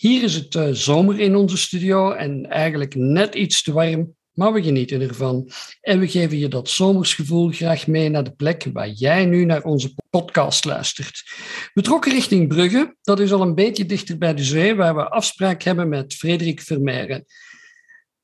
Hier 0.00 0.22
is 0.22 0.34
het 0.34 0.54
uh, 0.54 0.68
zomer 0.70 1.18
in 1.18 1.36
onze 1.36 1.56
studio 1.56 2.12
en 2.12 2.46
eigenlijk 2.46 2.94
net 2.94 3.34
iets 3.34 3.62
te 3.62 3.72
warm, 3.72 4.14
maar 4.32 4.52
we 4.52 4.62
genieten 4.62 5.00
ervan. 5.00 5.50
En 5.80 5.98
we 5.98 6.08
geven 6.08 6.38
je 6.38 6.48
dat 6.48 6.68
zomersgevoel 6.68 7.50
graag 7.50 7.86
mee 7.86 8.08
naar 8.08 8.24
de 8.24 8.34
plek 8.34 8.66
waar 8.72 8.88
jij 8.88 9.24
nu 9.24 9.44
naar 9.44 9.62
onze 9.62 9.94
podcast 10.10 10.64
luistert. 10.64 11.22
We 11.72 11.82
trokken 11.82 12.12
richting 12.12 12.48
Brugge, 12.48 12.96
dat 13.02 13.20
is 13.20 13.32
al 13.32 13.40
een 13.40 13.54
beetje 13.54 13.86
dichter 13.86 14.18
bij 14.18 14.34
de 14.34 14.44
zee, 14.44 14.74
waar 14.74 14.94
we 14.94 15.08
afspraak 15.08 15.62
hebben 15.62 15.88
met 15.88 16.14
Frederik 16.14 16.60
Vermeijren. 16.60 17.24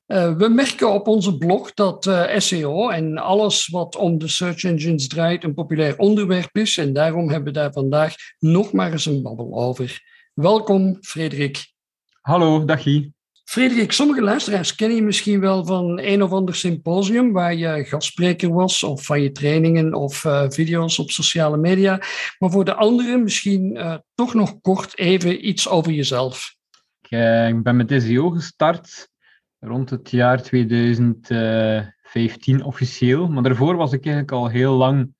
Uh, 0.07 0.35
we 0.37 0.47
merken 0.47 0.93
op 0.93 1.07
onze 1.07 1.37
blog 1.37 1.73
dat 1.73 2.05
uh, 2.05 2.37
SEO 2.37 2.89
en 2.89 3.17
alles 3.17 3.67
wat 3.67 3.95
om 3.95 4.17
de 4.17 4.27
search 4.27 4.63
engines 4.63 5.07
draait 5.07 5.43
een 5.43 5.53
populair 5.53 5.97
onderwerp 5.97 6.57
is. 6.57 6.77
En 6.77 6.93
daarom 6.93 7.29
hebben 7.29 7.53
we 7.53 7.59
daar 7.59 7.71
vandaag 7.71 8.15
nog 8.39 8.71
maar 8.71 8.91
eens 8.91 9.05
een 9.05 9.21
babbel 9.21 9.53
over. 9.53 10.15
Welkom, 10.37 10.97
Frederik. 11.01 11.73
Hallo, 12.21 12.65
dag 12.65 12.83
Guy. 12.83 13.11
Frederik, 13.43 13.91
sommige 13.91 14.21
luisteraars 14.21 14.75
kennen 14.75 14.97
je 14.97 15.03
misschien 15.03 15.39
wel 15.39 15.65
van 15.65 15.99
een 15.99 16.23
of 16.23 16.31
ander 16.31 16.55
symposium 16.55 17.31
waar 17.31 17.55
je 17.55 17.85
gastspreker 17.85 18.53
was, 18.53 18.83
of 18.83 19.05
van 19.05 19.21
je 19.21 19.31
trainingen 19.31 19.93
of 19.93 20.23
uh, 20.23 20.49
video's 20.49 20.99
op 20.99 21.11
sociale 21.11 21.57
media. 21.57 21.99
Maar 22.39 22.49
voor 22.49 22.65
de 22.65 22.73
anderen 22.73 23.23
misschien 23.23 23.79
toch 24.15 24.33
nog 24.33 24.61
kort 24.61 24.97
even 24.97 25.47
iets 25.47 25.69
over 25.69 25.91
jezelf. 25.91 26.55
Ik, 27.01 27.09
ik 27.49 27.63
ben 27.63 27.75
met 27.75 28.01
SEO 28.01 28.29
gestart 28.29 29.09
rond 29.59 29.89
het 29.89 30.11
jaar 30.11 30.41
2015 30.41 32.63
officieel. 32.63 33.27
Maar 33.27 33.43
daarvoor 33.43 33.75
was 33.75 33.93
ik 33.93 34.05
eigenlijk 34.05 34.33
al 34.33 34.47
heel 34.47 34.73
lang 34.73 35.13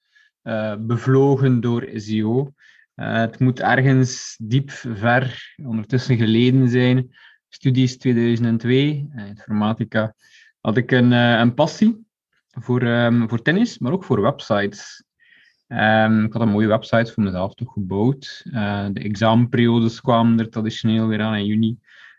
uh, 0.44 0.76
bevlogen 0.80 1.62
door 1.62 1.90
SEO. 1.94 2.52
Uh, 2.98 3.16
het 3.16 3.40
moet 3.40 3.60
ergens 3.60 4.38
diep 4.42 4.72
ver 4.72 5.54
ondertussen 5.64 6.18
geleden 6.18 6.70
zijn. 6.70 7.16
Studies 7.50 7.98
2002, 7.98 9.10
uh, 9.16 9.28
informatica. 9.28 10.16
Had 10.62 10.78
ik 10.78 10.92
een, 10.92 11.12
uh, 11.12 11.40
een 11.40 11.54
passie 11.54 12.06
voor, 12.50 12.82
um, 12.84 13.30
voor 13.30 13.42
tennis, 13.42 13.78
maar 13.78 13.92
ook 13.92 14.04
voor 14.04 14.22
websites. 14.22 15.04
Um, 15.68 16.26
ik 16.26 16.34
had 16.34 16.42
een 16.42 16.50
mooie 16.50 16.68
website 16.68 17.14
voor 17.14 17.24
mezelf 17.24 17.54
toch 17.54 17.74
gebouwd. 17.74 18.42
de 18.94 19.00
examenperiodes 19.04 20.02
kwamen 20.02 20.40
er 20.40 20.50
traditioneel 20.50 21.08
weer 21.08 21.22
aan 21.22 21.36
in 21.36 21.46
juni. 21.46 21.78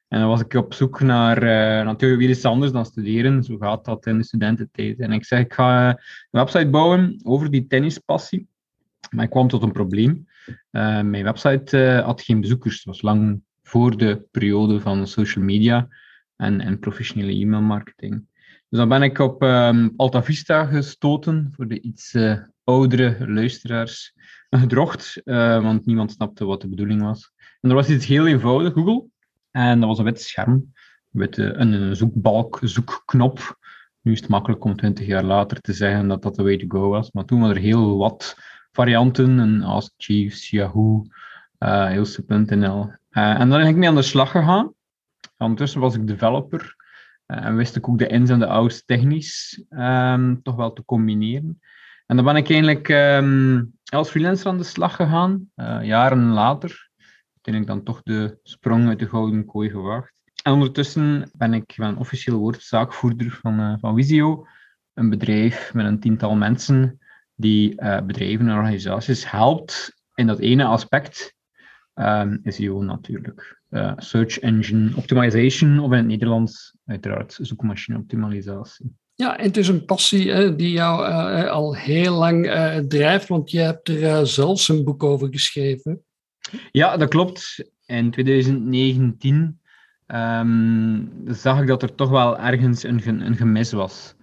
En 0.09 0.21
dan 0.21 0.29
was 0.29 0.41
ik 0.41 0.55
op 0.55 0.75
zoek 0.75 1.01
naar 1.01 1.41
natuurlijk 1.85 2.21
weer 2.21 2.31
iets 2.31 2.45
anders 2.45 2.73
dan 2.73 2.85
studeren. 2.85 3.43
Zo 3.43 3.57
gaat 3.57 3.85
dat 3.85 4.07
in 4.07 4.19
de 4.19 4.25
studententijd. 4.25 5.01
En 5.01 5.13
ik 5.13 5.25
zeg, 5.25 5.41
ik 5.41 5.53
ga 5.53 5.89
een 5.89 5.97
website 6.31 6.69
bouwen 6.69 7.21
over 7.23 7.51
die 7.51 7.67
tennispassie. 7.67 8.49
Maar 9.11 9.25
ik 9.25 9.31
kwam 9.31 9.49
tot 9.49 9.63
een 9.63 9.73
probleem. 9.73 10.28
Uh, 10.49 11.01
mijn 11.01 11.25
website 11.25 11.79
uh, 11.79 12.05
had 12.05 12.23
geen 12.23 12.41
bezoekers. 12.41 12.75
Het 12.75 12.85
was 12.85 13.03
lang 13.03 13.43
voor 13.63 13.97
de 13.97 14.27
periode 14.31 14.81
van 14.81 15.07
social 15.07 15.45
media 15.45 15.89
en, 16.37 16.61
en 16.61 16.79
professionele 16.79 17.33
e-mailmarketing. 17.33 18.27
Dus 18.69 18.79
dan 18.79 18.89
ben 18.89 19.03
ik 19.03 19.19
op 19.19 19.43
um, 19.43 19.93
Alta 19.97 20.23
Vista 20.23 20.65
gestoten 20.65 21.53
voor 21.55 21.69
de 21.69 21.81
iets 21.81 22.17
oudere 22.65 23.33
luisteraars. 23.33 24.13
Gedrocht, 24.51 25.21
want 25.25 25.87
niemand 25.87 26.13
snapte 26.13 26.45
wat 26.45 26.61
de 26.61 26.69
bedoeling 26.69 27.03
was. 27.03 27.33
En 27.61 27.69
er 27.69 27.75
was 27.75 27.89
iets 27.89 28.07
heel 28.07 28.27
eenvoudig, 28.27 28.73
Google. 28.73 29.05
En 29.51 29.81
dat 29.81 29.89
was 29.89 29.99
een 29.99 30.05
wit 30.05 30.21
scherm 30.21 30.73
met 31.09 31.39
een 31.39 31.97
zoekbalk, 31.97 32.59
zoekknop. 32.63 33.59
Nu 34.01 34.13
is 34.13 34.21
het 34.21 34.29
makkelijk 34.29 34.65
om 34.65 34.77
twintig 34.77 35.07
jaar 35.07 35.25
later 35.25 35.61
te 35.61 35.73
zeggen 35.73 36.09
dat 36.09 36.23
dat 36.23 36.35
de 36.35 36.43
way 36.43 36.57
to 36.57 36.67
go 36.69 36.89
was. 36.89 37.11
Maar 37.11 37.25
toen 37.25 37.41
waren 37.41 37.57
er 37.57 37.63
heel 37.63 37.97
wat 37.97 38.37
varianten. 38.79 39.39
Een 39.39 39.63
Ask 39.63 39.93
Chiefs, 39.97 40.51
Yahoo, 40.51 41.05
uh, 41.59 41.89
Hilse.nl. 41.89 42.93
Uh, 43.11 43.41
en 43.41 43.49
dan 43.49 43.59
ben 43.59 43.67
ik 43.67 43.77
mee 43.77 43.89
aan 43.89 43.95
de 43.95 44.03
slag 44.03 44.31
gegaan. 44.31 44.73
Ondertussen 45.39 45.81
was 45.81 45.95
ik 45.95 46.07
developer. 46.07 46.77
Uh, 47.27 47.45
en 47.45 47.57
wist 47.57 47.77
ik 47.77 47.89
ook 47.89 47.99
de 47.99 48.07
ins 48.07 48.31
en 48.31 48.39
de 48.39 48.47
outs 48.47 48.85
technisch 48.85 49.65
um, 49.71 50.43
toch 50.43 50.55
wel 50.55 50.73
te 50.73 50.85
combineren. 50.85 51.61
En 52.07 52.17
dan 52.17 52.25
ben 52.25 52.37
ik 52.37 52.51
eigenlijk 52.51 52.89
um, 52.89 53.73
als 53.85 54.11
freelancer 54.11 54.47
aan 54.47 54.59
de 54.59 54.65
slag 54.65 54.97
gegaan, 54.97 55.51
jaren 55.83 56.29
later 56.29 56.89
ik 57.55 57.67
dan 57.67 57.83
toch 57.83 58.03
de 58.03 58.39
sprong 58.43 58.89
uit 58.89 58.99
de 58.99 59.09
gouden 59.09 59.45
kooi 59.45 59.71
gewaagd. 59.71 60.13
En 60.43 60.53
ondertussen 60.53 61.31
ben 61.33 61.55
ik 61.55 61.75
ben 61.77 61.97
officieel 61.97 62.39
woordzaakvoerder 62.39 63.39
van, 63.43 63.61
uh, 63.61 63.75
van 63.81 63.95
Visio, 63.95 64.47
een 64.95 65.11
bedrijf 65.11 65.75
met 65.75 65.87
een 65.87 66.01
tiental 66.01 66.35
mensen 66.35 66.99
die 67.39 67.83
uh, 67.83 68.01
bedrijven 68.01 68.49
en 68.49 68.57
organisaties 68.57 69.31
helpt 69.31 69.97
in 70.15 70.27
dat 70.27 70.39
ene 70.39 70.65
aspect. 70.65 71.35
Um, 71.95 72.41
SEO 72.45 72.83
natuurlijk. 72.83 73.59
Uh, 73.71 73.93
search 73.97 74.39
Engine 74.39 74.97
Optimization, 74.97 75.79
of 75.79 75.91
in 75.91 75.97
het 75.97 76.07
Nederlands 76.07 76.75
uiteraard 76.87 77.39
zoekmachine 77.41 77.99
optimalisatie. 77.99 78.97
Ja, 79.15 79.39
en 79.39 79.45
het 79.45 79.57
is 79.57 79.69
een 79.69 79.85
passie 79.85 80.31
hè, 80.31 80.57
die 80.57 80.71
jou 80.71 81.09
uh, 81.09 81.51
al 81.51 81.77
heel 81.77 82.15
lang 82.15 82.47
uh, 82.47 82.77
drijft, 82.77 83.29
want 83.29 83.51
je 83.51 83.59
hebt 83.59 83.89
er 83.89 84.27
zelfs 84.27 84.69
een 84.69 84.85
boek 84.85 85.03
over 85.03 85.29
geschreven. 85.31 86.03
Ja, 86.71 86.97
dat 86.97 87.09
klopt. 87.09 87.71
In 87.87 88.11
2019 88.11 89.61
um, 90.07 91.13
zag 91.27 91.61
ik 91.61 91.67
dat 91.67 91.83
er 91.83 91.95
toch 91.95 92.11
wel 92.11 92.39
ergens 92.39 92.83
een, 92.83 93.27
een 93.27 93.37
gemis 93.37 93.73
was. 93.73 94.15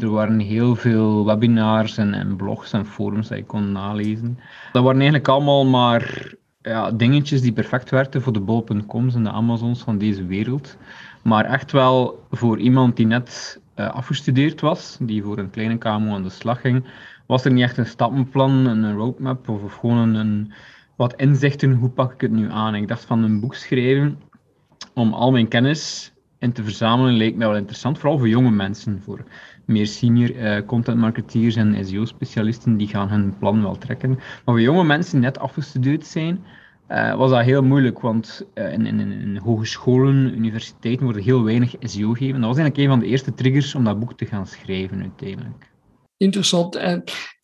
Er 0.00 0.10
waren 0.10 0.38
heel 0.38 0.74
veel 0.74 1.24
webinars 1.24 1.96
en, 1.96 2.14
en, 2.14 2.36
blogs 2.36 2.72
en 2.72 2.86
forums 2.86 3.28
die 3.28 3.36
ik 3.36 3.46
kon 3.46 3.72
nalezen. 3.72 4.38
Dat 4.72 4.82
waren 4.82 5.00
eigenlijk 5.00 5.28
allemaal 5.28 5.64
maar 5.64 6.34
ja, 6.62 6.90
dingetjes 6.90 7.40
die 7.40 7.52
perfect 7.52 7.90
werkten 7.90 8.22
voor 8.22 8.32
de 8.32 8.40
bol.coms 8.40 9.14
en 9.14 9.24
de 9.24 9.30
Amazons 9.30 9.82
van 9.82 9.98
deze 9.98 10.26
wereld. 10.26 10.76
Maar 11.22 11.44
echt 11.44 11.72
wel 11.72 12.24
voor 12.30 12.58
iemand 12.58 12.96
die 12.96 13.06
net 13.06 13.60
uh, 13.76 13.90
afgestudeerd 13.90 14.60
was, 14.60 14.96
die 15.00 15.22
voor 15.22 15.38
een 15.38 15.50
kleine 15.50 15.78
KMO 15.78 16.14
aan 16.14 16.22
de 16.22 16.30
slag 16.30 16.60
ging, 16.60 16.84
was 17.26 17.44
er 17.44 17.52
niet 17.52 17.62
echt 17.62 17.78
een 17.78 17.86
stappenplan, 17.86 18.66
een 18.66 18.96
roadmap 18.96 19.48
of, 19.48 19.62
of 19.62 19.74
gewoon 19.74 20.14
een, 20.14 20.52
wat 20.96 21.14
inzichten, 21.14 21.72
hoe 21.72 21.90
pak 21.90 22.12
ik 22.12 22.20
het 22.20 22.30
nu 22.30 22.50
aan? 22.50 22.74
Ik 22.74 22.88
dacht 22.88 23.04
van 23.04 23.22
een 23.22 23.40
boek 23.40 23.54
schrijven 23.54 24.18
om 24.94 25.12
al 25.12 25.30
mijn 25.30 25.48
kennis 25.48 26.12
in 26.38 26.52
te 26.52 26.62
verzamelen 26.62 27.14
leek 27.14 27.36
mij 27.36 27.46
wel 27.46 27.56
interessant, 27.56 27.98
vooral 27.98 28.18
voor 28.18 28.28
jonge 28.28 28.50
mensen, 28.50 29.02
voor 29.02 29.24
meer 29.72 29.86
senior 29.86 30.30
uh, 30.30 30.66
content 30.66 30.98
marketeers 30.98 31.56
en 31.56 31.86
SEO-specialisten, 31.86 32.76
die 32.76 32.88
gaan 32.88 33.08
hun 33.08 33.38
plan 33.38 33.62
wel 33.62 33.78
trekken. 33.78 34.10
Maar 34.10 34.20
voor 34.44 34.60
jonge 34.60 34.84
mensen 34.84 35.12
die 35.12 35.20
net 35.20 35.38
afgestudeerd 35.38 36.06
zijn, 36.06 36.44
uh, 36.88 37.14
was 37.14 37.30
dat 37.30 37.44
heel 37.44 37.62
moeilijk, 37.62 38.00
want 38.00 38.46
uh, 38.54 38.72
in, 38.72 38.86
in, 38.86 39.00
in, 39.00 39.36
hogescholen, 39.36 40.34
universiteiten 40.36 41.04
worden 41.04 41.22
heel 41.22 41.44
weinig 41.44 41.74
SEO 41.80 42.12
gegeven. 42.12 42.40
Dat 42.40 42.48
was 42.48 42.58
eigenlijk 42.58 42.76
een 42.76 42.88
van 42.88 42.98
de 42.98 43.06
eerste 43.06 43.34
triggers 43.34 43.74
om 43.74 43.84
dat 43.84 43.98
boek 43.98 44.16
te 44.16 44.26
gaan 44.26 44.46
schrijven 44.46 45.00
uiteindelijk. 45.00 45.71
Interessant. 46.22 46.76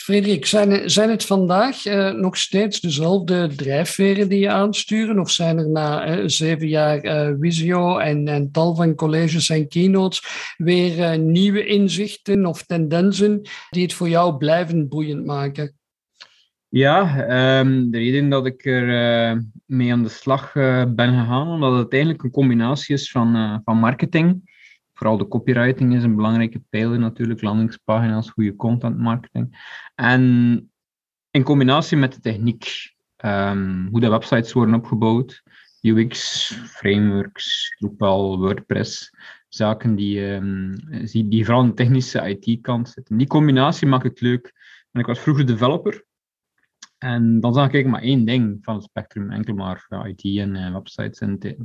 Frederik, 0.09 0.47
zijn, 0.47 0.91
zijn 0.91 1.11
het 1.11 1.25
vandaag 1.25 1.87
eh, 1.87 2.13
nog 2.13 2.37
steeds 2.37 2.81
dezelfde 2.81 3.49
drijfveren 3.57 4.29
die 4.29 4.39
je 4.39 4.51
aansturen? 4.51 5.19
Of 5.19 5.31
zijn 5.31 5.59
er 5.59 5.71
na 5.71 6.05
eh, 6.05 6.23
zeven 6.27 6.69
jaar 6.69 7.05
uh, 7.05 7.35
Visio 7.41 7.99
en, 7.99 8.29
en, 8.29 8.51
tal 8.51 8.75
van 8.75 8.95
colleges 8.95 9.51
en 9.51 9.69
keynotes 9.69 10.23
weer 10.57 11.19
nieuwe 11.19 11.67
inzichten 11.67 12.47
of 12.47 12.63
tendensen 12.63 13.41
die 13.71 13.83
het 13.83 13.93
voor 13.93 14.09
jou 14.09 14.37
blijvend 14.37 14.89
boeiend 14.89 15.25
maken? 15.25 15.75
Ja, 16.69 17.01
um, 17.61 17.91
de 17.91 17.99
reden 17.99 18.29
dat 18.29 18.47
ik 18.47 18.65
er 18.65 18.87
mee 19.67 19.93
aan 19.93 20.03
de 20.03 20.09
slag 20.09 20.53
ben 20.89 21.19
gegaan, 21.19 21.49
omdat 21.49 21.79
het 21.79 21.93
eigenlijk 21.93 22.23
een 22.23 22.31
combinatie 22.31 22.95
is 22.95 23.11
van, 23.11 23.61
van 23.65 23.77
marketing 23.77 24.48
Vooral 24.99 25.19
de 25.19 25.29
copywriting 25.29 25.95
is 25.95 26.03
een 26.03 26.17
belangrijke 26.17 26.63
pijler 26.71 26.99
natuurlijk, 26.99 27.43
landingspagina's, 27.43 28.31
goede 28.31 28.57
content 28.57 28.99
marketing. 28.99 29.57
En 29.95 30.71
in 31.31 31.43
combinatie 31.43 31.97
met 31.97 32.13
de 32.15 32.21
techniek, 32.21 32.95
um, 33.25 33.89
hoe 33.91 34.01
de 34.01 34.09
websites 34.09 34.53
worden 34.53 34.75
opgebouwd, 34.75 35.43
UX, 35.81 36.47
frameworks, 36.65 37.75
Drupal, 37.79 38.39
WordPress, 38.39 39.15
zaken 39.49 39.95
die, 39.95 40.21
um, 40.21 40.75
die 41.13 41.45
vooral 41.45 41.63
aan 41.63 41.69
de 41.69 41.75
technische 41.75 42.37
IT-kant 42.37 42.89
zitten. 42.89 43.17
Die 43.17 43.27
combinatie 43.27 43.87
maakt 43.87 44.05
het 44.05 44.21
leuk. 44.21 44.53
En 44.93 45.01
ik 45.01 45.07
was 45.07 45.19
vroeger 45.19 45.47
developer 45.47 46.05
En 46.99 47.41
dan 47.41 47.55
zag 47.55 47.73
ik 47.73 47.87
maar 47.87 48.03
één 48.03 48.25
ding 48.25 48.59
van 48.61 48.75
het 48.75 48.85
spectrum, 48.85 49.31
enkel 49.31 49.55
maar 49.55 49.89
IT 50.07 50.39
en 50.39 50.55
uh, 50.55 50.73
websites 50.73 51.19
en 51.19 51.39
te 51.39 51.57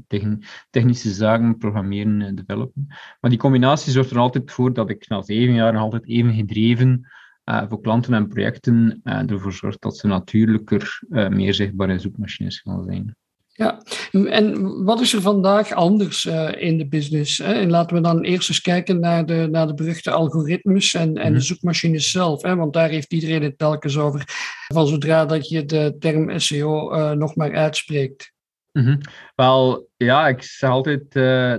technische 0.69 1.09
zaken, 1.09 1.57
programmeren 1.57 2.21
en 2.21 2.35
developen. 2.35 2.85
Maar 3.19 3.29
die 3.29 3.39
combinatie 3.39 3.91
zorgt 3.91 4.11
er 4.11 4.17
altijd 4.17 4.51
voor 4.51 4.73
dat 4.73 4.89
ik 4.89 5.07
na 5.07 5.21
zeven 5.21 5.53
jaar 5.53 5.77
altijd 5.77 6.07
even 6.07 6.33
gedreven 6.33 7.11
uh, 7.45 7.69
voor 7.69 7.81
klanten 7.81 8.13
en 8.13 8.27
projecten 8.27 9.01
uh, 9.03 9.29
ervoor 9.31 9.53
zorgt 9.53 9.81
dat 9.81 9.97
ze 9.97 10.07
natuurlijker 10.07 11.03
meer 11.09 11.53
zichtbaar 11.53 11.89
in 11.89 11.99
zoekmachines 11.99 12.59
gaan 12.59 12.83
zijn. 12.83 13.15
Ja, 13.55 13.81
en 14.11 14.83
wat 14.83 14.99
is 14.99 15.13
er 15.13 15.21
vandaag 15.21 15.71
anders 15.71 16.25
uh, 16.25 16.51
in 16.55 16.77
de 16.77 16.87
business? 16.87 17.37
Hè? 17.37 17.53
En 17.53 17.69
laten 17.69 17.95
we 17.95 18.01
dan 18.01 18.21
eerst 18.21 18.49
eens 18.49 18.61
kijken 18.61 18.99
naar 18.99 19.25
de, 19.25 19.47
naar 19.51 19.67
de 19.67 19.73
beruchte 19.73 20.11
algoritmes 20.11 20.93
en, 20.93 21.17
en 21.17 21.31
de 21.31 21.37
mhm. 21.37 21.39
zoekmachines 21.39 22.11
zelf. 22.11 22.41
Hè? 22.41 22.55
Want 22.55 22.73
daar 22.73 22.89
heeft 22.89 23.13
iedereen 23.13 23.43
het 23.43 23.57
telkens 23.57 23.97
over, 23.97 24.23
van 24.67 24.87
zodra 24.87 25.25
dat 25.25 25.49
je 25.49 25.65
de 25.65 25.95
term 25.99 26.39
SEO 26.39 26.93
uh, 26.93 27.11
nog 27.11 27.35
maar 27.35 27.55
uitspreekt. 27.55 28.31
Mm 28.71 28.83
-hmm. 28.83 28.99
Wel, 29.35 29.89
ja, 29.97 30.27
ik 30.27 30.41
zeg 30.41 30.69
altijd, 30.69 31.03
uh, 31.03 31.13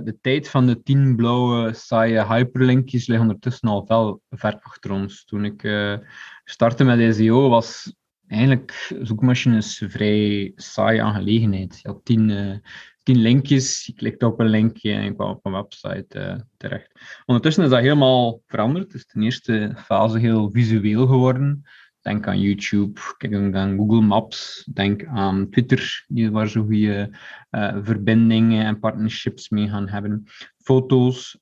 de 0.04 0.16
tijd 0.20 0.48
van 0.48 0.66
de 0.66 0.82
tien 0.82 1.16
blauwe 1.16 1.74
saaie 1.74 2.26
hyperlinkjes 2.26 3.06
ligt 3.06 3.20
ondertussen 3.20 3.68
al 3.68 3.84
wel 3.86 4.20
ver 4.30 4.58
achter 4.62 4.90
ons. 4.90 5.24
Toen 5.24 5.44
ik 5.44 5.62
startte 6.44 6.84
met 6.84 7.14
SEO 7.14 7.48
was 7.48 7.94
eigenlijk 8.26 8.94
zoekmachines 9.02 9.80
een 9.80 9.90
vrij 9.90 10.52
saaie 10.56 11.02
aangelegenheid. 11.02 11.80
Je 11.82 11.88
had 11.88 12.04
tien, 12.04 12.28
uh, 12.28 12.56
tien 13.02 13.16
linkjes, 13.16 13.86
je 13.86 13.92
klikte 13.92 14.26
op 14.26 14.40
een 14.40 14.48
linkje 14.48 14.92
en 14.92 15.04
je 15.04 15.14
kwam 15.14 15.30
op 15.30 15.46
een 15.46 15.52
website 15.52 16.18
uh, 16.18 16.40
terecht. 16.56 17.20
Ondertussen 17.24 17.64
is 17.64 17.70
dat 17.70 17.80
helemaal 17.80 18.40
veranderd. 18.46 18.84
Het 18.84 18.94
is 18.94 19.06
ten 19.06 19.22
eerste 19.22 19.72
fase 19.76 20.18
heel 20.18 20.50
visueel 20.50 21.06
geworden. 21.06 21.62
Denk 22.00 22.26
aan 22.26 22.40
YouTube, 22.40 23.00
aan 23.52 23.76
Google 23.76 24.00
Maps, 24.00 24.68
denk 24.72 25.04
aan 25.04 25.48
Twitter, 25.50 26.04
waar 26.08 26.48
zo 26.48 26.62
goede 26.62 27.18
uh, 27.50 27.76
verbindingen 27.82 28.64
en 28.64 28.78
partnerships 28.78 29.48
mee 29.48 29.68
gaan 29.68 29.88
hebben. 29.88 30.24
Foto's, 30.56 31.38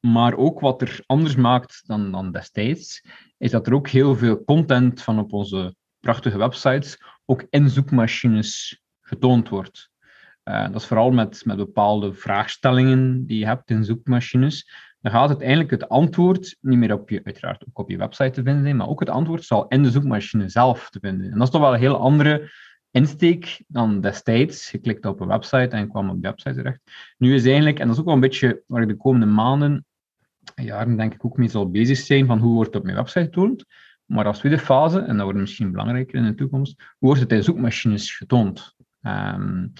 maar 0.00 0.36
ook 0.36 0.60
wat 0.60 0.82
er 0.82 1.00
anders 1.06 1.36
maakt 1.36 1.82
dan, 1.86 2.12
dan 2.12 2.32
destijds, 2.32 3.04
is 3.38 3.50
dat 3.50 3.66
er 3.66 3.74
ook 3.74 3.88
heel 3.88 4.16
veel 4.16 4.44
content 4.44 5.02
van 5.02 5.18
op 5.18 5.32
onze 5.32 5.74
prachtige 6.08 6.38
websites 6.38 6.98
ook 7.24 7.46
in 7.50 7.70
zoekmachines 7.70 8.82
getoond 9.00 9.48
wordt. 9.48 9.90
Uh, 10.44 10.62
dat 10.62 10.74
is 10.74 10.86
vooral 10.86 11.10
met, 11.10 11.44
met 11.44 11.56
bepaalde 11.56 12.12
vraagstellingen 12.12 13.26
die 13.26 13.38
je 13.38 13.46
hebt 13.46 13.70
in 13.70 13.84
zoekmachines. 13.84 14.70
Dan 15.00 15.12
gaat 15.12 15.28
uiteindelijk 15.28 15.70
het 15.70 15.88
antwoord 15.88 16.56
niet 16.60 16.78
meer 16.78 16.92
op 16.92 17.10
je, 17.10 17.20
uiteraard 17.24 17.64
ook 17.68 17.78
op 17.78 17.90
je 17.90 17.96
website 17.96 18.30
te 18.30 18.42
vinden 18.42 18.62
zijn, 18.62 18.76
maar 18.76 18.88
ook 18.88 19.00
het 19.00 19.08
antwoord 19.08 19.44
zal 19.44 19.68
in 19.68 19.82
de 19.82 19.90
zoekmachine 19.90 20.48
zelf 20.48 20.90
te 20.90 20.98
vinden. 21.00 21.26
En 21.26 21.38
dat 21.38 21.46
is 21.46 21.50
toch 21.50 21.60
wel 21.60 21.72
een 21.72 21.80
heel 21.80 21.98
andere 21.98 22.50
insteek 22.90 23.64
dan 23.66 24.00
destijds. 24.00 24.70
Je 24.70 24.78
klikte 24.78 25.08
op 25.08 25.20
een 25.20 25.28
website 25.28 25.76
en 25.76 25.88
kwam 25.88 26.10
op 26.10 26.22
de 26.22 26.28
website 26.28 26.54
terecht. 26.54 26.80
Nu 27.18 27.34
is 27.34 27.44
eigenlijk, 27.44 27.78
en 27.78 27.84
dat 27.86 27.94
is 27.94 28.00
ook 28.00 28.06
wel 28.06 28.14
een 28.14 28.20
beetje 28.20 28.62
waar 28.66 28.82
ik 28.82 28.88
de 28.88 28.96
komende 28.96 29.26
maanden, 29.26 29.86
jaren 30.54 30.96
denk 30.96 31.14
ik 31.14 31.24
ook 31.24 31.36
mee 31.36 31.48
zal 31.48 31.70
bezig 31.70 31.98
zijn, 31.98 32.26
van 32.26 32.38
hoe 32.38 32.54
wordt 32.54 32.76
op 32.76 32.82
mijn 32.84 32.96
website 32.96 33.24
getoond. 33.24 33.64
Maar 34.08 34.26
als 34.26 34.38
tweede 34.38 34.58
fase, 34.58 34.98
en 34.98 35.16
dat 35.16 35.24
wordt 35.24 35.38
misschien 35.38 35.70
belangrijker 35.70 36.14
in 36.14 36.24
de 36.24 36.34
toekomst, 36.34 36.82
wordt 36.98 37.20
het 37.20 37.32
in 37.32 37.42
zoekmachines 37.42 38.16
getoond. 38.16 38.76
Um, 39.02 39.72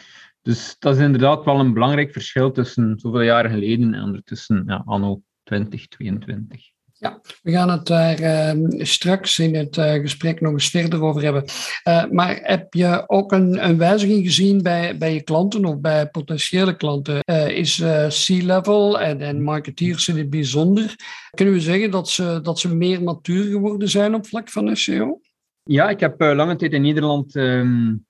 dus 0.43 0.77
dat 0.79 0.95
is 0.95 1.01
inderdaad 1.01 1.45
wel 1.45 1.61
een 1.61 1.73
belangrijk 1.73 2.13
verschil 2.13 2.51
tussen 2.51 2.99
zoveel 2.99 3.21
jaren 3.21 3.51
geleden 3.51 3.95
en 3.95 4.03
ondertussen 4.03 4.65
ja, 4.67 4.83
anno 4.85 5.23
2022. 5.43 6.71
Ja, 7.01 7.21
we 7.43 7.51
gaan 7.51 7.71
het 7.71 7.87
daar 7.87 8.21
uh, 8.55 8.85
straks 8.85 9.39
in 9.39 9.55
het 9.55 9.77
uh, 9.77 9.93
gesprek 9.93 10.41
nog 10.41 10.53
eens 10.53 10.69
verder 10.71 11.03
over 11.03 11.23
hebben. 11.23 11.45
Uh, 11.89 12.05
maar 12.11 12.39
heb 12.43 12.75
je 12.75 13.05
ook 13.07 13.33
een, 13.33 13.69
een 13.69 13.79
wijziging 13.79 14.25
gezien 14.25 14.63
bij, 14.63 14.99
bij 14.99 15.15
je 15.15 15.23
klanten 15.23 15.65
of 15.65 15.81
bij 15.81 16.09
potentiële 16.09 16.77
klanten? 16.77 17.21
is 17.55 17.83
C-level 18.09 19.01
en, 19.01 19.21
en 19.21 19.43
marketeers 19.43 20.09
in 20.09 20.17
het 20.17 20.31
bijzonder, 20.31 20.95
kunnen 21.35 21.55
we 21.55 21.61
zeggen 21.61 21.91
dat 21.91 22.09
ze, 22.09 22.41
dat 22.43 22.59
ze 22.59 22.75
meer 22.75 23.03
matuur 23.03 23.45
geworden 23.45 23.89
zijn 23.89 24.15
op 24.15 24.27
vlak 24.27 24.51
van 24.51 24.77
SEO? 24.77 25.21
Ja, 25.63 25.89
ik 25.89 26.01
heb 26.01 26.21
lange 26.21 26.57
tijd 26.57 26.73
in 26.73 26.83
Nederland 26.83 27.35
um, 27.35 28.07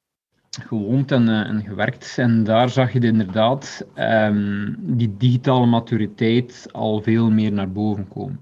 gewoond 0.50 1.12
en, 1.12 1.62
gewerkt. 1.66 2.14
En 2.18 2.44
daar 2.44 2.68
zag 2.68 2.92
je 2.92 3.00
inderdaad 3.00 3.86
um, 3.94 4.76
die 4.78 5.16
digitale 5.16 5.66
maturiteit 5.66 6.68
al 6.72 7.02
veel 7.02 7.30
meer 7.30 7.52
naar 7.52 7.72
boven 7.72 8.08
komen. 8.08 8.40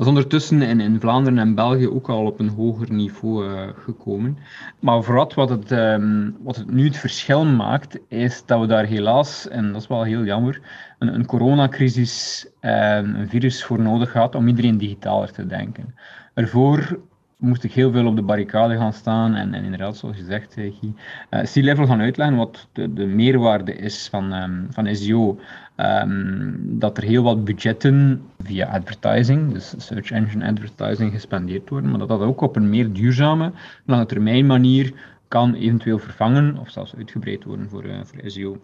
Dat 0.00 0.08
is 0.08 0.14
ondertussen 0.14 0.62
in, 0.62 0.80
in 0.80 1.00
Vlaanderen 1.00 1.38
en 1.38 1.54
België 1.54 1.88
ook 1.88 2.08
al 2.08 2.26
op 2.26 2.38
een 2.38 2.48
hoger 2.48 2.92
niveau 2.92 3.48
uh, 3.48 3.62
gekomen. 3.74 4.38
Maar 4.78 5.02
vooral 5.02 5.32
wat 5.34 5.48
het, 5.48 5.70
um, 5.70 6.36
wat 6.42 6.56
het 6.56 6.70
nu 6.70 6.84
het 6.84 6.96
verschil 6.96 7.44
maakt, 7.44 7.98
is 8.08 8.42
dat 8.46 8.60
we 8.60 8.66
daar 8.66 8.84
helaas, 8.84 9.48
en 9.48 9.72
dat 9.72 9.80
is 9.80 9.88
wel 9.88 10.02
heel 10.02 10.24
jammer, 10.24 10.60
een, 10.98 11.14
een 11.14 11.26
coronacrisis, 11.26 12.46
um, 12.60 13.14
een 13.14 13.28
virus 13.28 13.64
voor 13.64 13.80
nodig 13.80 14.12
had 14.12 14.34
om 14.34 14.48
iedereen 14.48 14.78
digitaler 14.78 15.32
te 15.32 15.46
denken. 15.46 15.94
Ervoor 16.34 16.98
moest 17.36 17.64
ik 17.64 17.72
heel 17.72 17.92
veel 17.92 18.06
op 18.06 18.16
de 18.16 18.22
barricade 18.22 18.76
gaan 18.76 18.92
staan 18.92 19.34
en, 19.34 19.54
en 19.54 19.64
inderdaad, 19.64 19.96
zoals 19.96 20.16
je 20.16 20.24
zegt, 20.24 20.54
Guy, 20.54 20.94
uh, 21.30 21.40
C-level 21.40 21.86
gaan 21.86 22.00
uitleggen 22.00 22.36
wat 22.36 22.68
de, 22.72 22.92
de 22.92 23.06
meerwaarde 23.06 23.74
is 23.74 24.08
van, 24.08 24.32
um, 24.32 24.66
van 24.70 24.94
SEO. 24.96 25.38
Um, 25.80 26.78
dat 26.78 26.96
er 26.96 27.02
heel 27.02 27.22
wat 27.22 27.44
budgetten 27.44 28.22
via 28.42 28.66
advertising, 28.66 29.52
dus 29.52 29.74
search 29.76 30.10
engine 30.10 30.46
advertising, 30.46 31.12
gespendeerd 31.12 31.68
worden, 31.68 31.90
maar 31.90 31.98
dat 31.98 32.08
dat 32.08 32.20
ook 32.20 32.40
op 32.40 32.56
een 32.56 32.68
meer 32.68 32.92
duurzame, 32.92 33.52
lange 33.84 34.06
termijn 34.06 34.46
manier 34.46 34.92
kan 35.28 35.54
eventueel 35.54 35.98
vervangen 35.98 36.58
of 36.58 36.70
zelfs 36.70 36.94
uitgebreid 36.96 37.44
worden 37.44 37.68
voor, 37.68 37.84
uh, 37.84 38.00
voor 38.04 38.30
SEO. 38.30 38.60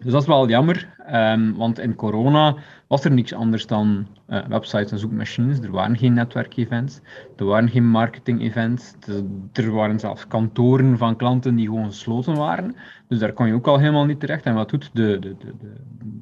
Dus 0.00 0.12
dat 0.12 0.20
is 0.20 0.28
wel 0.28 0.48
jammer, 0.48 0.88
um, 1.12 1.54
want 1.56 1.78
in 1.78 1.94
corona 1.94 2.56
was 2.86 3.04
er 3.04 3.12
niks 3.12 3.32
anders 3.32 3.66
dan 3.66 4.06
uh, 4.28 4.46
websites 4.46 4.92
en 4.92 4.98
zoekmachines. 4.98 5.58
Er 5.58 5.70
waren 5.70 5.98
geen 5.98 6.12
netwerkevents, 6.12 7.00
er 7.36 7.44
waren 7.44 7.68
geen 7.68 7.88
marketing-events, 7.88 8.94
er 9.52 9.72
waren 9.72 9.98
zelfs 9.98 10.26
kantoren 10.26 10.98
van 10.98 11.16
klanten 11.16 11.54
die 11.54 11.66
gewoon 11.66 11.84
gesloten 11.84 12.34
waren. 12.34 12.76
Dus 13.08 13.18
daar 13.18 13.32
kon 13.32 13.46
je 13.46 13.54
ook 13.54 13.66
al 13.66 13.78
helemaal 13.78 14.04
niet 14.04 14.20
terecht. 14.20 14.44
En 14.44 14.54
wat 14.54 14.70
doet 14.70 14.90
de, 14.92 15.18
de, 15.18 15.36
de, 15.38 15.54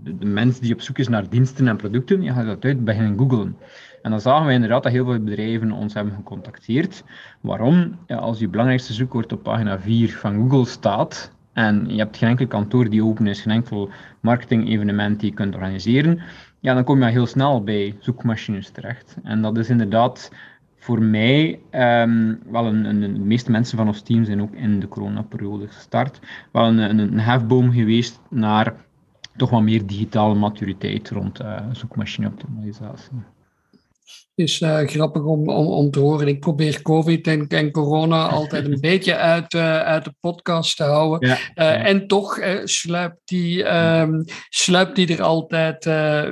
de, 0.02 0.16
de 0.18 0.26
mens 0.26 0.60
die 0.60 0.74
op 0.74 0.80
zoek 0.80 0.98
is 0.98 1.08
naar 1.08 1.28
diensten 1.28 1.68
en 1.68 1.76
producten? 1.76 2.22
Je 2.22 2.32
gaat 2.32 2.46
dat 2.46 2.64
uit 2.64 2.84
beginnen 2.84 3.18
googlen. 3.18 3.56
En 4.02 4.10
dan 4.10 4.20
zagen 4.20 4.46
we 4.46 4.52
inderdaad 4.52 4.82
dat 4.82 4.92
heel 4.92 5.04
veel 5.04 5.22
bedrijven 5.22 5.72
ons 5.72 5.94
hebben 5.94 6.14
gecontacteerd. 6.14 7.04
Waarom? 7.40 7.98
Ja, 8.06 8.16
als 8.16 8.38
je 8.38 8.48
belangrijkste 8.48 8.92
zoekwoord 8.92 9.32
op 9.32 9.42
pagina 9.42 9.80
4 9.80 10.16
van 10.16 10.34
Google 10.34 10.66
staat, 10.66 11.38
en 11.52 11.84
je 11.88 11.96
hebt 11.96 12.16
geen 12.16 12.28
enkel 12.28 12.46
kantoor 12.46 12.90
die 12.90 13.04
open 13.04 13.26
is, 13.26 13.40
geen 13.40 13.52
enkel 13.52 13.90
marketing-evenement 14.20 15.20
die 15.20 15.30
je 15.30 15.36
kunt 15.36 15.54
organiseren, 15.54 16.20
ja, 16.60 16.74
dan 16.74 16.84
kom 16.84 17.02
je 17.02 17.10
heel 17.10 17.26
snel 17.26 17.64
bij 17.64 17.96
zoekmachines 17.98 18.70
terecht. 18.70 19.16
En 19.22 19.42
dat 19.42 19.58
is 19.58 19.68
inderdaad 19.70 20.32
voor 20.76 21.02
mij 21.02 21.60
um, 21.70 22.38
wel 22.50 22.66
een, 22.66 22.84
een, 22.84 23.00
de 23.00 23.20
meeste 23.20 23.50
mensen 23.50 23.76
van 23.76 23.86
ons 23.86 24.02
team 24.02 24.24
zijn 24.24 24.42
ook 24.42 24.54
in 24.54 24.80
de 24.80 24.88
coronaperiode 24.88 25.68
gestart. 25.68 26.20
Wel 26.52 26.66
een, 26.66 26.78
een, 26.78 26.98
een 26.98 27.20
hefboom 27.20 27.72
geweest 27.72 28.20
naar 28.28 28.74
toch 29.36 29.50
wat 29.50 29.62
meer 29.62 29.86
digitale 29.86 30.34
maturiteit 30.34 31.10
rond 31.10 31.40
uh, 31.40 31.60
zoekmachine-optimalisatie 31.72 33.22
is 34.34 34.60
uh, 34.60 34.78
grappig 34.78 35.22
om, 35.22 35.48
om, 35.48 35.66
om, 35.66 35.90
te 35.90 35.98
horen. 35.98 36.28
Ik 36.28 36.40
probeer 36.40 36.82
COVID 36.82 37.26
en, 37.26 37.48
en 37.48 37.70
corona 37.70 38.26
altijd 38.38 38.64
een 38.64 38.80
beetje 38.80 39.16
uit, 39.16 39.54
uh, 39.54 39.80
uit 39.80 40.04
de 40.04 40.14
podcast 40.20 40.76
te 40.76 40.84
houden. 40.84 41.28
Ja, 41.28 41.38
uh, 41.54 41.86
En 41.86 42.06
toch 42.06 42.38
sluipt, 42.64 43.20
die, 43.24 43.76
um, 43.76 44.24
sluipt 44.48 44.96
die 44.96 45.16
er 45.16 45.22
altijd 45.22 45.84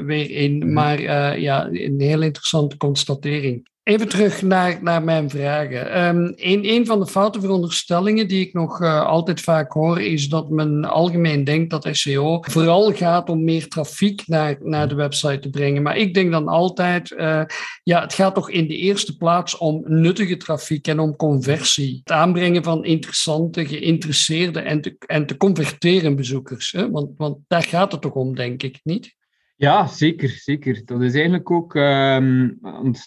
weer 0.05 0.31
in. 0.31 0.59
Mhm. 0.59 0.73
Maar 0.73 1.01
ja, 1.41 1.67
een 1.67 2.01
heel 2.01 2.23
interessante 2.23 2.77
constatering. 2.77 3.69
Even 3.89 4.09
terug 4.09 4.43
naar, 4.43 4.79
naar 4.83 5.03
mijn 5.03 5.31
vragen. 5.31 6.07
Um, 6.07 6.33
een, 6.37 6.87
van 6.87 7.01
de 7.01 7.07
foute 7.07 7.41
veronderstellingen 7.41 8.29
die 8.29 8.47
ik 8.47 8.53
nog 8.53 8.81
uh, 8.81 9.07
altijd 9.07 9.41
vaak 9.41 9.73
hoor, 9.73 10.01
is 10.01 10.29
dat 10.29 10.51
men 10.51 10.85
algemeen 10.85 11.45
denkt 11.45 11.71
dat 11.71 11.89
SEO 11.91 12.39
vooral 12.41 12.93
gaat 12.93 13.29
om 13.29 13.45
meer 13.45 13.69
trafiek 13.69 14.23
naar, 14.27 14.57
naar 14.61 14.89
de 14.89 14.95
website 14.95 15.39
te 15.39 15.51
brengen. 15.51 15.83
Maar 15.83 15.97
ik 15.97 16.15
denk 16.15 16.31
dan 16.31 16.49
altijd, 16.49 17.11
uh, 17.11 17.43
ja, 17.83 18.01
het 18.01 18.15
gaat 18.15 18.35
toch 18.35 18.51
in 18.51 18.69
de 18.69 18.77
eerste 18.77 19.17
plaats 19.17 19.57
om 19.57 19.83
nuttige 19.87 20.37
trafiek 20.37 20.87
en 20.87 20.99
om 20.99 21.17
conversie. 21.17 21.99
Het 21.99 22.13
aanbrengen 22.13 22.65
van 22.65 22.85
interessante, 22.85 23.67
geïnteresseerde 23.67 24.61
en 24.61 24.81
te, 24.81 24.97
en 25.07 25.27
te 25.27 25.37
converteren 25.37 26.17
bezoekers. 26.17 26.73
Hè? 26.73 26.91
Want, 26.91 27.11
want 27.17 27.39
daar 27.47 27.65
gaat 27.65 27.93
het 27.93 28.01
toch 28.01 28.15
om, 28.15 28.35
denk 28.35 28.63
ik, 28.63 28.81
niet? 28.83 29.17
Ja, 29.61 29.87
zeker, 29.87 30.29
zeker. 30.29 30.83
Dat 30.85 31.03
is 31.03 31.15
eigenlijk 31.15 31.51
ook, 31.51 31.75
um, 31.75 32.59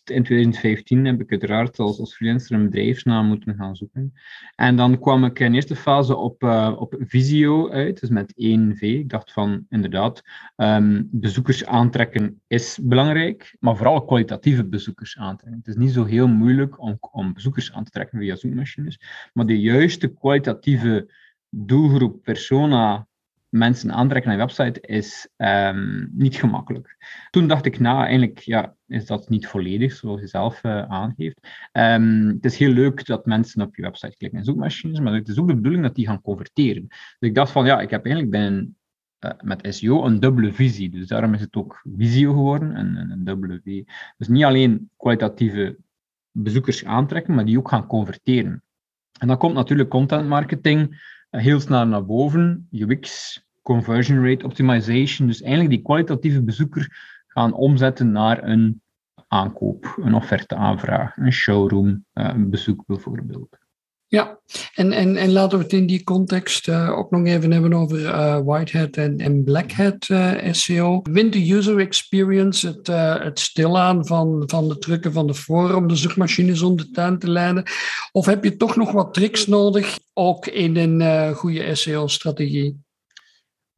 in 0.04 0.24
2015 0.24 1.06
heb 1.06 1.22
ik 1.22 1.32
uiteraard 1.32 1.80
als, 1.80 2.00
als 2.00 2.16
freelancer 2.16 2.56
een 2.56 2.64
bedrijfsnaam 2.64 3.28
moeten 3.28 3.56
gaan 3.56 3.76
zoeken. 3.76 4.14
En 4.56 4.76
dan 4.76 5.00
kwam 5.00 5.26
ik 5.26 5.40
in 5.40 5.54
eerste 5.54 5.76
fase 5.76 6.16
op, 6.16 6.44
uh, 6.44 6.76
op 6.78 6.96
Visio 7.00 7.70
uit, 7.70 8.00
dus 8.00 8.10
met 8.10 8.34
1V. 8.36 8.82
Ik 8.82 9.10
dacht 9.10 9.32
van, 9.32 9.66
inderdaad, 9.70 10.22
um, 10.56 11.08
bezoekers 11.12 11.66
aantrekken 11.66 12.42
is 12.48 12.80
belangrijk, 12.82 13.56
maar 13.60 13.76
vooral 13.76 14.06
kwalitatieve 14.06 14.66
bezoekers 14.66 15.18
aantrekken. 15.18 15.60
Het 15.60 15.68
is 15.68 15.76
niet 15.76 15.92
zo 15.92 16.04
heel 16.04 16.28
moeilijk 16.28 16.82
om, 16.82 16.98
om 17.12 17.34
bezoekers 17.34 17.74
aan 17.74 17.84
te 17.84 17.92
trekken 17.92 18.20
via 18.20 18.36
zoekmachines, 18.36 19.00
maar 19.34 19.46
de 19.46 19.60
juiste 19.60 20.08
kwalitatieve 20.14 21.14
doelgroep, 21.50 22.24
persona, 22.24 23.08
mensen 23.52 23.92
aantrekken 23.92 24.30
naar 24.30 24.40
je 24.40 24.46
website 24.46 24.82
is 24.82 25.30
um, 25.38 26.10
niet 26.14 26.36
gemakkelijk. 26.36 26.98
Toen 27.30 27.48
dacht 27.48 27.66
ik, 27.66 27.80
nou, 27.80 28.04
eigenlijk 28.04 28.40
ja, 28.40 28.76
is 28.88 29.06
dat 29.06 29.30
niet 29.30 29.48
volledig, 29.48 29.94
zoals 29.94 30.22
je 30.22 30.28
zelf 30.28 30.64
uh, 30.64 30.82
aangeeft. 30.82 31.48
Um, 31.72 32.28
het 32.28 32.46
is 32.46 32.58
heel 32.58 32.72
leuk 32.72 33.06
dat 33.06 33.26
mensen 33.26 33.62
op 33.62 33.76
je 33.76 33.82
website 33.82 34.18
klikken 34.18 34.40
in 34.40 34.46
zoekmachines, 34.46 35.00
maar 35.00 35.14
het 35.14 35.28
is 35.28 35.40
ook 35.40 35.48
de 35.48 35.56
bedoeling 35.56 35.84
dat 35.84 35.96
die 35.96 36.08
gaan 36.08 36.22
converteren. 36.22 36.86
Dus 36.88 37.30
ik 37.30 37.36
dacht 37.36 37.52
van, 37.52 37.66
ja, 37.66 37.82
ik 37.82 37.90
heb 37.90 38.06
eigenlijk 38.06 38.36
uh, 39.26 39.32
met 39.42 39.68
SEO 39.70 40.06
een 40.06 40.20
dubbele 40.20 40.54
visie. 40.54 40.90
Dus 40.90 41.08
daarom 41.08 41.34
is 41.34 41.42
het 41.42 41.56
ook 41.56 41.82
Visio 41.98 42.34
geworden, 42.34 42.80
een, 42.80 43.12
een 43.12 43.24
dubbele 43.24 43.62
V. 43.64 43.84
Dus 44.18 44.28
niet 44.28 44.44
alleen 44.44 44.90
kwalitatieve 44.98 45.78
bezoekers 46.32 46.86
aantrekken, 46.86 47.36
maar 47.36 47.46
die 47.46 47.58
ook 47.58 47.70
gaan 47.70 47.88
converteren. 47.88 48.64
En 49.20 49.28
dan 49.28 49.38
komt 49.38 49.54
natuurlijk 49.54 49.90
content 49.90 50.28
marketing 50.28 51.10
heel 51.32 51.60
snel 51.60 51.86
naar 51.86 52.06
boven. 52.06 52.68
UX, 52.72 53.40
conversion 53.62 54.26
rate 54.28 54.46
optimization. 54.46 55.28
Dus 55.28 55.42
eigenlijk 55.42 55.74
die 55.74 55.82
kwalitatieve 55.82 56.44
bezoeker 56.44 56.88
gaan 57.28 57.54
omzetten 57.54 58.12
naar 58.12 58.44
een 58.44 58.82
aankoop, 59.28 59.98
een 60.02 60.14
offerte 60.14 60.56
aanvraag, 60.56 61.18
een 61.18 61.34
showroom, 61.34 62.06
eh, 62.14 62.30
een 62.34 62.50
bezoek 62.50 62.86
bijvoorbeeld. 62.86 63.61
Ja, 64.12 64.40
en, 64.74 64.92
en, 64.92 65.18
en 65.18 65.32
laten 65.32 65.58
we 65.58 65.64
het 65.64 65.74
in 65.74 65.86
die 65.86 66.04
context 66.04 66.68
uh, 66.68 66.98
ook 66.98 67.12
nog 67.12 67.26
even 67.26 67.52
hebben 67.52 67.74
over 67.74 68.00
uh, 68.00 68.40
Whitehead 68.44 68.96
en, 68.96 69.18
en 69.18 69.44
Blackhead 69.44 70.08
uh, 70.10 70.54
SEO. 70.54 71.00
Wint 71.04 71.34
de 71.34 71.52
user 71.52 71.80
experience 71.80 72.68
het, 72.68 72.88
het 73.24 73.40
stilaan 73.40 74.06
van, 74.06 74.44
van 74.46 74.68
de 74.68 74.78
drukken 74.78 75.14
van 75.14 75.28
de 75.28 75.34
forum, 75.34 75.88
de 75.88 75.96
zoekmachines 75.96 76.62
om 76.62 76.76
de 76.76 76.90
tuin 76.90 77.20
te 77.20 77.30
leiden? 77.30 77.64
Of 78.12 78.26
heb 78.26 78.44
je 78.44 78.58
toch 78.58 78.76
nog 78.76 78.92
wat 78.92 79.14
tricks 79.14 79.48
nodig, 79.48 80.00
ook 80.14 80.48
in 80.48 80.78
een 80.78 81.34
goede 81.36 81.76
SEO-strategie? 81.76 82.80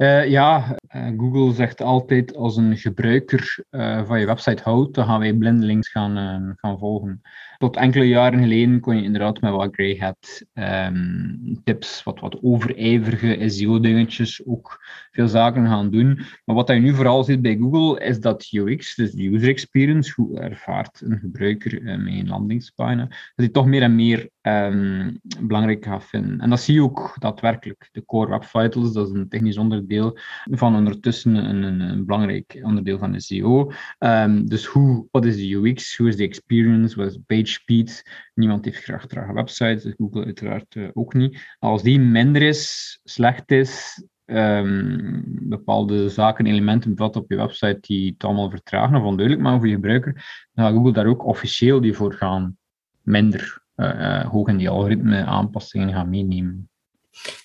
Uh, 0.03 0.29
ja, 0.29 0.77
uh, 0.95 1.07
Google 1.17 1.53
zegt 1.53 1.81
altijd 1.81 2.35
als 2.35 2.57
een 2.57 2.77
gebruiker 2.77 3.65
uh, 3.71 4.05
van 4.05 4.19
je 4.19 4.25
website 4.25 4.63
houdt, 4.63 4.95
dan 4.95 5.05
gaan 5.05 5.19
wij 5.19 5.33
blindelings 5.33 5.89
gaan, 5.89 6.53
gaan 6.57 6.79
volgen. 6.79 7.21
Tot 7.57 7.75
enkele 7.75 8.07
jaren 8.07 8.39
geleden 8.39 8.79
kon 8.79 8.95
je 8.95 9.03
inderdaad 9.03 9.41
met 9.41 9.51
wat 9.51 9.73
grey 9.73 9.95
hat 9.99 10.43
um, 10.53 11.61
tips, 11.63 12.03
wat, 12.03 12.19
wat 12.19 12.39
overijverige 12.41 13.49
SEO-dingetjes, 13.49 14.45
ook 14.45 14.85
veel 15.11 15.27
zaken 15.27 15.67
gaan 15.67 15.89
doen. 15.89 16.19
Maar 16.45 16.55
wat 16.55 16.67
je 16.67 16.73
nu 16.73 16.93
vooral 16.93 17.23
ziet 17.23 17.41
bij 17.41 17.57
Google, 17.57 18.05
is 18.05 18.19
dat 18.19 18.47
UX, 18.51 18.95
dus 18.95 19.11
de 19.11 19.33
user 19.33 19.49
experience, 19.49 20.13
hoe 20.15 20.39
ervaart 20.39 21.01
een 21.01 21.19
gebruiker 21.19 21.81
met 21.83 22.13
een 22.13 22.27
landingspagina, 22.27 23.05
dat 23.05 23.17
hij 23.35 23.49
toch 23.49 23.65
meer 23.65 23.81
en 23.81 23.95
meer 23.95 24.29
um, 24.47 25.19
belangrijk 25.39 25.85
gaat 25.85 26.05
vinden. 26.05 26.39
En 26.39 26.49
dat 26.49 26.59
zie 26.59 26.73
je 26.73 26.81
ook 26.81 27.15
daadwerkelijk. 27.19 27.89
De 27.91 28.05
Core 28.05 28.29
Web 28.29 28.43
Vitals, 28.43 28.93
dat 28.93 29.07
is 29.07 29.13
een 29.13 29.29
technisch 29.29 29.57
onderdeel 29.57 30.17
van 30.43 30.75
ondertussen 30.75 31.35
een, 31.35 31.63
een, 31.63 31.79
een 31.79 32.05
belangrijk 32.05 32.59
onderdeel 32.61 32.97
van 32.97 33.11
de 33.11 33.21
SEO. 33.21 33.71
Ehm, 33.97 34.45
dus 34.45 34.65
hoe, 34.65 35.07
wat 35.11 35.25
is 35.25 35.35
de 35.35 35.53
UX, 35.53 35.97
hoe 35.97 36.07
is 36.07 36.15
de 36.15 36.23
experience, 36.23 36.95
wat 36.95 37.07
is 37.07 37.19
page 37.25 37.45
speed? 37.45 38.03
Niemand 38.33 38.65
heeft 38.65 38.83
graag 38.83 39.07
trage 39.07 39.33
websites, 39.33 39.83
dus 39.83 39.93
Google 39.97 40.25
uiteraard 40.25 40.75
uh, 40.75 40.89
ook 40.93 41.13
niet. 41.13 41.55
Als 41.59 41.83
die 41.83 41.99
minder 41.99 42.41
is, 42.41 42.99
slecht 43.03 43.51
is, 43.51 44.03
um, 44.25 45.23
bepaalde 45.25 46.09
zaken, 46.09 46.45
elementen 46.45 46.95
bevat 46.95 47.15
op 47.15 47.29
je 47.31 47.37
website 47.37 47.77
die 47.81 48.11
het 48.11 48.23
allemaal 48.23 48.49
vertragen 48.49 48.95
of 48.95 49.03
onduidelijk 49.03 49.45
maken 49.45 49.59
voor 49.59 49.69
je 49.69 49.75
gebruiker, 49.75 50.13
dan 50.53 50.65
gaat 50.65 50.73
Google 50.73 50.93
daar 50.93 51.07
ook 51.07 51.25
officieel 51.25 51.81
die 51.81 51.93
voor 51.93 52.13
gaan 52.13 52.57
minder 53.01 53.62
uh, 53.75 54.25
hoog 54.25 54.47
in 54.47 54.57
die 54.57 54.69
algoritme 54.69 55.25
aanpassingen 55.25 55.93
gaan 55.93 56.09
meenemen. 56.09 56.69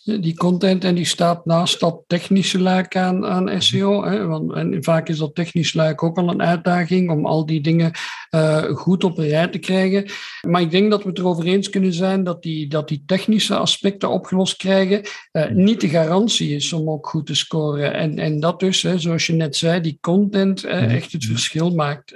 Die 0.04 0.35
content 0.35 0.85
en 0.85 0.94
die 0.94 1.04
staat 1.04 1.47
naast 1.47 1.80
dat 1.80 2.02
technische 2.06 2.61
luik 2.61 2.97
aan, 2.97 3.26
aan. 3.26 3.62
SEO. 3.62 4.04
Hè, 4.04 4.26
want, 4.26 4.52
en 4.52 4.85
vaak 4.85 5.08
is 5.08 5.18
dat 5.18 5.35
technische 5.35 5.76
luik 5.76 6.02
ook 6.02 6.18
al 6.18 6.28
een 6.28 6.42
uitdaging 6.42 7.11
om 7.11 7.26
al 7.26 7.47
die 7.47 7.61
dingen 7.61 7.92
uh, 8.30 8.62
goed 8.62 9.04
op 9.04 9.18
een 9.18 9.28
rij 9.28 9.49
te 9.49 9.58
krijgen. 9.58 10.11
Maar 10.47 10.61
ik 10.61 10.70
denk 10.70 10.90
dat 10.90 11.02
we 11.02 11.08
het 11.08 11.18
erover 11.18 11.47
eens 11.47 11.70
kunnen 11.70 11.92
zijn 11.92 12.25
dat 12.25 12.42
die, 12.42 12.68
dat 12.68 12.88
die 12.88 13.02
technische 13.06 13.56
aspecten 13.56 14.11
opgelost 14.11 14.56
krijgen 14.56 15.02
uh, 15.32 15.50
niet 15.50 15.80
de 15.80 15.88
garantie 15.88 16.54
is 16.54 16.73
om 16.73 16.90
ook 16.90 17.08
goed 17.08 17.26
te 17.26 17.35
scoren. 17.35 17.94
En, 17.94 18.18
en 18.18 18.40
dat 18.40 18.61
dus, 18.61 18.82
hè, 18.82 18.99
zoals 18.99 19.26
je 19.26 19.32
net 19.32 19.56
zei, 19.56 19.80
die 19.80 19.99
content 20.00 20.64
uh, 20.64 20.94
echt 20.94 21.12
het 21.12 21.25
verschil 21.25 21.70
maakt. 21.70 22.14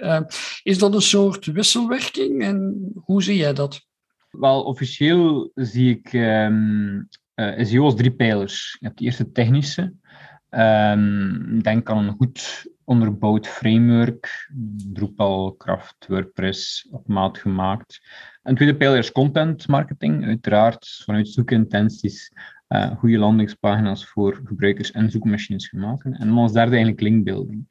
is 0.62 0.78
dat 0.78 0.94
een 0.94 1.02
soort 1.02 1.46
wisselwerking 1.46 2.42
en 2.42 2.90
hoe 3.04 3.22
zie 3.22 3.36
jij 3.36 3.52
dat? 3.52 3.90
Wel, 4.38 4.62
officieel 4.62 5.50
zie 5.54 5.90
ik 5.98 6.12
um, 6.12 7.08
SEO 7.56 7.84
als 7.84 7.96
drie 7.96 8.12
pijlers. 8.12 8.76
Je 8.80 8.86
hebt 8.86 8.98
de 8.98 9.04
eerste 9.04 9.32
technische. 9.32 9.94
Um, 10.50 11.62
denk 11.62 11.90
aan 11.90 11.98
een 11.98 12.14
goed 12.16 12.66
onderbouwd 12.84 13.46
framework, 13.46 14.50
Drupal, 14.92 15.56
Craft, 15.56 16.06
WordPress, 16.08 16.88
op 16.90 17.08
maat 17.08 17.38
gemaakt. 17.38 18.00
En 18.42 18.54
tweede 18.54 18.76
pijler 18.76 18.98
is 18.98 19.12
content 19.12 19.68
marketing, 19.68 20.24
uiteraard 20.24 21.02
vanuit 21.04 21.28
zoekintenties 21.28 22.32
uh, 22.68 22.96
goede 22.96 23.18
landingspagina's 23.18 24.06
voor 24.06 24.40
gebruikers 24.44 24.90
en 24.90 25.10
zoekmachines 25.10 25.68
gemaakt. 25.68 26.04
En 26.04 26.26
dan 26.26 26.38
als 26.38 26.52
derde 26.52 26.70
eigenlijk 26.70 27.00
linkbuilding. 27.00 27.66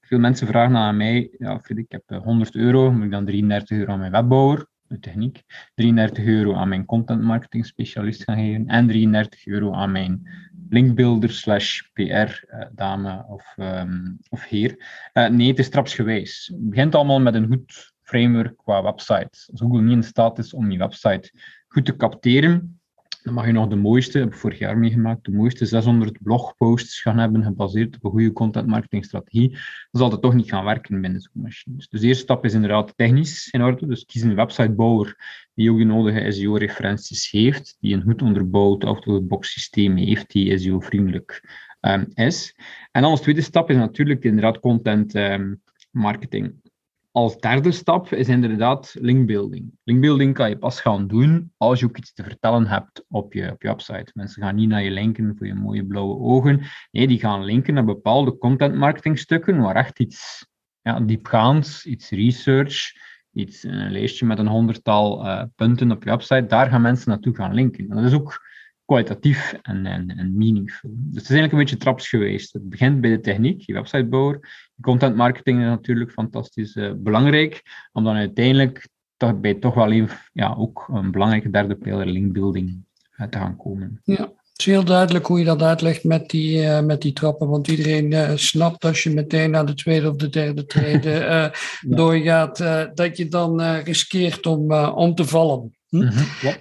Veel 0.00 0.18
mensen 0.18 0.46
vragen 0.46 0.76
aan 0.76 0.96
mij, 0.96 1.34
ja 1.38 1.60
Fred, 1.60 1.78
ik 1.78 1.92
heb 1.92 2.22
100 2.22 2.54
euro, 2.54 2.92
moet 2.92 3.04
ik 3.04 3.10
dan 3.10 3.24
33 3.24 3.78
euro 3.78 3.92
aan 3.92 3.98
mijn 3.98 4.12
webbouwer? 4.12 4.69
Techniek, 5.00 5.42
33 5.74 6.24
euro 6.24 6.54
aan 6.54 6.68
mijn 6.68 6.84
content 6.84 7.22
marketing 7.22 7.66
specialist 7.66 8.22
gaan 8.22 8.36
geven 8.36 8.66
en 8.66 8.86
33 8.86 9.46
euro 9.46 9.72
aan 9.72 9.92
mijn 9.92 10.28
linkbuilder 10.68 11.30
slash 11.30 11.80
PR 11.92 12.02
uh, 12.02 12.30
dame 12.72 13.24
of, 13.28 13.54
um, 13.56 14.18
of 14.28 14.44
heer. 14.44 14.76
Uh, 15.14 15.28
nee, 15.28 15.48
het 15.48 15.58
is 15.58 15.68
trapsgewijs. 15.68 16.50
Het 16.52 16.70
begint 16.70 16.94
allemaal 16.94 17.20
met 17.20 17.34
een 17.34 17.46
goed 17.46 17.92
framework 18.02 18.56
qua 18.56 18.82
website. 18.82 19.48
Als 19.50 19.60
Google 19.60 19.82
niet 19.82 19.96
in 19.96 20.02
staat 20.02 20.38
is 20.38 20.54
om 20.54 20.70
je 20.70 20.78
website 20.78 21.32
goed 21.68 21.84
te 21.84 21.96
capteren, 21.96 22.79
dan 23.22 23.34
mag 23.34 23.46
je 23.46 23.52
nog 23.52 23.68
de 23.68 23.76
mooiste, 23.76 24.18
heb 24.18 24.28
ik 24.28 24.34
vorig 24.34 24.58
jaar 24.58 24.78
meegemaakt, 24.78 25.24
de 25.24 25.30
mooiste 25.30 25.66
600 25.66 26.22
blogposts 26.22 27.00
gaan 27.00 27.18
hebben 27.18 27.42
gebaseerd 27.42 27.96
op 27.96 28.04
een 28.04 28.10
goede 28.10 28.32
content 28.32 28.66
marketing. 28.66 29.10
Dan 29.10 29.50
zal 29.90 30.10
het 30.10 30.22
toch 30.22 30.34
niet 30.34 30.48
gaan 30.48 30.64
werken 30.64 31.00
binnen 31.00 31.20
zoekmachines. 31.20 31.88
Dus 31.88 32.00
de 32.00 32.06
eerste 32.06 32.22
stap 32.22 32.44
is 32.44 32.54
inderdaad 32.54 32.92
technisch 32.96 33.48
in 33.50 33.62
orde. 33.62 33.86
Dus 33.86 34.04
kies 34.04 34.22
een 34.22 34.34
websitebouwer 34.34 35.16
die 35.54 35.70
ook 35.70 35.78
de 35.78 35.84
nodige 35.84 36.32
SEO-referenties 36.32 37.30
heeft, 37.30 37.76
die 37.80 37.94
een 37.94 38.02
goed 38.02 38.22
onderbouwd 38.22 38.84
out-of-the-box 38.84 39.52
systeem 39.52 39.96
heeft, 39.96 40.30
die 40.30 40.58
SEO-vriendelijk 40.58 41.48
um, 41.80 42.06
is. 42.14 42.54
En 42.90 43.02
dan 43.02 43.10
als 43.10 43.20
tweede 43.20 43.40
stap 43.40 43.70
is 43.70 43.76
natuurlijk 43.76 44.24
inderdaad 44.24 44.60
content 44.60 45.14
um, 45.14 45.62
marketing 45.90 46.69
als 47.12 47.38
derde 47.38 47.70
stap 47.70 48.12
is 48.12 48.28
inderdaad 48.28 48.96
linkbuilding. 49.00 49.72
Linkbuilding 49.84 50.34
kan 50.34 50.48
je 50.48 50.58
pas 50.58 50.80
gaan 50.80 51.06
doen 51.06 51.52
als 51.56 51.80
je 51.80 51.86
ook 51.86 51.96
iets 51.96 52.12
te 52.12 52.22
vertellen 52.22 52.66
hebt 52.66 53.04
op 53.08 53.32
je, 53.32 53.50
op 53.50 53.62
je 53.62 53.68
website. 53.68 54.10
Mensen 54.14 54.42
gaan 54.42 54.54
niet 54.54 54.68
naar 54.68 54.82
je 54.82 54.90
linken 54.90 55.36
voor 55.36 55.46
je 55.46 55.54
mooie 55.54 55.86
blauwe 55.86 56.18
ogen. 56.18 56.60
Nee, 56.90 57.06
die 57.06 57.18
gaan 57.18 57.44
linken 57.44 57.74
naar 57.74 57.84
bepaalde 57.84 58.38
content 58.38 58.74
marketing 58.74 59.18
stukken 59.18 59.60
waar 59.60 59.76
echt 59.76 59.98
iets 59.98 60.46
ja, 60.80 61.00
diepgaands, 61.00 61.86
iets 61.86 62.10
research, 62.10 62.92
iets, 63.32 63.62
een 63.62 63.90
lijstje 63.90 64.26
met 64.26 64.38
een 64.38 64.46
honderdtal 64.46 65.26
uh, 65.26 65.42
punten 65.54 65.90
op 65.90 66.02
je 66.04 66.10
website, 66.10 66.46
daar 66.46 66.70
gaan 66.70 66.82
mensen 66.82 67.10
naartoe 67.10 67.34
gaan 67.34 67.54
linken. 67.54 67.88
dat 67.88 68.04
is 68.04 68.14
ook 68.14 68.48
kwalitatief 68.84 69.52
en, 69.62 69.86
en, 69.86 70.08
en 70.08 70.36
meaningful. 70.36 70.90
Dus 70.92 71.22
het 71.22 71.30
is 71.30 71.30
eigenlijk 71.30 71.52
een 71.52 71.58
beetje 71.58 71.76
traps 71.76 72.08
geweest. 72.08 72.52
Het 72.52 72.68
begint 72.68 73.00
bij 73.00 73.10
de 73.10 73.20
techniek, 73.20 73.60
je 73.60 73.72
websitebouwer. 73.72 74.69
Content 74.80 75.16
marketing 75.16 75.58
is 75.58 75.64
natuurlijk 75.64 76.10
fantastisch 76.10 76.76
uh, 76.76 76.92
belangrijk, 76.96 77.62
om 77.92 78.04
dan 78.04 78.16
uiteindelijk 78.16 78.88
toch, 79.16 79.40
bij 79.40 79.54
toch 79.54 79.74
wel 79.74 79.92
een, 79.92 80.08
ja, 80.32 80.54
ook 80.58 80.88
een 80.92 81.10
belangrijke 81.10 81.50
derde 81.50 81.74
pijler 81.74 82.06
linkbuilding 82.06 82.84
uh, 83.16 83.26
te 83.26 83.38
gaan 83.38 83.56
komen. 83.56 84.00
Ja. 84.04 84.22
Het 84.22 84.68
is 84.68 84.74
heel 84.74 84.84
duidelijk 84.84 85.26
hoe 85.26 85.38
je 85.38 85.44
dat 85.44 85.62
uitlegt 85.62 86.04
met 86.04 86.30
die, 86.30 86.62
uh, 86.62 86.80
met 86.80 87.02
die 87.02 87.12
trappen, 87.12 87.48
want 87.48 87.68
iedereen 87.68 88.12
uh, 88.12 88.30
snapt 88.34 88.84
als 88.84 89.02
je 89.02 89.10
meteen 89.10 89.50
naar 89.50 89.66
de 89.66 89.74
tweede 89.74 90.10
of 90.10 90.16
de 90.16 90.28
derde 90.28 90.66
trede 90.66 91.10
uh, 91.10 91.20
ja. 91.26 91.52
doorgaat, 91.80 92.58
dat 92.94 93.16
je 93.16 93.28
dan 93.28 93.62
riskeert 93.62 94.46
om, 94.46 94.72
om 94.72 95.14
te 95.14 95.24
vallen. 95.24 95.76
Hm? 95.88 95.96
Mm 95.96 96.08
-hmm. 96.08 96.26
ja. 96.40 96.56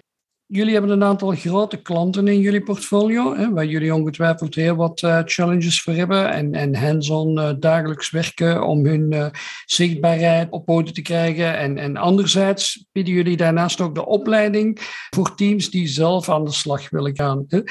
Jullie 0.51 0.74
hebben 0.74 0.91
een 0.91 1.03
aantal 1.03 1.32
grote 1.32 1.82
klanten 1.82 2.27
in 2.27 2.39
jullie 2.39 2.63
portfolio, 2.63 3.36
hè, 3.36 3.50
waar 3.51 3.65
jullie 3.65 3.94
ongetwijfeld 3.94 4.56
heel 4.56 4.75
wat 4.75 5.01
uh, 5.01 5.20
challenges 5.25 5.82
voor 5.82 5.94
hebben 5.94 6.32
en, 6.32 6.53
en 6.53 6.75
hands-on 6.75 7.39
uh, 7.39 7.50
dagelijks 7.60 8.10
werken 8.10 8.63
om 8.63 8.86
hun 8.86 9.12
uh, 9.12 9.25
zichtbaarheid 9.65 10.51
op 10.51 10.65
poten 10.65 10.94
te 10.94 11.01
krijgen. 11.01 11.58
En, 11.58 11.77
en 11.77 11.98
anderzijds 11.98 12.86
bieden 12.91 13.13
jullie 13.13 13.38
daarnaast 13.38 13.82
ook 13.82 13.96
de 13.96 14.06
opleiding 14.06 14.77
voor 15.10 15.36
teams 15.36 15.70
die 15.70 15.88
zelf 15.88 16.29
aan 16.29 16.46
de 16.46 16.51
slag 16.51 16.89
willen 16.89 17.15
gaan. 17.15 17.46
Hè. 17.48 17.62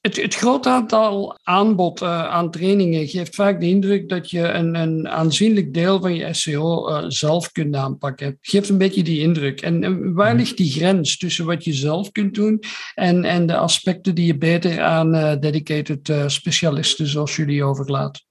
Het, 0.00 0.22
het 0.22 0.34
groot 0.34 0.66
aantal 0.66 1.38
aanbod 1.42 2.02
uh, 2.02 2.24
aan 2.24 2.50
trainingen 2.50 3.08
geeft 3.08 3.34
vaak 3.34 3.60
de 3.60 3.66
indruk 3.66 4.08
dat 4.08 4.30
je 4.30 4.40
een, 4.40 4.74
een 4.74 5.08
aanzienlijk 5.08 5.74
deel 5.74 6.00
van 6.00 6.14
je 6.14 6.34
SEO 6.34 6.88
uh, 6.88 7.04
zelf 7.08 7.52
kunt 7.52 7.74
aanpakken. 7.74 8.38
Geeft 8.40 8.68
een 8.68 8.78
beetje 8.78 9.02
die 9.02 9.20
indruk. 9.20 9.60
En, 9.60 9.84
en, 9.84 10.14
waar 10.14 10.34
ligt 10.34 10.56
die 10.56 10.70
grens 10.70 11.18
tussen 11.18 11.46
wat 11.46 11.64
je 11.64 11.72
zelf 11.72 12.10
kunt 12.12 12.34
doen 12.34 12.60
en, 12.94 13.24
en 13.24 13.46
de 13.46 13.56
aspecten 13.56 14.14
die 14.14 14.26
je 14.26 14.38
beter 14.38 14.80
aan 14.80 15.14
uh, 15.14 15.36
dedicated 15.40 16.12
specialisten 16.26 17.06
zoals 17.06 17.36
jullie 17.36 17.64
overlaat? 17.64 18.28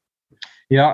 Ja, 0.68 0.94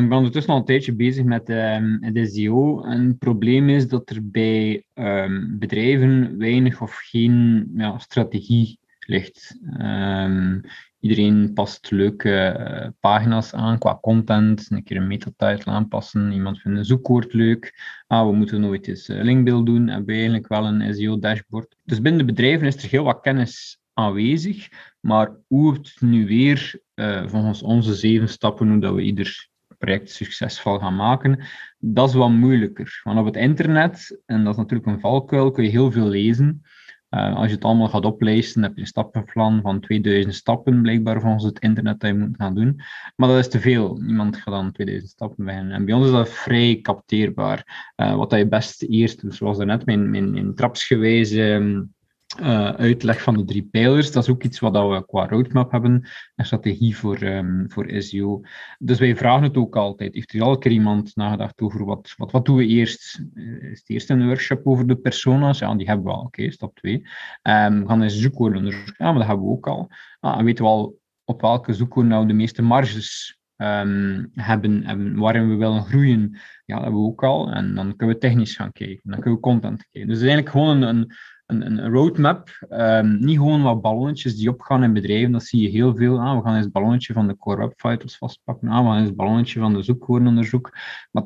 ik 0.00 0.08
ben 0.08 0.12
ondertussen 0.12 0.52
al 0.52 0.58
een 0.58 0.64
tijdje 0.64 0.94
bezig 0.94 1.24
met 1.24 1.48
um, 1.48 2.12
de 2.12 2.26
SEO. 2.26 2.82
En 2.82 3.06
het 3.06 3.18
probleem 3.18 3.68
is 3.68 3.88
dat 3.88 4.10
er 4.10 4.30
bij 4.30 4.84
um, 4.94 5.58
bedrijven 5.58 6.38
weinig 6.38 6.82
of 6.82 6.94
geen 6.94 7.66
ja, 7.76 7.98
strategie 7.98 8.77
ligt. 9.08 9.58
Um, 9.80 10.60
iedereen 11.00 11.52
past 11.52 11.90
leuke 11.90 12.56
uh, 12.58 12.88
pagina's 13.00 13.54
aan 13.54 13.78
qua 13.78 13.98
content, 14.00 14.70
een 14.70 14.82
keer 14.82 14.96
een 14.96 15.06
metatitle 15.06 15.72
aanpassen. 15.72 16.32
Iemand 16.32 16.60
vindt 16.60 16.78
een 16.78 16.84
zoekwoord 16.84 17.32
leuk. 17.32 17.74
Ah, 18.06 18.26
we 18.26 18.34
moeten 18.34 18.60
nooit 18.60 18.88
eens 18.88 19.08
uh, 19.08 19.22
linkbeeld 19.22 19.66
doen. 19.66 19.88
Hebben 19.88 20.06
we 20.06 20.12
eigenlijk 20.12 20.48
wel 20.48 20.66
een 20.66 20.94
SEO-dashboard. 20.94 21.76
Dus 21.84 22.00
binnen 22.00 22.26
de 22.26 22.32
bedrijven 22.32 22.66
is 22.66 22.82
er 22.82 22.90
heel 22.90 23.04
wat 23.04 23.20
kennis 23.20 23.78
aanwezig. 23.92 24.68
Maar 25.00 25.30
hoe 25.46 25.72
het 25.72 25.96
nu 26.00 26.26
weer, 26.26 26.80
uh, 26.94 27.28
volgens 27.28 27.62
onze 27.62 27.94
zeven 27.94 28.28
stappen, 28.28 28.68
hoe 28.68 28.80
dat 28.80 28.94
we 28.94 29.02
ieder 29.02 29.48
project 29.78 30.10
succesvol 30.10 30.78
gaan 30.78 30.96
maken, 30.96 31.44
dat 31.78 32.08
is 32.08 32.14
wat 32.14 32.30
moeilijker. 32.30 33.00
Want 33.04 33.18
op 33.18 33.24
het 33.24 33.36
internet, 33.36 34.20
en 34.26 34.44
dat 34.44 34.52
is 34.52 34.58
natuurlijk 34.58 34.88
een 34.88 35.00
valkuil, 35.00 35.50
kun 35.50 35.64
je 35.64 35.70
heel 35.70 35.90
veel 35.90 36.08
lezen. 36.08 36.62
Uh, 37.10 37.36
als 37.36 37.46
je 37.46 37.54
het 37.54 37.64
allemaal 37.64 37.88
gaat 37.88 38.04
oplijsten, 38.04 38.62
heb 38.62 38.74
je 38.74 38.80
een 38.80 38.86
stappenplan 38.86 39.60
van 39.62 39.80
2000 39.80 40.34
stappen, 40.34 40.82
blijkbaar 40.82 41.20
volgens 41.20 41.44
het 41.44 41.58
internet, 41.58 42.00
dat 42.00 42.10
je 42.10 42.16
moet 42.16 42.36
gaan 42.36 42.54
doen. 42.54 42.80
Maar 43.16 43.28
dat 43.28 43.38
is 43.38 43.48
te 43.48 43.60
veel. 43.60 43.96
Niemand 44.00 44.36
gaat 44.36 44.54
dan 44.54 44.72
2000 44.72 45.10
stappen 45.10 45.44
beginnen. 45.44 45.72
En 45.72 45.84
bij 45.84 45.94
ons 45.94 46.06
is 46.06 46.12
dat 46.12 46.28
vrij 46.28 46.78
capteerbaar. 46.82 47.92
Uh, 47.96 48.14
wat 48.14 48.30
dat 48.30 48.38
je 48.38 48.48
best 48.48 48.82
eerst, 48.82 49.22
zoals 49.28 49.56
daarnet, 49.56 49.86
mijn, 49.86 50.10
mijn, 50.10 50.30
mijn 50.30 50.54
trapsgewijze 50.54 51.42
um, 51.42 51.94
uh, 52.36 52.68
uitleg 52.68 53.22
van 53.22 53.36
de 53.36 53.44
drie 53.44 53.68
pijlers. 53.70 54.12
Dat 54.12 54.22
is 54.22 54.30
ook 54.30 54.42
iets 54.42 54.58
wat 54.58 54.72
we 54.72 55.04
qua 55.06 55.28
roadmap 55.28 55.70
hebben, 55.70 56.08
een 56.36 56.44
strategie 56.44 56.96
voor, 56.96 57.22
um, 57.22 57.70
voor 57.70 58.02
SEO. 58.02 58.40
Dus 58.78 58.98
wij 58.98 59.16
vragen 59.16 59.42
het 59.42 59.56
ook 59.56 59.76
altijd. 59.76 60.14
Heeft 60.14 60.34
er 60.34 60.42
al 60.42 60.58
keer 60.58 60.72
iemand 60.72 61.16
nagedacht 61.16 61.60
over 61.60 61.84
wat, 61.84 62.14
wat, 62.16 62.30
wat 62.30 62.44
doen 62.44 62.56
we 62.56 62.66
eerst? 62.66 63.22
Is 63.60 63.78
het 63.78 63.88
eerst 63.90 64.10
een 64.10 64.26
workshop 64.26 64.66
over 64.66 64.86
de 64.86 64.96
persona's? 64.96 65.58
Ja, 65.58 65.74
die 65.74 65.86
hebben 65.86 66.06
we 66.06 66.12
al. 66.12 66.22
Oké, 66.22 66.50
stap 66.50 66.74
2. 66.74 66.94
Um, 66.94 67.80
we 67.80 67.84
gaan 67.86 68.00
een 68.00 68.10
zoekwoorden 68.10 68.58
onderzoeken. 68.58 68.94
Ja, 68.98 69.04
maar 69.04 69.18
dat 69.18 69.26
hebben 69.26 69.46
we 69.46 69.52
ook 69.52 69.66
al. 69.66 69.90
Ah, 70.20 70.38
en 70.38 70.44
weten 70.44 70.64
we 70.64 70.70
al 70.70 70.98
op 71.24 71.40
welke 71.40 71.72
zoekwoorden 71.72 72.12
nou 72.12 72.26
de 72.26 72.32
meeste 72.32 72.62
marges 72.62 73.38
um, 73.56 74.30
hebben 74.34 74.84
en 74.84 75.16
waarin 75.16 75.48
we 75.48 75.54
willen 75.54 75.84
groeien? 75.84 76.38
Ja, 76.64 76.74
dat 76.74 76.82
hebben 76.82 77.00
we 77.00 77.06
ook 77.06 77.24
al. 77.24 77.52
En 77.52 77.74
dan 77.74 77.96
kunnen 77.96 78.14
we 78.14 78.20
technisch 78.20 78.56
gaan 78.56 78.72
kijken. 78.72 79.00
Dan 79.02 79.20
kunnen 79.20 79.34
we 79.34 79.40
content 79.40 79.88
kijken. 79.90 80.10
Dus 80.10 80.18
eigenlijk 80.18 80.48
gewoon 80.50 80.82
een, 80.82 81.12
een 81.48 81.66
een, 81.66 81.90
roadmap. 81.90 82.66
Um, 82.70 83.18
niet 83.24 83.36
gewoon 83.36 83.62
wat 83.62 83.80
ballonnetjes 83.80 84.36
die 84.36 84.48
opgaan 84.48 84.82
in 84.82 84.92
bedrijven, 84.92 85.32
dat 85.32 85.42
zie 85.42 85.62
je 85.62 85.68
heel 85.68 85.96
veel. 85.96 86.20
Ah, 86.20 86.36
we 86.36 86.42
gaan 86.42 86.54
eens 86.54 86.64
het 86.64 86.72
ballonnetje 86.72 87.12
van 87.12 87.26
de 87.26 87.36
core 87.36 87.58
web 87.58 87.72
vitals 87.76 88.16
vastpakken. 88.16 88.68
Ah, 88.68 88.78
we 88.78 88.84
gaan 88.84 88.98
eens 88.98 89.06
het 89.06 89.16
ballonnetje 89.16 89.60
van 89.60 89.74
de 89.74 89.82
zoekwoordenonderzoek. 89.82 90.76
Maar 91.10 91.24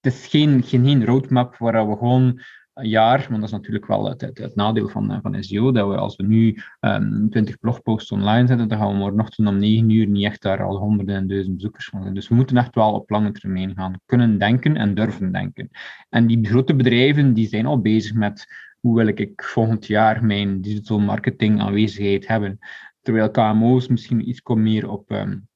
het 0.00 0.14
is 0.14 0.26
geen, 0.26 0.62
geen, 0.62 0.84
geen 0.84 1.04
roadmap 1.04 1.56
waar 1.56 1.88
we 1.88 1.96
gewoon 1.96 2.40
een 2.74 2.88
jaar, 2.88 3.26
want 3.28 3.40
dat 3.40 3.42
is 3.42 3.50
natuurlijk 3.56 3.86
wel 3.86 4.08
het, 4.08 4.20
het, 4.20 4.54
nadeel 4.54 4.88
van, 4.88 5.18
van 5.22 5.42
SEO, 5.42 5.72
dat 5.72 5.88
we 5.88 5.96
als 5.96 6.16
we 6.16 6.22
nu 6.22 6.58
um, 6.80 7.30
20 7.30 7.58
blogposts 7.58 8.10
online 8.10 8.46
zetten, 8.46 8.68
dan 8.68 8.78
gaan 8.78 8.88
we 8.88 8.94
morgenochtend 8.94 9.48
om 9.48 9.58
9 9.58 9.90
uur 9.90 10.06
niet 10.06 10.24
echt 10.24 10.42
daar 10.42 10.62
al 10.62 10.76
honderden 10.76 11.16
en 11.16 11.26
duizend 11.26 11.54
bezoekers 11.54 11.88
van. 11.88 12.14
Dus 12.14 12.28
we 12.28 12.34
moeten 12.34 12.56
echt 12.56 12.74
wel 12.74 12.92
op 12.92 13.10
lange 13.10 13.32
termijn 13.32 13.74
gaan 13.74 14.00
kunnen 14.06 14.38
denken 14.38 14.76
en 14.76 14.94
durven 14.94 15.32
denken. 15.32 15.70
En 16.08 16.26
die 16.26 16.46
grote 16.46 16.74
bedrijven 16.74 17.34
die 17.34 17.48
zijn 17.48 17.66
al 17.66 17.80
bezig 17.80 18.14
met 18.14 18.46
hoe 18.80 18.96
wil 18.96 19.06
ik 19.06 19.42
volgend 19.42 19.86
jaar 19.86 20.24
mijn 20.24 20.60
digital 20.60 20.98
marketing 20.98 21.60
aanwezigheid 21.60 22.26
hebben. 22.26 22.58
Terwijl 23.02 23.30
KMO's 23.30 23.88
misschien 23.88 24.28
iets 24.28 24.40
meer 24.44 24.88
op 24.90 25.10
um, 25.10 25.48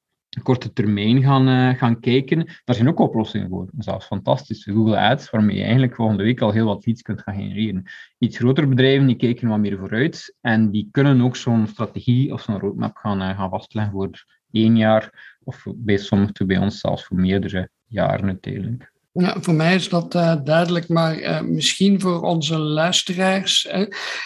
korte 0.43 0.73
termijn 0.73 1.23
gaan, 1.23 1.49
uh, 1.49 1.79
gaan 1.79 2.01
kijken. 2.01 2.47
Daar 2.65 2.77
zijn 2.77 2.89
ook 2.89 2.99
oplossingen 2.99 3.49
voor. 3.49 3.69
Zelfs 3.79 4.07
fantastische 4.07 4.73
Google 4.73 4.99
Ads, 4.99 5.31
waarmee 5.31 5.57
je 5.57 5.63
eigenlijk 5.63 5.95
volgende 5.95 6.23
week 6.23 6.41
al 6.41 6.51
heel 6.51 6.67
wat 6.67 6.87
leads 6.87 7.03
kunt 7.03 7.21
gaan 7.21 7.35
genereren. 7.35 7.85
Iets 8.19 8.39
grotere 8.39 8.67
bedrijven 8.67 9.07
die 9.07 9.17
kijken 9.17 9.49
wat 9.49 9.59
meer 9.59 9.79
vooruit 9.79 10.37
en 10.41 10.71
die 10.71 10.89
kunnen 10.91 11.21
ook 11.21 11.37
zo'n 11.37 11.67
strategie 11.67 12.33
of 12.33 12.43
zo'n 12.43 12.59
roadmap 12.59 12.97
gaan, 12.97 13.23
uh, 13.23 13.37
gaan 13.39 13.51
vastleggen 13.51 13.93
voor 13.93 14.25
één 14.51 14.77
jaar 14.77 15.37
of 15.45 15.67
bij 15.77 15.97
sommigen 15.97 16.47
bij 16.47 16.59
ons 16.59 16.81
zelfs 16.81 17.05
voor 17.05 17.21
meerdere 17.21 17.71
jaren 17.87 18.27
uiteindelijk. 18.27 18.92
Ja, 19.13 19.37
voor 19.41 19.55
mij 19.55 19.75
is 19.75 19.89
dat 19.89 20.15
uh, 20.15 20.37
duidelijk, 20.45 20.89
maar 20.89 21.19
uh, 21.19 21.41
misschien 21.41 22.01
voor 22.01 22.21
onze 22.21 22.59
luisteraars 22.59 23.69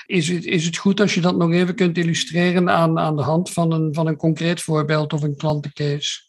is, 0.07 0.29
het, 0.29 0.45
is 0.45 0.65
het 0.65 0.77
goed 0.77 1.01
als 1.01 1.15
je 1.15 1.21
dat 1.21 1.37
nog 1.37 1.53
even 1.53 1.75
kunt 1.75 1.99
illustreren 1.99 2.71
aan, 2.71 2.99
aan 2.99 3.17
de 3.17 3.23
hand 3.23 3.51
van 3.51 3.73
een, 3.73 3.95
van 3.95 4.07
een 4.07 4.17
concreet 4.17 4.61
voorbeeld 4.61 5.13
of 5.13 5.23
een 5.23 5.37
klantencase. 5.37 6.21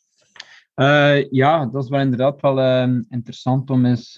ja, 1.29 1.65
dat 1.65 1.83
is 1.83 1.89
wel 1.89 1.99
inderdaad 1.99 2.41
wel 2.41 2.59
ehm, 2.59 3.01
interessant 3.09 3.69
om 3.69 3.85
eens 3.85 4.15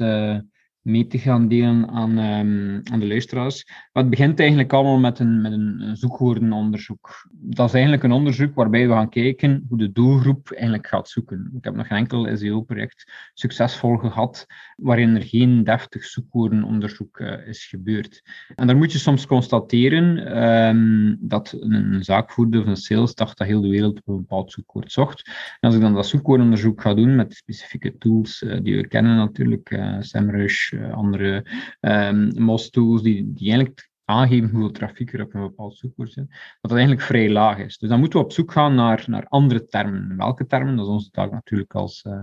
mee 0.82 1.08
te 1.08 1.18
gaan 1.18 1.48
delen 1.48 1.90
aan, 1.90 2.18
um, 2.18 2.82
aan 2.92 3.00
de 3.00 3.08
luisteraars. 3.08 3.66
Maar 3.68 4.04
het 4.04 4.10
begint 4.12 4.40
eigenlijk 4.40 4.74
allemaal 4.74 5.00
met 5.00 5.20
een, 5.20 5.42
met 5.42 5.52
een 5.52 5.98
zoekwoordenonderzoek. 5.98 7.30
Dat 7.32 7.68
is 7.68 7.74
eigenlijk 7.74 8.04
een 8.04 8.12
onderzoek 8.12 8.56
waarbij 8.56 8.88
we 8.88 8.94
gaan 8.94 9.10
kijken 9.10 9.66
hoe 9.70 9.78
de 9.78 9.92
doelgroep 9.92 10.52
eigenlijk 10.52 10.88
gaat 10.88 11.10
zoeken. 11.10 11.52
Ik 11.58 11.64
heb 11.64 11.76
nog 11.76 11.88
geen 11.88 11.98
enkel 11.98 12.38
SEO-project 12.38 13.12
succesvol 13.34 13.98
gehad 13.98 14.46
waarin 14.76 15.16
er 15.16 15.22
geen 15.22 15.64
deftig 15.64 16.04
zoekwoordenonderzoek 16.04 17.20
uh, 17.20 17.48
is 17.48 17.66
gebeurd. 17.66 18.22
En 18.56 18.68
daar 18.68 18.78
moet 18.78 18.92
je 18.92 18.98
soms 18.98 19.26
constateren 19.26 20.44
um, 20.44 21.18
dat 21.20 21.58
een 21.60 22.04
zaakvoerder 22.04 22.62
of 22.62 22.68
een 22.68 22.76
sales 22.76 23.16
dacht 23.16 23.38
dat 23.38 23.48
heel 23.48 23.62
de 23.62 23.70
wereld 23.70 23.98
op 23.98 24.08
een 24.08 24.16
bepaald 24.16 24.52
zoekwoord 24.52 24.92
zocht. 24.92 25.28
En 25.60 25.70
als 25.70 25.76
ik 25.76 25.82
dan 25.82 25.94
dat 25.94 26.08
zoekwoordenonderzoek 26.08 26.82
ga 26.82 26.94
doen 26.94 27.16
met 27.16 27.34
specifieke 27.34 27.98
tools 27.98 28.42
uh, 28.42 28.60
die 28.62 28.76
we 28.76 28.88
kennen 28.88 29.16
natuurlijk, 29.16 29.70
uh, 29.70 29.96
SEMrush, 30.00 30.69
uh, 30.72 30.94
andere 30.94 31.46
um, 31.80 32.44
MOS-tools, 32.44 33.02
die, 33.02 33.34
die 33.34 33.52
eigenlijk 33.52 33.90
aangeven 34.10 34.50
hoeveel 34.50 34.72
trafiek 34.72 35.14
er 35.14 35.22
op 35.22 35.34
een 35.34 35.42
bepaald 35.42 35.78
zoekwoord 35.78 36.12
zit, 36.12 36.28
dat 36.28 36.38
dat 36.62 36.72
eigenlijk 36.72 37.02
vrij 37.02 37.30
laag 37.30 37.58
is. 37.58 37.78
Dus 37.78 37.90
dan 37.90 38.00
moeten 38.00 38.20
we 38.20 38.26
op 38.26 38.32
zoek 38.32 38.52
gaan 38.52 38.76
naar, 38.76 39.04
naar 39.08 39.26
andere 39.28 39.66
termen. 39.66 40.18
Welke 40.18 40.46
termen? 40.46 40.76
Dat 40.76 40.86
is 40.86 40.92
onze 40.92 41.10
taak 41.10 41.32
natuurlijk 41.32 41.74
als, 41.74 42.04
uh, 42.08 42.22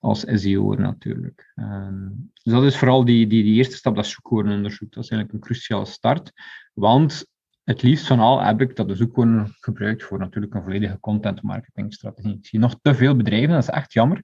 als 0.00 0.24
SEO'er 0.26 0.80
natuurlijk. 0.80 1.52
Um, 1.56 2.30
dus 2.42 2.52
dat 2.52 2.64
is 2.64 2.76
vooral 2.76 3.04
die, 3.04 3.26
die, 3.26 3.42
die 3.42 3.54
eerste 3.54 3.76
stap, 3.76 3.94
dat 3.94 4.06
zoekwoordenonderzoek. 4.06 4.92
Dat 4.92 5.04
is 5.04 5.10
eigenlijk 5.10 5.32
een 5.32 5.48
cruciale 5.48 5.86
start, 5.86 6.32
want 6.74 7.26
het 7.68 7.82
liefst 7.82 8.06
van 8.06 8.20
al 8.20 8.42
heb 8.42 8.60
ik 8.60 8.76
dat 8.76 8.88
de 8.88 8.94
zoekwoorden 8.94 9.54
gebruikt 9.60 10.02
voor 10.02 10.18
natuurlijk 10.18 10.54
een 10.54 10.62
volledige 10.62 11.00
content 11.00 11.42
marketingstrategie. 11.42 12.34
Ik 12.34 12.46
zie 12.46 12.58
nog 12.58 12.78
te 12.82 12.94
veel 12.94 13.16
bedrijven, 13.16 13.48
dat 13.48 13.62
is 13.62 13.68
echt 13.68 13.92
jammer. 13.92 14.22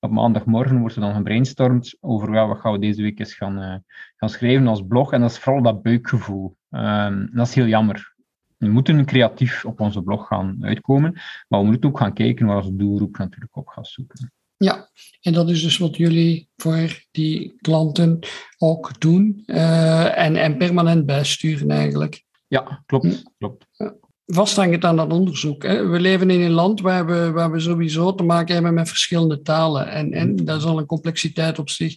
Op 0.00 0.10
maandagmorgen 0.10 0.78
wordt 0.78 0.94
er 0.94 1.00
dan 1.00 1.14
gebrainstormd 1.14 1.96
over 2.00 2.34
ja, 2.34 2.46
wat 2.46 2.58
gaan 2.58 2.72
we 2.72 2.78
deze 2.78 3.02
week 3.02 3.18
eens 3.18 3.34
gaan, 3.34 3.62
uh, 3.62 3.74
gaan 4.16 4.28
schrijven 4.28 4.66
als 4.66 4.86
blog. 4.88 5.12
En 5.12 5.20
dat 5.20 5.30
is 5.30 5.38
vooral 5.38 5.62
dat 5.62 5.82
buikgevoel. 5.82 6.56
Um, 6.70 7.30
dat 7.32 7.46
is 7.46 7.54
heel 7.54 7.66
jammer. 7.66 8.14
We 8.56 8.68
moeten 8.68 9.04
creatief 9.04 9.64
op 9.64 9.80
onze 9.80 10.02
blog 10.02 10.26
gaan 10.26 10.58
uitkomen, 10.60 11.12
maar 11.48 11.60
we 11.60 11.66
moeten 11.66 11.88
ook 11.88 11.98
gaan 11.98 12.14
kijken 12.14 12.46
waar 12.46 12.56
onze 12.56 12.76
doelgroep 12.76 13.18
natuurlijk 13.18 13.56
op 13.56 13.68
gaat 13.68 13.86
zoeken. 13.86 14.32
Ja, 14.56 14.88
en 15.20 15.32
dat 15.32 15.50
is 15.50 15.62
dus 15.62 15.78
wat 15.78 15.96
jullie 15.96 16.48
voor 16.56 17.02
die 17.10 17.54
klanten 17.60 18.18
ook 18.58 19.00
doen 19.00 19.42
uh, 19.46 20.18
en, 20.18 20.36
en 20.36 20.56
permanent 20.56 21.06
bijsturen 21.06 21.70
eigenlijk. 21.70 22.22
Ja, 22.48 22.82
klopt. 22.86 23.22
klopt. 23.38 23.66
Vasthangend 24.26 24.84
aan 24.84 24.96
dat 24.96 25.12
onderzoek. 25.12 25.62
Hè. 25.62 25.88
We 25.88 26.00
leven 26.00 26.30
in 26.30 26.40
een 26.40 26.50
land 26.50 26.80
waar 26.80 27.06
we, 27.06 27.30
waar 27.30 27.50
we 27.50 27.60
sowieso 27.60 28.14
te 28.14 28.22
maken 28.22 28.54
hebben 28.54 28.74
met 28.74 28.88
verschillende 28.88 29.42
talen. 29.42 29.88
En, 29.88 30.12
en 30.12 30.30
mm. 30.30 30.44
dat 30.44 30.58
is 30.58 30.64
al 30.64 30.78
een 30.78 30.86
complexiteit 30.86 31.58
op 31.58 31.70
zich. 31.70 31.94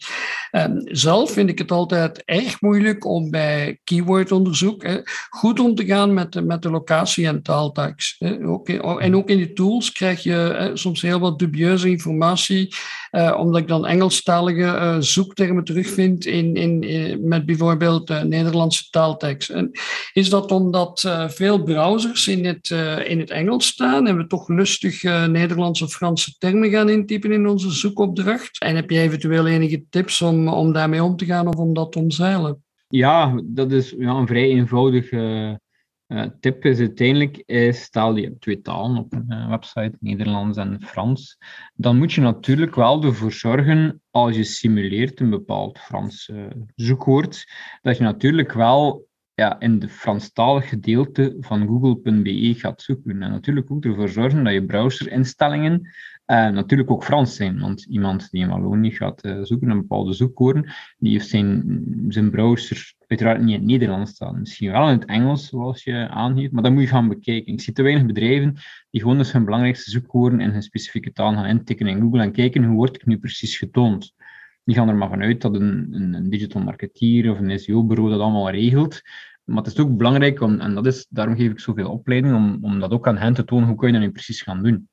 Um, 0.52 0.82
zelf 0.84 1.32
vind 1.32 1.50
ik 1.50 1.58
het 1.58 1.72
altijd 1.72 2.22
erg 2.26 2.62
moeilijk 2.62 3.06
om 3.06 3.30
bij 3.30 3.80
keywordonderzoek 3.84 4.84
hè, 4.84 4.98
goed 5.30 5.60
om 5.60 5.76
te 5.76 5.86
gaan 5.86 6.14
met, 6.14 6.32
de, 6.32 6.42
met 6.42 6.62
de 6.62 6.70
locatie- 6.70 7.28
en 7.28 7.42
taaltax. 7.42 8.16
Hè. 8.20 8.48
Ook, 8.48 8.70
en 8.70 9.16
ook 9.16 9.30
in 9.30 9.38
de 9.38 9.54
tools 9.54 9.92
krijg 9.92 10.24
je 10.24 10.32
hè, 10.32 10.78
soms 10.78 11.02
heel 11.02 11.20
wat 11.20 11.40
dubieuze 11.40 11.90
informatie, 11.90 12.76
uh, 13.12 13.36
omdat 13.40 13.62
ik 13.62 13.68
dan 13.68 13.86
Engelstalige 13.86 14.62
uh, 14.62 14.96
zoektermen 15.00 15.64
terugvind 15.64 16.26
in, 16.26 16.56
in, 16.56 16.82
in, 16.82 17.28
met 17.28 17.46
bijvoorbeeld 17.46 18.10
uh, 18.10 18.22
Nederlandse 18.22 18.90
taaltekst. 18.90 19.50
En 19.50 19.72
is 20.14 20.30
dat 20.30 20.52
omdat 20.52 21.26
veel 21.28 21.64
browsers 21.64 22.17
in 22.26 22.46
het, 22.46 22.70
uh, 22.70 23.10
in 23.10 23.20
het 23.20 23.30
Engels 23.30 23.68
staan 23.68 24.08
en 24.08 24.18
we 24.18 24.28
toch 24.28 24.48
lustig 24.48 25.04
uh, 25.04 25.26
Nederlandse 25.26 25.84
of 25.84 25.94
Franse 25.94 26.36
termen 26.38 26.70
gaan 26.70 26.90
intypen 26.90 27.32
in 27.32 27.48
onze 27.48 27.72
zoekopdracht? 27.72 28.62
En 28.62 28.76
heb 28.76 28.90
je 28.90 29.00
eventueel 29.00 29.48
enige 29.48 29.84
tips 29.90 30.22
om, 30.22 30.48
om 30.48 30.74
daarmee 30.74 31.04
om 31.04 31.16
te 31.16 31.26
gaan 31.26 31.48
of 31.48 31.56
om 31.56 31.74
dat 31.74 31.92
te 31.92 32.00
omzeilen? 32.00 32.64
Ja, 32.88 33.42
dat 33.44 33.72
is 33.72 33.96
ja, 33.98 34.10
een 34.10 34.28
vrij 34.28 34.50
eenvoudige 34.50 35.60
uh, 36.08 36.24
tip. 36.40 36.66
Is 36.66 36.80
uiteindelijk, 36.80 37.44
is, 37.46 37.82
stel 37.82 38.16
je 38.16 38.38
twee 38.40 38.62
talen 38.62 38.98
op 38.98 39.14
een 39.14 39.50
website, 39.50 39.94
Nederlands 40.00 40.58
en 40.58 40.82
Frans, 40.82 41.38
dan 41.74 41.98
moet 41.98 42.14
je 42.14 42.22
natuurlijk 42.22 42.76
wel 42.76 43.04
ervoor 43.04 43.32
zorgen, 43.32 44.02
als 44.12 44.36
je 44.36 44.44
simuleert 44.44 45.20
een 45.20 45.30
bepaald 45.30 45.80
Frans 45.80 46.32
zoekwoord, 46.76 47.46
dat 47.82 47.98
je 47.98 48.04
natuurlijk 48.04 48.54
wel 48.54 49.07
ja, 49.42 49.60
in 49.60 49.80
de 49.80 49.90
Franstalig 49.90 50.70
gedeelte 50.70 51.36
van 51.40 51.68
google.be 51.68 52.54
gaat 52.58 52.82
zoeken. 52.82 53.22
En 53.22 53.32
natuurlijk 53.32 53.72
ook 53.72 53.86
ervoor 53.86 54.10
zorgen 54.10 54.44
dat 54.44 54.54
je 54.54 54.66
browserinstellingen 54.66 55.82
uh, 55.82 56.50
natuurlijk 56.50 56.92
ook 56.92 57.04
Frans 57.04 57.36
zijn. 57.36 57.60
Want 57.60 57.86
iemand 57.86 58.32
die 58.32 58.42
in 58.42 58.50
Wallonië 58.50 58.92
gaat 58.92 59.26
uh, 59.26 59.40
zoeken 59.42 59.68
naar 59.68 59.78
bepaalde 59.78 60.14
zoekwoorden, 60.14 60.72
die 60.98 61.12
heeft 61.12 61.28
zijn, 61.28 61.84
zijn 62.08 62.30
browser 62.30 62.94
uiteraard 63.08 63.40
niet 63.40 63.54
in 63.54 63.60
het 63.60 63.70
Nederlands 63.70 64.12
staan. 64.12 64.40
Misschien 64.40 64.72
wel 64.72 64.90
in 64.90 65.00
het 65.00 65.06
Engels, 65.06 65.48
zoals 65.48 65.84
je 65.84 66.08
aangeeft, 66.10 66.52
maar 66.52 66.64
dat 66.64 66.72
moet 66.72 66.82
je 66.82 66.88
gaan 66.88 67.08
bekijken. 67.08 67.54
Ik 67.54 67.62
zie 67.62 67.74
te 67.74 67.82
weinig 67.82 68.06
bedrijven 68.06 68.54
die 68.92 69.02
gewoon 69.02 69.18
dus 69.18 69.32
hun 69.32 69.46
belangrijkste 69.46 69.92
zoekwoorden 69.92 70.40
in 70.40 70.50
hun 70.50 70.64
specifieke 70.64 71.12
taal 71.12 71.34
gaan 71.34 71.46
intikken 71.46 71.88
in 71.88 72.02
Google 72.02 72.22
en 72.22 72.32
kijken 72.32 72.64
hoe 72.64 72.76
word 72.76 72.96
ik 72.96 73.06
nu 73.06 73.18
precies 73.18 73.58
getoond. 73.58 74.16
Die 74.68 74.76
gaan 74.76 74.90
er 74.90 74.96
maar 74.96 75.10
vanuit 75.10 75.42
dat 75.42 75.56
een, 75.56 75.88
een, 75.92 76.14
een 76.14 76.30
digital 76.30 76.62
marketeer 76.62 77.32
of 77.32 77.40
een 77.40 77.60
SEO-bureau 77.60 78.10
dat 78.10 78.20
allemaal 78.20 78.50
regelt. 78.50 79.02
Maar 79.44 79.64
het 79.64 79.74
is 79.74 79.80
ook 79.80 79.98
belangrijk, 79.98 80.42
om, 80.42 80.60
en 80.60 80.76
dat 80.76 80.86
is, 80.86 81.08
daarom 81.10 81.36
geef 81.36 81.52
ik 81.52 81.60
zoveel 81.60 81.92
opleiding, 81.92 82.36
om, 82.36 82.58
om 82.62 82.80
dat 82.80 82.92
ook 82.92 83.08
aan 83.08 83.18
hen 83.18 83.34
te 83.34 83.44
tonen, 83.44 83.68
hoe 83.68 83.78
kun 83.78 83.88
je 83.88 83.94
dat 83.94 84.02
nu 84.02 84.12
precies 84.12 84.42
gaan 84.42 84.64
doen 84.64 84.88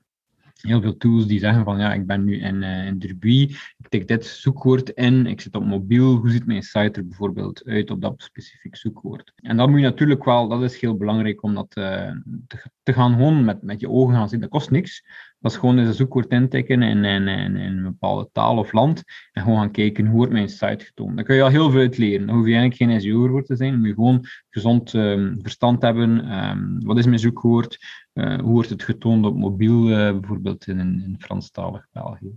heel 0.65 0.81
veel 0.81 0.97
tools 0.97 1.27
die 1.27 1.39
zeggen 1.39 1.65
van 1.65 1.79
ja, 1.79 1.93
ik 1.93 2.07
ben 2.07 2.25
nu 2.25 2.41
in, 2.41 2.63
uh, 2.63 2.87
in 2.87 2.99
Derby, 2.99 3.41
ik 3.79 3.89
tik 3.89 4.09
dit 4.09 4.27
zoekwoord 4.27 4.91
in, 4.91 5.27
ik 5.27 5.41
zit 5.41 5.55
op 5.55 5.65
mobiel, 5.65 6.15
hoe 6.17 6.31
ziet 6.31 6.47
mijn 6.47 6.63
site 6.63 7.01
er 7.01 7.07
bijvoorbeeld 7.07 7.65
uit 7.65 7.91
op 7.91 8.01
dat 8.01 8.23
specifiek 8.23 8.77
zoekwoord? 8.77 9.33
En 9.37 9.57
dat 9.57 9.69
moet 9.69 9.79
je 9.79 9.85
natuurlijk 9.85 10.25
wel, 10.25 10.49
dat 10.49 10.63
is 10.63 10.81
heel 10.81 10.97
belangrijk 10.97 11.43
om 11.43 11.55
dat 11.55 11.77
uh, 11.79 12.11
te, 12.47 12.71
te, 12.83 12.93
gaan 12.93 13.13
gewoon 13.13 13.45
met, 13.45 13.63
met 13.63 13.81
je 13.81 13.91
ogen 13.91 14.15
gaan 14.15 14.29
zien. 14.29 14.41
Dat 14.41 14.51
kost 14.51 14.71
niks. 14.71 15.05
Dat 15.45 15.53
is 15.53 15.59
gewoon 15.59 15.79
eens 15.79 15.89
een 15.89 15.95
zoekwoord 15.95 16.31
intikken 16.31 16.83
in, 16.83 17.05
in, 17.05 17.29
in, 17.29 17.57
een 17.57 17.83
bepaalde 17.83 18.29
taal 18.33 18.59
of 18.59 18.73
land 18.73 19.03
en 19.33 19.43
gewoon 19.43 19.59
gaan 19.59 19.71
kijken 19.71 20.07
hoe 20.07 20.17
wordt 20.17 20.33
mijn 20.33 20.49
site 20.49 20.85
getoond. 20.85 21.17
Dan 21.17 21.25
kun 21.25 21.37
je 21.37 21.43
al 21.43 21.49
heel 21.49 21.71
veel 21.71 21.81
uit 21.81 21.99
leren. 21.99 22.27
Dan 22.27 22.37
hoef 22.37 22.47
je 22.47 22.55
eigenlijk 22.55 22.91
geen 22.91 23.01
SEO 23.01 23.29
voor 23.29 23.45
te 23.45 23.57
zijn, 23.57 23.71
dan 23.71 23.79
moet 23.79 23.89
je 23.89 23.95
gewoon 23.95 24.25
gezond 24.51 24.93
um, 24.93 25.39
verstand 25.43 25.83
hebben. 25.83 26.39
Um, 26.39 26.85
wat 26.85 26.99
is 26.99 27.07
mijn 27.07 27.19
zoekwoord? 27.19 27.79
Uh, 28.15 28.39
hoe 28.39 28.53
wordt 28.53 28.71
het 28.71 28.83
getoond 28.83 29.25
op 29.25 29.37
mobiel, 29.37 29.91
uh, 29.91 30.19
bijvoorbeeld 30.19 30.67
in, 30.67 30.79
in 30.79 31.17
Franstalig 31.19 31.87
België? 31.93 32.33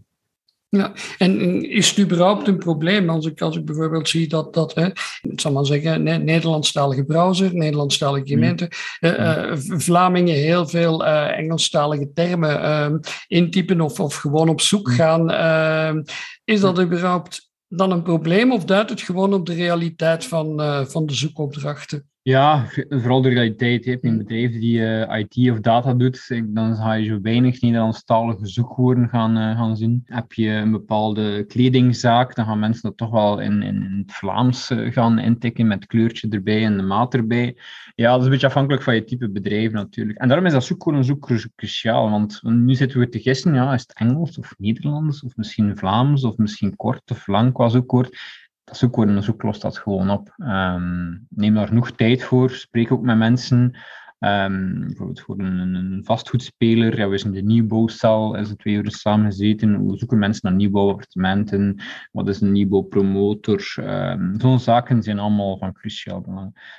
Ja, 0.70 0.94
en 1.18 1.62
is 1.70 1.90
het 1.90 2.00
überhaupt 2.00 2.48
een 2.48 2.58
probleem 2.58 3.10
als 3.10 3.26
ik, 3.26 3.42
als 3.42 3.58
ik 3.58 3.66
bijvoorbeeld 3.66 4.10
zie 4.10 4.28
dat, 4.28 4.54
dat 4.54 4.76
hè, 4.76 4.86
ik 5.22 5.42
zal 5.42 5.52
maar 5.52 5.66
zeggen, 5.66 6.04
ne 6.04 6.18
Nederlandstalige 6.18 7.04
browser, 7.04 7.56
Nederlandstalige 7.56 8.24
mm. 8.24 8.28
gemeente, 8.30 8.72
mm. 9.00 9.10
uh, 9.10 9.52
Vlamingen 9.58 10.36
heel 10.36 10.68
veel 10.68 11.06
uh, 11.06 11.38
Engelstalige 11.38 12.12
termen 12.14 12.62
uh, 12.62 13.00
intypen 13.28 13.82
of, 13.82 14.00
of 14.00 14.16
gewoon 14.16 14.50
op 14.50 14.62
zoek 14.62 14.88
mm. 14.88 14.94
gaan. 14.94 15.32
Ehm, 15.32 16.02
is 16.44 16.60
dat 16.60 16.82
überhaupt 16.82 17.52
dan 17.68 17.92
een 17.92 18.04
probleem 18.04 18.52
of 18.52 18.66
duidt 18.66 18.90
het 18.90 19.02
gewoon 19.02 19.34
op 19.34 19.46
de 19.46 19.54
realiteit 19.54 20.26
van, 20.26 20.62
van 20.88 21.06
de 21.06 21.14
zoekopdrachten? 21.14 22.10
Ja, 22.28 22.66
vooral 22.90 23.22
de 23.22 23.30
realiteit. 23.30 23.84
Je 23.84 23.92
hebt 23.92 24.04
een 24.04 24.18
bedrijf 24.18 24.52
die 24.52 24.80
uh, 24.80 25.20
IT 25.20 25.52
of 25.52 25.60
data 25.60 25.94
doet, 25.94 26.42
dan 26.46 26.76
ga 26.76 26.94
je 26.94 27.06
zo 27.06 27.22
weinig 27.22 27.62
Nederlandstalige 27.62 28.48
zoekwoorden 28.48 29.10
gaan, 29.10 29.38
uh, 29.38 29.58
gaan 29.58 29.78
zien. 29.78 30.02
Heb 30.06 30.34
je 30.34 30.50
een 30.50 30.72
bepaalde 30.72 31.46
kledingzaak, 31.46 32.36
dan 32.36 32.46
gaan 32.46 32.60
mensen 32.60 32.82
dat 32.82 32.98
toch 32.98 33.10
wel 33.10 33.40
in, 33.40 33.62
in, 33.62 33.76
in 33.76 34.04
het 34.06 34.14
Vlaams 34.14 34.72
uh, 34.72 34.92
gaan 34.92 35.20
intikken 35.20 35.68
met 35.68 35.86
kleurtje 35.86 36.30
erbij 36.30 36.66
en 36.66 36.78
de 36.78 36.84
maat 36.84 37.14
erbij. 37.14 37.58
Ja, 37.96 38.12
dat 38.12 38.20
is 38.20 38.26
een 38.26 38.32
beetje 38.32 38.48
afhankelijk 38.48 38.84
van 38.84 38.96
je 38.96 39.04
type 39.04 39.30
bedrijf 39.30 39.72
natuurlijk. 39.72 40.18
En 40.18 40.28
daarom 40.28 40.46
is 40.46 40.54
dat 40.54 40.64
zoekwoorden 40.64 41.04
zo 41.06 41.18
cruciaal, 41.56 42.10
want 42.10 42.40
nu 42.44 42.76
zitten 42.76 43.00
we 43.00 43.10
te 43.10 43.20
gissen, 43.20 43.54
ja, 43.54 43.74
is 43.74 43.82
het 43.82 43.98
Engels 43.98 44.38
of 44.38 44.54
Nederlands 44.58 45.24
of 45.24 45.36
misschien 45.36 45.78
Vlaams 45.78 46.24
of 46.24 46.38
misschien 46.38 46.76
kort 46.76 47.12
of 47.12 47.28
lang 47.28 47.54
qua 47.54 47.70
zoekwoord 47.70 48.18
dat 48.68 48.78
zoekwoorden 48.78 49.24
zoek 49.24 49.44
lost 49.44 49.62
dat 49.62 49.78
gewoon 49.78 50.10
op. 50.10 50.34
Um, 50.38 51.28
neem 51.30 51.54
daar 51.54 51.68
genoeg 51.68 51.92
tijd 51.92 52.24
voor. 52.24 52.50
Spreek 52.50 52.92
ook 52.92 53.02
met 53.02 53.18
mensen. 53.18 53.60
Um, 54.20 54.80
bijvoorbeeld 54.80 55.22
voor 55.22 55.40
een, 55.40 56.02
vastgoedspeler. 56.04 56.98
Ja, 56.98 57.08
we 57.08 57.18
zijn 57.18 57.34
de 57.34 57.42
nieuwbouwcel, 57.42 58.36
is 58.36 58.50
het 58.50 58.60
twee 58.60 58.74
uur 58.74 58.92
samen 58.92 59.26
gezeten. 59.26 59.74
Hoe 59.74 59.98
zoeken 59.98 60.18
mensen 60.18 60.50
naar 60.50 60.58
nieuwbouwappartementen? 60.58 61.82
Wat 62.12 62.28
is 62.28 62.42
een 62.42 62.52
nieuwbouwpromotor? 62.52 63.76
Um, 63.80 64.40
Zo'n 64.40 64.60
zaken 64.60 65.04
zijn 65.04 65.20
allemaal 65.20 65.58
van 65.58 65.74
cruciaal 65.74 66.22
belang. 66.22 66.76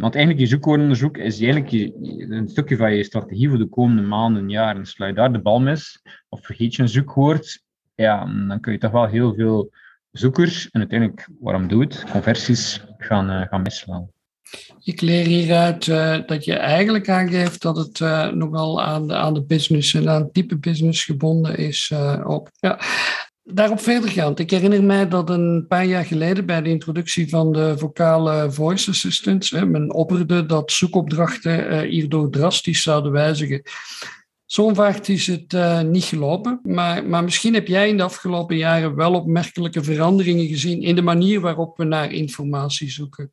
Want 0.00 0.14
eigenlijk 0.14 0.38
je 0.38 0.46
zoekwoordenonderzoek 0.46 1.16
is 1.16 1.40
eigenlijk 1.40 1.92
een 2.30 2.48
stukje 2.48 2.76
van 2.76 2.94
je 2.94 3.04
strategie 3.04 3.48
voor 3.48 3.58
de 3.58 3.68
komende 3.68 4.02
maanden 4.02 4.42
en 4.42 4.50
jaren. 4.50 4.84
Je 4.84 5.12
daar 5.12 5.32
de 5.32 5.42
bal 5.42 5.60
mis, 5.60 6.02
of 6.28 6.44
vergeet 6.44 6.74
je 6.74 6.82
een 6.82 6.88
zoekwoord, 6.88 7.62
ja, 7.94 8.46
dan 8.48 8.60
kun 8.60 8.72
je 8.72 8.78
toch 8.78 8.90
wel 8.90 9.06
heel 9.06 9.34
veel 9.34 9.70
zoekers 10.18 10.70
en 10.70 10.80
uiteindelijk, 10.80 11.28
waarom 11.40 11.68
doe 11.68 11.80
het, 11.80 12.04
conversies 12.10 12.84
gaan, 12.98 13.30
uh, 13.30 13.62
gaan. 13.68 14.08
Ik 14.82 15.00
leer 15.00 15.26
hieruit 15.26 15.86
uh, 15.86 16.18
dat 16.26 16.44
je 16.44 16.54
eigenlijk 16.54 17.08
aangeeft 17.08 17.62
dat 17.62 17.76
het 17.76 18.00
uh, 18.00 18.32
nogal 18.32 18.82
aan 18.82 19.08
de, 19.08 19.14
aan 19.14 19.34
de 19.34 19.44
business 19.44 19.94
en 19.94 20.08
aan 20.08 20.22
het 20.22 20.34
type 20.34 20.56
business 20.56 21.04
gebonden 21.04 21.56
is. 21.56 21.92
op. 22.24 22.50
Ja. 22.58 22.80
Daarop 23.42 23.80
verdergaand, 23.80 24.38
ik 24.38 24.50
herinner 24.50 24.84
mij 24.84 25.08
dat 25.08 25.30
een 25.30 25.64
paar 25.68 25.84
jaar 25.84 26.04
geleden 26.04 26.46
bij 26.46 26.62
de 26.62 26.68
introductie 26.68 27.28
van 27.28 27.52
de 27.52 27.78
vocale 27.78 28.52
voice 28.52 28.90
assistants 28.90 29.50
men 29.50 29.94
opperde 29.94 30.46
dat 30.46 30.72
zoekopdrachten 30.72 31.80
hierdoor 31.80 32.30
drastisch 32.30 32.82
zouden 32.82 33.12
wijzigen. 33.12 33.62
Zo'n 34.54 34.74
vaart 34.74 35.08
is 35.08 35.26
het 35.26 35.52
uh, 35.52 35.80
niet 35.80 36.04
gelopen, 36.04 36.60
maar, 36.62 37.06
maar 37.06 37.24
misschien 37.24 37.54
heb 37.54 37.66
jij 37.66 37.88
in 37.88 37.96
de 37.96 38.02
afgelopen 38.02 38.56
jaren 38.56 38.94
wel 38.94 39.14
opmerkelijke 39.14 39.82
veranderingen 39.82 40.46
gezien 40.46 40.82
in 40.82 40.94
de 40.94 41.02
manier 41.02 41.40
waarop 41.40 41.76
we 41.76 41.84
naar 41.84 42.12
informatie 42.12 42.90
zoeken. 42.90 43.32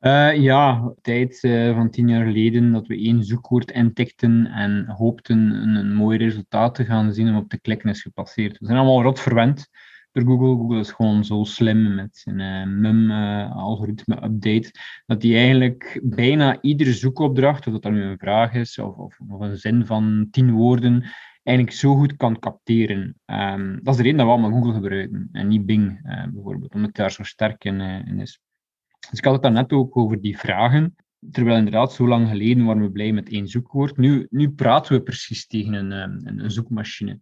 Uh, 0.00 0.36
ja, 0.36 0.92
tijd 1.02 1.42
uh, 1.42 1.74
van 1.74 1.90
tien 1.90 2.08
jaar 2.08 2.24
geleden 2.24 2.72
dat 2.72 2.86
we 2.86 2.96
één 2.96 3.24
zoekwoord 3.24 3.70
intikten 3.70 4.46
en 4.46 4.86
hoopten 4.88 5.38
een, 5.38 5.74
een 5.74 5.94
mooi 5.94 6.18
resultaat 6.18 6.74
te 6.74 6.84
gaan 6.84 7.12
zien 7.12 7.28
om 7.28 7.36
op 7.36 7.48
te 7.48 7.60
klikken 7.60 7.90
is 7.90 8.02
gepasseerd. 8.02 8.58
We 8.58 8.66
zijn 8.66 8.78
allemaal 8.78 9.02
rot 9.02 9.20
verwend 9.20 9.68
door 10.14 10.24
Google. 10.24 10.56
Google 10.56 10.78
is 10.78 10.92
gewoon 10.92 11.24
zo 11.24 11.44
slim 11.44 11.94
met 11.94 12.16
zijn 12.16 12.38
uh, 12.38 12.66
MUM-algoritme-update, 12.66 14.70
dat 15.06 15.20
die 15.20 15.36
eigenlijk 15.36 16.00
bijna 16.02 16.60
iedere 16.60 16.92
zoekopdracht, 16.92 17.66
of 17.66 17.78
dat 17.78 17.92
nu 17.92 18.02
een 18.02 18.18
vraag 18.18 18.54
is 18.54 18.78
of, 18.78 18.96
of, 18.96 19.40
een 19.40 19.56
zin 19.56 19.86
van 19.86 20.28
tien 20.30 20.52
woorden, 20.52 21.04
eigenlijk 21.42 21.76
zo 21.76 21.94
goed 21.94 22.16
kan 22.16 22.38
capteren. 22.38 23.16
Um, 23.26 23.80
dat 23.82 23.94
is 23.94 23.96
de 23.96 24.02
reden 24.02 24.18
dat 24.18 24.26
we 24.26 24.32
allemaal 24.32 24.60
Google 24.60 24.72
gebruiken 24.72 25.28
en 25.32 25.48
niet 25.48 25.66
Bing 25.66 26.00
uh, 26.06 26.24
bijvoorbeeld, 26.32 26.74
omdat 26.74 26.88
het 26.88 26.96
daar 26.96 27.12
zo 27.12 27.22
sterk 27.22 27.64
in, 27.64 27.80
is. 28.20 28.40
Dus 29.10 29.18
ik 29.18 29.24
had 29.24 29.32
het 29.32 29.42
daarnet 29.42 29.72
ook 29.72 29.96
over 29.96 30.20
die 30.20 30.38
vragen. 30.38 30.94
Terwijl 31.30 31.56
inderdaad, 31.56 31.92
zo 31.92 32.08
lang 32.08 32.28
geleden 32.28 32.64
waren 32.64 32.82
we 32.82 32.90
blij 32.90 33.12
met 33.12 33.28
één 33.28 33.48
zoekwoord. 33.48 33.96
Nu, 33.96 34.26
nu 34.30 34.50
praten 34.50 34.92
we 34.92 35.02
precies 35.02 35.46
tegen 35.46 35.72
een, 35.72 36.38
een 36.38 36.50
zoekmachine. 36.50 37.20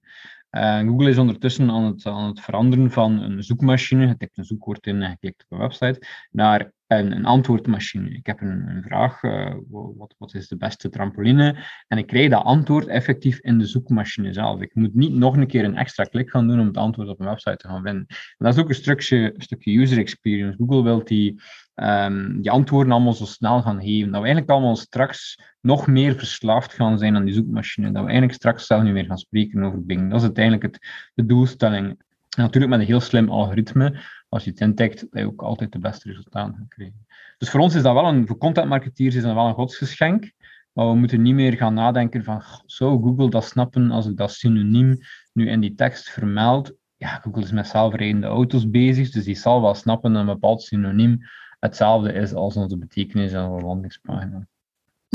Uh, 0.57 0.79
Google 0.79 1.09
is 1.09 1.19
ondertussen 1.19 1.71
aan 1.71 1.85
het, 1.85 2.07
aan 2.07 2.29
het 2.29 2.41
veranderen 2.41 2.91
van 2.91 3.21
een 3.21 3.43
zoekmachine, 3.45 4.07
je 4.07 4.17
tikt 4.17 4.39
een 4.39 4.45
zoekwoord 4.45 4.87
in 4.87 5.03
en 5.03 5.11
je 5.11 5.17
klikt 5.17 5.45
op 5.45 5.53
een 5.53 5.59
website, 5.59 6.07
naar 6.31 6.73
een, 6.99 7.13
een 7.13 7.25
antwoordmachine. 7.25 8.11
Ik 8.11 8.27
heb 8.27 8.41
een, 8.41 8.69
een 8.69 8.83
vraag, 8.83 9.23
uh, 9.23 9.55
wat, 9.71 10.15
wat 10.19 10.35
is 10.35 10.49
de 10.49 10.57
beste 10.57 10.89
trampoline? 10.89 11.57
En 11.89 11.99
ik 11.99 12.07
krijg 12.07 12.31
dat 12.31 12.45
antwoord 12.45 12.87
effectief 12.87 13.39
in 13.39 13.59
de 13.59 13.67
zoekmachine 13.67 14.33
zelf. 14.33 14.61
Ik 14.61 14.75
moet 14.75 14.95
niet 14.95 15.13
nog 15.13 15.37
een 15.37 15.47
keer 15.47 15.65
een 15.65 15.77
extra 15.77 16.05
klik 16.05 16.31
gaan 16.31 16.49
doen 16.49 16.61
om 16.61 16.67
het 16.67 16.77
antwoord 16.77 17.09
op 17.09 17.21
een 17.21 17.27
website 17.27 17.57
te 17.57 17.69
gaan 17.69 17.83
vinden. 17.83 18.07
En 18.09 18.17
dat 18.39 18.55
is 18.55 18.61
ook 18.61 18.69
een 18.69 18.75
stukje, 18.75 19.35
stukje 19.37 19.79
user 19.79 19.99
experience. 19.99 20.57
Google 20.59 20.83
wil 20.83 21.05
die, 21.05 21.41
um, 21.75 22.43
die 22.43 22.51
antwoorden 22.51 22.93
allemaal 22.93 23.13
zo 23.13 23.25
snel 23.25 23.63
gaan 23.63 23.81
geven. 23.81 24.11
Dat 24.11 24.21
we 24.21 24.27
eigenlijk 24.27 24.51
allemaal 24.51 24.77
straks 24.77 25.39
nog 25.61 25.87
meer 25.87 26.15
verslaafd 26.15 26.73
gaan 26.73 26.99
zijn 26.99 27.17
aan 27.17 27.25
die 27.25 27.35
zoekmachine. 27.35 27.87
Dat 27.87 28.03
we 28.03 28.09
eigenlijk 28.09 28.35
straks 28.35 28.67
zelf 28.67 28.83
niet 28.83 28.93
meer 28.93 29.05
gaan 29.05 29.19
spreken 29.19 29.63
over 29.63 29.85
Bing. 29.85 30.11
Dat 30.11 30.19
is 30.19 30.25
uiteindelijk 30.25 30.65
het, 30.65 30.79
de 31.15 31.27
doelstelling. 31.27 32.01
Natuurlijk 32.37 32.73
met 32.73 32.81
een 32.81 32.87
heel 32.87 33.01
slim 33.01 33.29
algoritme, 33.29 34.01
als 34.33 34.45
je 34.45 34.51
het 34.51 34.61
intikt, 34.61 35.01
dat 35.01 35.21
je 35.21 35.27
ook 35.27 35.43
altijd 35.43 35.73
de 35.73 35.79
beste 35.79 36.09
resultaten 36.09 36.55
gaat 36.57 36.69
krijgen. 36.69 37.07
Dus 37.39 37.51
voor 37.51 37.61
ons 37.61 37.75
is 37.75 37.83
dat 37.83 37.95
wel 37.95 38.09
een, 38.09 38.27
voor 38.27 38.39
content 38.39 38.69
marketeers 38.69 39.15
is 39.15 39.23
dat 39.23 39.35
wel 39.35 39.47
een 39.47 39.55
godsgeschenk. 39.55 40.33
Maar 40.73 40.89
we 40.89 40.95
moeten 40.95 41.23
niet 41.23 41.35
meer 41.35 41.53
gaan 41.53 41.75
nadenken 41.75 42.25
van, 42.25 42.43
zou 42.67 43.03
Google 43.03 43.31
dat 43.31 43.45
snappen 43.45 43.91
als 43.91 44.07
ik 44.07 44.17
dat 44.17 44.33
synoniem 44.33 44.99
nu 45.33 45.49
in 45.49 45.61
die 45.61 45.75
tekst 45.75 46.11
vermeld? 46.11 46.75
Ja, 46.97 47.09
Google 47.09 47.43
is 47.43 47.53
met 47.53 47.67
zelfrijdende 47.67 48.27
auto's 48.27 48.71
bezig, 48.71 49.11
dus 49.11 49.25
die 49.25 49.35
zal 49.35 49.63
wel 49.63 49.75
snappen 49.75 50.13
dat 50.13 50.21
een 50.21 50.27
bepaald 50.27 50.63
synoniem 50.63 51.19
hetzelfde 51.59 52.13
is 52.13 52.35
als 52.35 52.57
onze 52.57 52.79
betekenis 52.79 53.33
en 53.33 53.45
onze 53.45 53.67
landingspagina. 53.67 54.47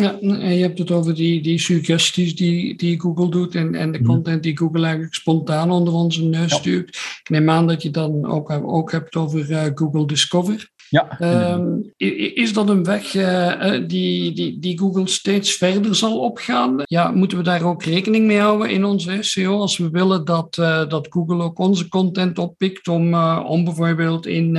Ja, 0.02 0.20
en 0.20 0.56
je 0.56 0.62
hebt 0.62 0.78
het 0.78 0.92
over 0.92 1.16
die, 1.16 1.42
die 1.42 1.60
suggesties 1.60 2.36
die, 2.36 2.76
die 2.76 3.00
Google 3.00 3.30
doet 3.30 3.56
en, 3.56 3.76
en 3.76 3.92
de 3.92 4.00
mhm. 4.00 4.08
content 4.08 4.44
die 4.44 4.58
Google 4.58 4.84
eigenlijk 4.84 5.14
spontaan 5.14 5.72
onder 5.72 5.94
onze 5.94 6.24
neus 6.24 6.54
stuurt. 6.54 6.88
Ik 7.24 7.30
neem 7.30 7.50
aan 7.50 7.68
dat 7.68 7.82
je 7.82 7.90
dan 7.90 8.26
ook, 8.26 8.50
ook 8.50 8.92
hebt 8.92 9.16
over 9.16 9.50
uh, 9.50 9.66
Google 9.76 10.08
Discover. 10.08 10.70
Ja. 10.90 11.20
Um, 11.54 11.94
is 12.34 12.54
dat 12.54 12.70
een 12.70 12.84
weg 12.84 13.14
uh, 13.14 13.72
die, 13.88 14.34
die, 14.34 14.60
die 14.60 14.80
Google 14.80 15.08
steeds 15.08 15.54
verder 15.54 15.96
zal 15.96 16.20
opgaan? 16.20 16.82
Ja, 16.84 17.12
moeten 17.12 17.38
we 17.38 17.44
daar 17.44 17.64
ook 17.64 17.84
rekening 17.84 18.26
mee 18.26 18.40
houden 18.40 18.70
in 18.70 18.86
onze 18.86 19.18
SEO 19.20 19.60
als 19.60 19.78
we 19.78 19.90
willen 19.90 20.26
dat, 20.26 20.58
uh, 20.60 20.88
dat 20.90 21.08
Google 21.10 21.44
ook 21.44 21.60
onze 21.60 21.88
content 21.88 22.40
oppikt 22.40 22.88
om, 22.88 23.14
uh, 23.14 23.64
bijvoorbeeld 23.64 24.26
in, 24.26 24.56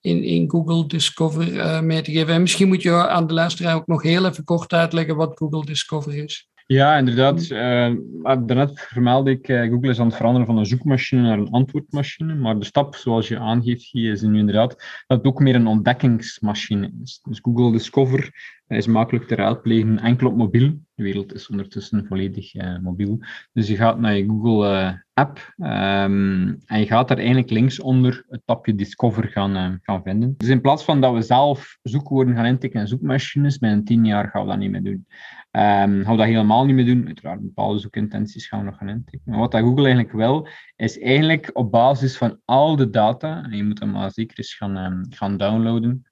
in, 0.00 0.22
in 0.22 0.50
Google 0.50 0.86
Discover 0.86 1.84
mee 1.84 2.02
te 2.02 2.12
geven? 2.12 2.34
En 2.34 2.40
misschien 2.40 2.68
moet 2.68 2.82
je 2.82 3.08
aan 3.08 3.26
de 3.26 3.34
luisteraar 3.34 3.74
ook 3.74 3.86
nog 3.86 4.02
heel 4.02 4.26
even 4.26 4.44
kort 4.44 4.72
uitleggen 4.72 5.16
wat 5.16 5.38
Google 5.38 5.64
Discover 5.64 6.14
is. 6.14 6.47
Ja, 6.68 6.96
inderdaad. 6.98 7.48
Uh, 7.50 7.94
daarnet 8.22 8.80
vermeldde 8.80 9.30
ik, 9.30 9.48
uh, 9.48 9.70
Google 9.70 9.90
is 9.90 9.98
aan 9.98 10.06
het 10.06 10.16
veranderen 10.16 10.46
van 10.46 10.56
een 10.56 10.66
zoekmachine 10.66 11.22
naar 11.22 11.38
een 11.38 11.50
antwoordmachine. 11.50 12.34
Maar 12.34 12.58
de 12.58 12.64
stap, 12.64 12.94
zoals 12.94 13.28
je 13.28 13.38
aangeeft, 13.38 13.94
is 13.94 14.22
nu 14.22 14.38
inderdaad 14.38 15.02
dat 15.06 15.18
het 15.18 15.26
ook 15.26 15.40
meer 15.40 15.54
een 15.54 15.66
ontdekkingsmachine 15.66 16.92
is. 17.02 17.20
Dus 17.22 17.38
Google 17.42 17.72
Discover 17.72 18.32
is 18.68 18.86
makkelijk 18.86 19.26
te 19.26 19.34
raadplegen, 19.34 19.98
enkel 19.98 20.26
op 20.26 20.36
mobiel. 20.36 20.80
De 20.94 21.02
wereld 21.02 21.34
is 21.34 21.48
ondertussen 21.48 22.06
volledig 22.06 22.54
uh, 22.54 22.78
mobiel. 22.78 23.18
Dus 23.52 23.68
je 23.68 23.76
gaat 23.76 23.98
naar 23.98 24.16
je 24.16 24.26
Google 24.26 25.02
app 25.12 25.54
um, 25.56 26.58
en 26.66 26.78
je 26.78 26.86
gaat 26.86 27.08
daar 27.08 27.18
eigenlijk 27.18 27.50
links 27.50 27.80
onder 27.80 28.24
het 28.28 28.42
tapje 28.44 28.74
Discover 28.74 29.28
gaan, 29.28 29.78
gaan 29.82 30.02
vinden. 30.02 30.34
Dus 30.36 30.48
in 30.48 30.60
plaats 30.60 30.84
van 30.84 31.00
dat 31.00 31.14
we 31.14 31.22
zelf 31.22 31.78
zoekwoorden 31.82 32.34
gaan 32.34 32.44
intikken 32.44 32.80
in 32.80 32.88
zoekmachines, 32.88 33.58
binnen 33.58 33.84
tien 33.84 34.04
jaar 34.04 34.28
gaan 34.28 34.42
we 34.42 34.48
dat 34.48 34.58
niet 34.58 34.70
meer 34.70 34.82
doen. 34.82 35.06
Um, 35.52 36.04
gaan 36.04 36.10
we 36.10 36.16
dat 36.16 36.26
helemaal 36.26 36.64
niet 36.64 36.74
meer 36.74 36.86
doen. 36.86 37.06
Uiteraard, 37.06 37.40
bepaalde 37.40 37.78
zoekintenties 37.78 38.46
gaan 38.46 38.58
we 38.58 38.64
nog 38.64 38.76
gaan 38.76 38.88
intikken. 38.88 39.30
Maar 39.30 39.38
wat 39.38 39.50
dat 39.50 39.60
Google 39.60 39.84
eigenlijk 39.84 40.12
wil, 40.12 40.48
is 40.76 41.00
eigenlijk 41.00 41.50
op 41.52 41.70
basis 41.70 42.16
van 42.16 42.40
al 42.44 42.76
de 42.76 42.90
data, 42.90 43.44
en 43.44 43.56
je 43.56 43.64
moet 43.64 43.80
hem 43.80 43.90
maar 43.90 44.12
zeker 44.12 44.38
eens 44.38 44.54
gaan, 44.54 44.76
um, 44.76 45.06
gaan 45.08 45.36
downloaden, 45.36 46.07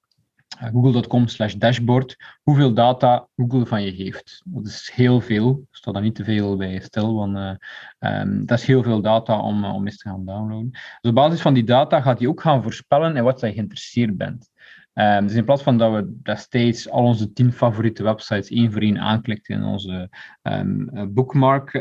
google.com 0.73 1.29
slash 1.29 1.55
dashboard, 1.55 2.17
hoeveel 2.43 2.75
data 2.75 3.29
Google 3.37 3.67
van 3.67 3.83
je 3.83 3.95
geeft. 3.95 4.43
Dat 4.45 4.67
is 4.67 4.91
heel 4.95 5.21
veel. 5.21 5.51
Ik 5.71 5.77
sta 5.77 5.93
daar 5.93 6.03
niet 6.03 6.15
te 6.15 6.25
veel 6.25 6.57
bij 6.57 6.81
stil, 6.81 7.15
want 7.15 7.37
uh, 7.37 8.21
um, 8.21 8.47
dat 8.47 8.59
is 8.59 8.67
heel 8.67 8.83
veel 8.83 9.01
data 9.01 9.41
om, 9.41 9.65
uh, 9.65 9.75
om 9.75 9.87
eens 9.87 9.99
te 9.99 10.09
gaan 10.09 10.25
downloaden. 10.25 10.71
Dus 10.71 11.11
op 11.11 11.15
basis 11.15 11.41
van 11.41 11.55
die 11.55 11.65
data 11.65 12.01
gaat 12.01 12.19
hij 12.19 12.29
ook 12.29 12.41
gaan 12.41 12.63
voorspellen 12.63 13.17
in 13.17 13.25
wat 13.25 13.41
je 13.41 13.53
geïnteresseerd 13.53 14.17
bent. 14.17 14.51
Um, 14.95 15.27
dus 15.27 15.37
in 15.37 15.45
plaats 15.45 15.63
van 15.63 15.79
dat 15.79 15.93
we 15.93 16.19
destijds 16.23 16.91
al 16.91 17.05
onze 17.05 17.33
tien 17.33 17.53
favoriete 17.53 18.03
websites 18.03 18.51
één 18.51 18.73
voor 18.73 18.81
één 18.81 18.99
aanklikken 18.99 19.55
in 19.55 19.65
onze 19.65 20.11
um, 20.43 20.91
bookmark 21.15 21.73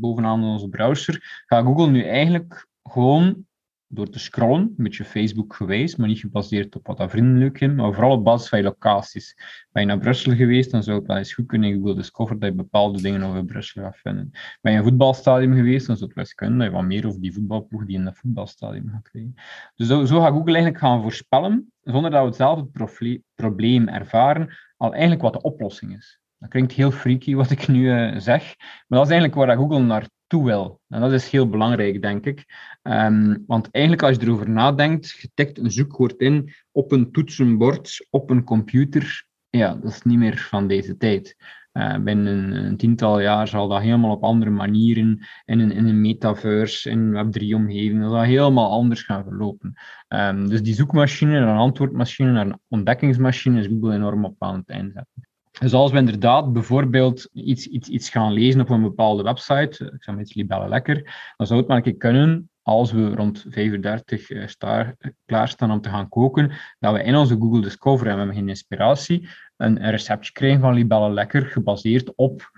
bovenaan 0.00 0.44
onze 0.44 0.68
browser, 0.68 1.44
gaat 1.46 1.64
Google 1.64 1.90
nu 1.90 2.02
eigenlijk 2.02 2.66
gewoon 2.82 3.45
door 3.88 4.08
te 4.08 4.18
scrollen, 4.18 4.60
een 4.60 4.84
beetje 4.84 5.04
Facebook 5.04 5.54
geweest, 5.54 5.98
maar 5.98 6.08
niet 6.08 6.18
gebaseerd 6.18 6.76
op 6.76 6.86
wat 6.86 6.96
dat 6.96 7.10
vriendelijk 7.10 7.60
is, 7.60 7.72
maar 7.72 7.92
vooral 7.92 8.12
op 8.12 8.24
basis 8.24 8.48
van 8.48 8.58
je 8.58 8.64
locaties. 8.64 9.34
Ben 9.72 9.82
je 9.82 9.88
naar 9.88 9.98
Brussel 9.98 10.34
geweest, 10.34 10.70
dan 10.70 10.82
zou 10.82 10.98
het 10.98 11.06
wel 11.06 11.16
eens 11.16 11.32
goed 11.32 11.46
kunnen 11.46 11.70
in 11.70 11.76
Google 11.76 11.94
Discover 11.94 12.38
dat 12.38 12.48
je 12.48 12.54
bepaalde 12.54 13.02
dingen 13.02 13.22
over 13.22 13.44
Brussel 13.44 13.82
gaat 13.82 13.96
vinden. 13.96 14.30
Ben 14.60 14.72
je 14.72 14.78
een 14.78 14.84
voetbalstadion 14.84 15.54
geweest, 15.54 15.86
dan 15.86 15.96
zou 15.96 16.08
het 16.08 16.18
wel 16.18 16.26
kunnen 16.34 16.58
dat 16.58 16.66
je 16.66 16.72
wat 16.72 16.84
meer 16.84 17.06
over 17.06 17.20
die 17.20 17.32
voetbalploeg 17.32 17.84
die 17.84 17.96
in 17.96 18.04
dat 18.04 18.18
voetbalstadion 18.18 18.88
gaat 18.92 19.08
krijgen. 19.08 19.34
Dus 19.74 19.86
zo, 19.86 20.04
zo 20.04 20.20
gaat 20.20 20.32
Google 20.32 20.54
eigenlijk 20.54 20.78
gaan 20.78 21.02
voorspellen, 21.02 21.72
zonder 21.82 22.10
dat 22.10 22.28
we 22.28 22.34
zelf 22.34 22.58
het 22.58 23.20
probleem 23.34 23.88
ervaren, 23.88 24.56
al 24.76 24.92
eigenlijk 24.92 25.22
wat 25.22 25.32
de 25.32 25.42
oplossing 25.42 25.96
is. 25.96 26.20
Dat 26.38 26.48
klinkt 26.48 26.72
heel 26.72 26.90
freaky 26.90 27.34
wat 27.34 27.50
ik 27.50 27.68
nu 27.68 27.82
uh, 27.82 28.18
zeg, 28.18 28.54
maar 28.86 28.98
dat 28.98 29.06
is 29.06 29.12
eigenlijk 29.12 29.34
waar 29.34 29.56
Google 29.56 29.80
naartoe 30.28 30.50
wil. 30.50 30.80
En 30.88 31.00
dat 31.00 31.12
is 31.12 31.30
heel 31.30 31.48
belangrijk, 31.48 32.02
denk 32.02 32.26
ik. 32.26 32.44
Um, 32.82 33.44
want 33.46 33.70
eigenlijk 33.70 34.04
als 34.04 34.16
je 34.16 34.22
erover 34.22 34.50
nadenkt, 34.50 35.10
je 35.10 35.30
tikt 35.34 35.58
een 35.58 35.70
zoekwoord 35.70 36.20
in 36.20 36.52
op 36.72 36.92
een 36.92 37.12
toetsenbord, 37.12 38.06
op 38.10 38.30
een 38.30 38.44
computer, 38.44 39.26
ja, 39.50 39.74
dat 39.74 39.90
is 39.92 40.02
niet 40.02 40.18
meer 40.18 40.38
van 40.38 40.66
deze 40.66 40.96
tijd. 40.96 41.36
Uh, 41.72 41.98
binnen 41.98 42.52
een, 42.52 42.76
tiental 42.76 43.20
jaar 43.20 43.48
zal 43.48 43.68
dat 43.68 43.80
helemaal 43.80 44.14
op 44.14 44.22
andere 44.22 44.50
manieren 44.50 45.26
in 45.44 45.60
een, 45.60 45.70
in 45.70 45.86
een 45.86 46.00
metaverse, 46.00 46.90
in 46.90 46.98
een 46.98 47.26
Web3-omgeving, 47.26 48.00
dat 48.00 48.10
zal 48.10 48.22
helemaal 48.22 48.70
anders 48.70 49.02
gaan 49.02 49.24
verlopen. 49.24 49.74
Um, 50.08 50.48
dus 50.48 50.62
die 50.62 50.74
zoekmachine, 50.74 51.36
een 51.36 51.56
antwoordmachine, 51.56 52.40
een 52.40 52.58
ontdekkingsmachine 52.68 53.60
is 53.60 53.66
Google 53.66 53.94
enorm 53.94 54.24
op 54.24 54.42
aan 54.42 54.56
het 54.56 54.68
inzetten. 54.68 55.28
Dus 55.60 55.72
als 55.72 55.92
we 55.92 55.98
inderdaad 55.98 56.52
bijvoorbeeld 56.52 57.28
iets, 57.32 57.66
iets, 57.66 57.88
iets 57.88 58.08
gaan 58.08 58.32
lezen 58.32 58.60
op 58.60 58.70
een 58.70 58.82
bepaalde 58.82 59.22
website, 59.22 59.92
ik 59.94 60.02
zeg 60.02 60.14
maar 60.14 60.24
iets 60.24 60.34
libellen 60.34 60.68
lekker, 60.68 61.14
dan 61.36 61.46
zou 61.46 61.58
het 61.58 61.68
maar 61.68 61.76
een 61.76 61.82
keer 61.82 61.96
kunnen, 61.96 62.50
als 62.62 62.92
we 62.92 63.14
rond 63.14 63.44
35 63.48 64.30
uh, 64.30 64.46
star, 64.46 64.96
klaarstaan 65.24 65.70
om 65.70 65.80
te 65.80 65.88
gaan 65.88 66.08
koken, 66.08 66.52
dat 66.78 66.92
we 66.92 67.02
in 67.02 67.16
onze 67.16 67.36
Google 67.36 67.60
Discover, 67.60 68.06
en 68.06 68.12
we 68.12 68.18
hebben 68.18 68.36
geen 68.36 68.48
inspiratie, 68.48 69.28
een, 69.56 69.84
een 69.84 69.90
receptje 69.90 70.32
krijgen 70.32 70.60
van 70.60 70.74
libellen 70.74 71.12
lekker, 71.12 71.46
gebaseerd 71.46 72.12
op, 72.14 72.50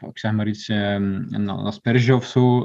ik 0.00 0.18
zeg 0.18 0.32
maar 0.32 0.46
iets, 0.46 0.68
um, 0.68 1.26
een 1.30 1.48
asperge 1.48 2.14
of 2.14 2.24
zo, 2.24 2.64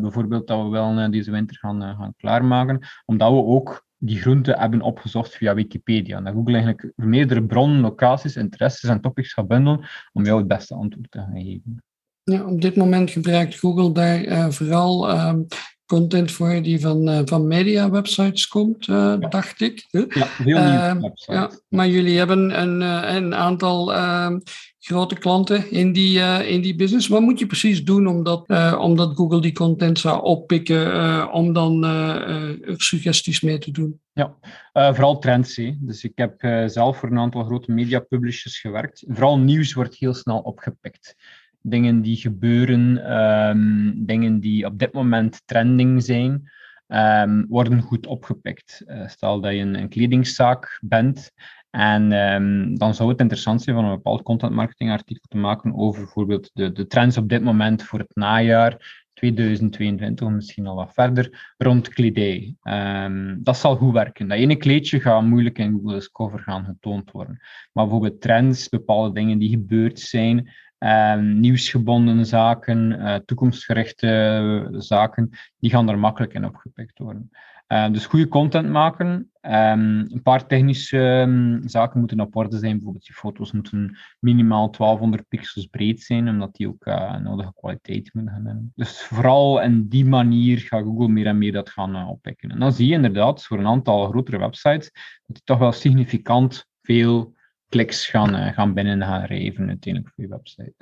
bijvoorbeeld, 0.00 0.46
dat 0.46 0.62
we 0.62 0.68
wel 0.68 1.10
deze 1.10 1.30
winter 1.30 1.56
gaan, 1.56 1.80
gaan 1.80 2.14
klaarmaken, 2.16 2.80
omdat 3.04 3.30
we 3.30 3.44
ook 3.44 3.84
die 4.04 4.20
groenten 4.20 4.58
hebben 4.58 4.80
opgezocht 4.80 5.34
via 5.34 5.54
Wikipedia. 5.54 6.16
En 6.16 6.24
dat 6.24 6.34
Google 6.34 6.52
eigenlijk 6.52 6.92
meerdere 6.96 7.44
bronnen, 7.44 7.80
locaties, 7.80 8.36
interesses 8.36 8.90
en 8.90 9.00
topics 9.00 9.32
gaat 9.32 9.48
bundelen 9.48 9.88
om 10.12 10.24
jou 10.24 10.38
het 10.38 10.48
beste 10.48 10.74
antwoord 10.74 11.10
te 11.10 11.18
gaan 11.18 11.32
geven. 11.34 11.82
Ja, 12.22 12.44
op 12.44 12.60
dit 12.60 12.76
moment 12.76 13.10
gebruikt 13.10 13.58
Google 13.58 13.92
daar 13.92 14.24
uh, 14.24 14.48
vooral 14.48 15.10
uh, 15.10 15.34
content 15.86 16.32
voor 16.32 16.62
die 16.62 16.80
van, 16.80 17.08
uh, 17.08 17.20
van 17.24 17.46
media 17.46 17.90
websites 17.90 18.48
komt, 18.48 18.84
ja. 18.84 19.16
dacht 19.16 19.60
ik. 19.60 19.86
Ja, 19.90 20.26
veel 20.26 20.44
nieuwe 20.44 20.98
websites. 21.00 21.34
Ja, 21.34 21.50
maar 21.68 21.88
jullie 21.88 22.18
hebben 22.18 22.60
een, 22.62 22.80
een 23.16 23.34
aantal 23.34 23.94
ehm, 23.94 24.38
grote 24.84 25.18
klanten 25.18 25.70
in 25.70 25.92
die, 25.92 26.18
uh, 26.18 26.50
in 26.50 26.60
die 26.60 26.74
business. 26.74 27.08
Wat 27.08 27.20
moet 27.20 27.38
je 27.38 27.46
precies 27.46 27.84
doen 27.84 28.06
omdat, 28.06 28.44
uh, 28.46 28.78
omdat 28.80 29.16
Google 29.16 29.40
die 29.40 29.52
content 29.52 29.98
zou 29.98 30.22
oppikken 30.22 30.86
uh, 30.86 31.28
om 31.32 31.52
dan 31.52 31.84
suggesties 32.76 33.40
mee 33.40 33.58
te 33.58 33.70
doen? 33.70 34.00
Ja, 34.12 34.36
vooral 34.72 35.18
trends. 35.18 35.60
Dus 35.78 36.04
ik 36.04 36.12
heb 36.14 36.34
zelf 36.70 36.96
voor 36.96 37.10
een 37.10 37.18
aantal 37.18 37.44
grote 37.44 37.72
media 37.72 37.98
publishers 37.98 38.60
gewerkt. 38.60 39.04
Vooral 39.08 39.38
nieuws 39.38 39.72
wordt 39.72 39.94
heel 39.94 40.14
snel 40.14 40.38
opgepikt. 40.38 41.14
Dingen 41.60 42.02
die 42.02 42.16
gebeuren, 42.16 43.12
um, 43.22 44.06
dingen 44.06 44.40
die 44.40 44.66
op 44.66 44.78
dit 44.78 44.92
moment 44.92 45.42
trending 45.44 46.02
zijn. 46.02 46.50
Um, 46.88 47.46
worden 47.48 47.80
goed 47.80 48.06
opgepikt. 48.06 48.84
stel 49.06 49.40
dat 49.40 49.52
je 49.52 49.58
een, 49.58 49.74
een 49.74 49.88
kledingzaak 49.88 50.78
bent 50.82 51.32
en 51.72 52.12
um, 52.12 52.78
dan 52.78 52.94
zou 52.94 53.08
het 53.08 53.20
interessant 53.20 53.62
zijn 53.62 53.76
van 53.76 53.84
een 53.84 53.94
bepaald 53.94 54.22
content 54.22 54.52
marketing 54.52 54.90
artikel 54.90 55.24
te 55.28 55.36
maken 55.36 55.74
over 55.74 56.02
bijvoorbeeld 56.02 56.50
de, 56.52 56.72
de 56.72 56.86
trends 56.86 57.16
op 57.16 57.28
dit 57.28 57.42
moment 57.42 57.82
voor 57.82 57.98
het 57.98 58.14
najaar 58.14 59.02
2022, 59.14 60.26
of 60.26 60.32
misschien 60.32 60.66
al 60.66 60.74
wat 60.74 60.94
verder, 60.94 61.54
rond 61.56 61.88
kledij. 61.88 62.54
Um, 62.62 63.38
dat 63.42 63.56
zal 63.56 63.76
goed 63.76 63.92
werken. 63.92 64.28
Dat 64.28 64.38
ene 64.38 64.56
kleedje 64.56 65.00
gaat 65.00 65.22
moeilijk 65.22 65.58
in 65.58 65.72
Google 65.72 65.94
Discover 65.94 66.38
gaan 66.38 66.64
getoond 66.64 67.10
worden. 67.10 67.38
Maar 67.72 67.84
bijvoorbeeld 67.84 68.20
trends, 68.20 68.68
bepaalde 68.68 69.14
dingen 69.14 69.38
die 69.38 69.48
gebeurd 69.48 70.00
zijn, 70.00 70.50
um, 70.78 71.40
nieuwsgebonden 71.40 72.26
zaken, 72.26 72.92
uh, 72.92 73.14
toekomstgerichte 73.14 74.68
zaken, 74.70 75.30
die 75.58 75.70
gaan 75.70 75.88
er 75.88 75.98
makkelijk 75.98 76.34
in 76.34 76.44
opgepikt 76.44 76.98
worden. 76.98 77.30
Dus 77.92 78.06
goede 78.06 78.28
content 78.28 78.68
maken. 78.68 79.32
Ehm, 79.40 79.98
een 79.98 80.22
paar 80.22 80.46
technische 80.46 80.98
ehm, 80.98 81.68
zaken 81.68 81.98
moeten 81.98 82.20
op 82.20 82.36
orde 82.36 82.58
zijn. 82.58 82.72
Bijvoorbeeld 82.72 83.06
je 83.06 83.12
foto's 83.12 83.52
moeten 83.52 83.96
minimaal 84.20 84.70
1200 84.70 85.28
pixels 85.28 85.66
breed 85.66 86.00
zijn, 86.00 86.28
omdat 86.28 86.54
die 86.54 86.68
ook 86.68 86.86
uh, 86.86 87.16
nodige 87.16 87.52
kwaliteit 87.54 88.14
moeten 88.14 88.34
hebben. 88.34 88.72
Dus 88.74 89.02
vooral 89.02 89.62
in 89.62 89.88
die 89.88 90.04
manier 90.04 90.58
gaat 90.58 90.84
Google 90.84 91.08
meer 91.08 91.26
en 91.26 91.38
meer 91.38 91.52
dat 91.52 91.70
gaan 91.70 91.96
uh, 91.96 92.08
oppikken. 92.08 92.50
En 92.50 92.58
dan 92.58 92.72
zie 92.72 92.86
je 92.86 92.94
inderdaad 92.94 93.44
voor 93.44 93.58
een 93.58 93.66
aantal 93.66 94.08
grotere 94.08 94.38
websites 94.38 94.90
dat 95.26 95.36
die 95.36 95.44
toch 95.44 95.58
wel 95.58 95.72
significant 95.72 96.66
veel 96.82 97.34
kliks 97.68 98.06
gaan, 98.06 98.52
gaan 98.52 98.74
binnen 98.74 99.02
gaan 99.02 99.24
rijven 99.24 99.68
uiteindelijk 99.68 100.14
voor 100.14 100.24
je 100.24 100.30
website. 100.30 100.74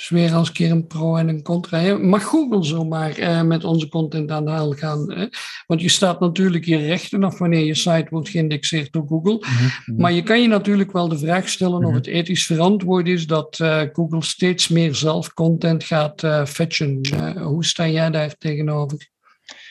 Dus 0.00 0.08
weer 0.08 0.34
als 0.34 0.52
keer 0.52 0.70
een 0.70 0.86
pro 0.86 1.16
en 1.16 1.28
een 1.28 1.42
contra. 1.42 1.98
Mag 1.98 2.24
Google 2.24 2.64
zomaar 2.64 3.10
eh, 3.10 3.42
met 3.42 3.64
onze 3.64 3.88
content 3.88 4.30
aan 4.30 4.44
de 4.44 4.50
haal 4.50 4.72
gaan? 4.72 5.12
Hè? 5.12 5.26
Want 5.66 5.80
je 5.80 5.88
staat 5.88 6.20
natuurlijk 6.20 6.64
je 6.64 6.76
rechten 6.76 7.24
af 7.24 7.38
wanneer 7.38 7.64
je 7.64 7.74
site 7.74 8.06
wordt 8.10 8.28
geïndexeerd 8.28 8.92
door 8.92 9.06
Google. 9.06 9.36
Mhm, 9.40 9.64
mhm. 9.86 10.00
Maar 10.00 10.12
je 10.12 10.22
kan 10.22 10.42
je 10.42 10.48
natuurlijk 10.48 10.92
wel 10.92 11.08
de 11.08 11.18
vraag 11.18 11.48
stellen 11.48 11.78
of 11.78 11.84
mhm. 11.84 11.94
het 11.94 12.06
ethisch 12.06 12.46
verantwoord 12.46 13.08
is 13.08 13.26
dat 13.26 13.58
uh, 13.62 13.82
Google 13.92 14.22
steeds 14.22 14.68
meer 14.68 14.94
zelf 14.94 15.34
content 15.34 15.84
gaat 15.84 16.22
uh, 16.22 16.44
fetchen. 16.44 17.00
hoe 17.42 17.64
sta 17.64 17.88
jij 17.88 18.10
daar 18.10 18.34
tegenover? 18.38 19.08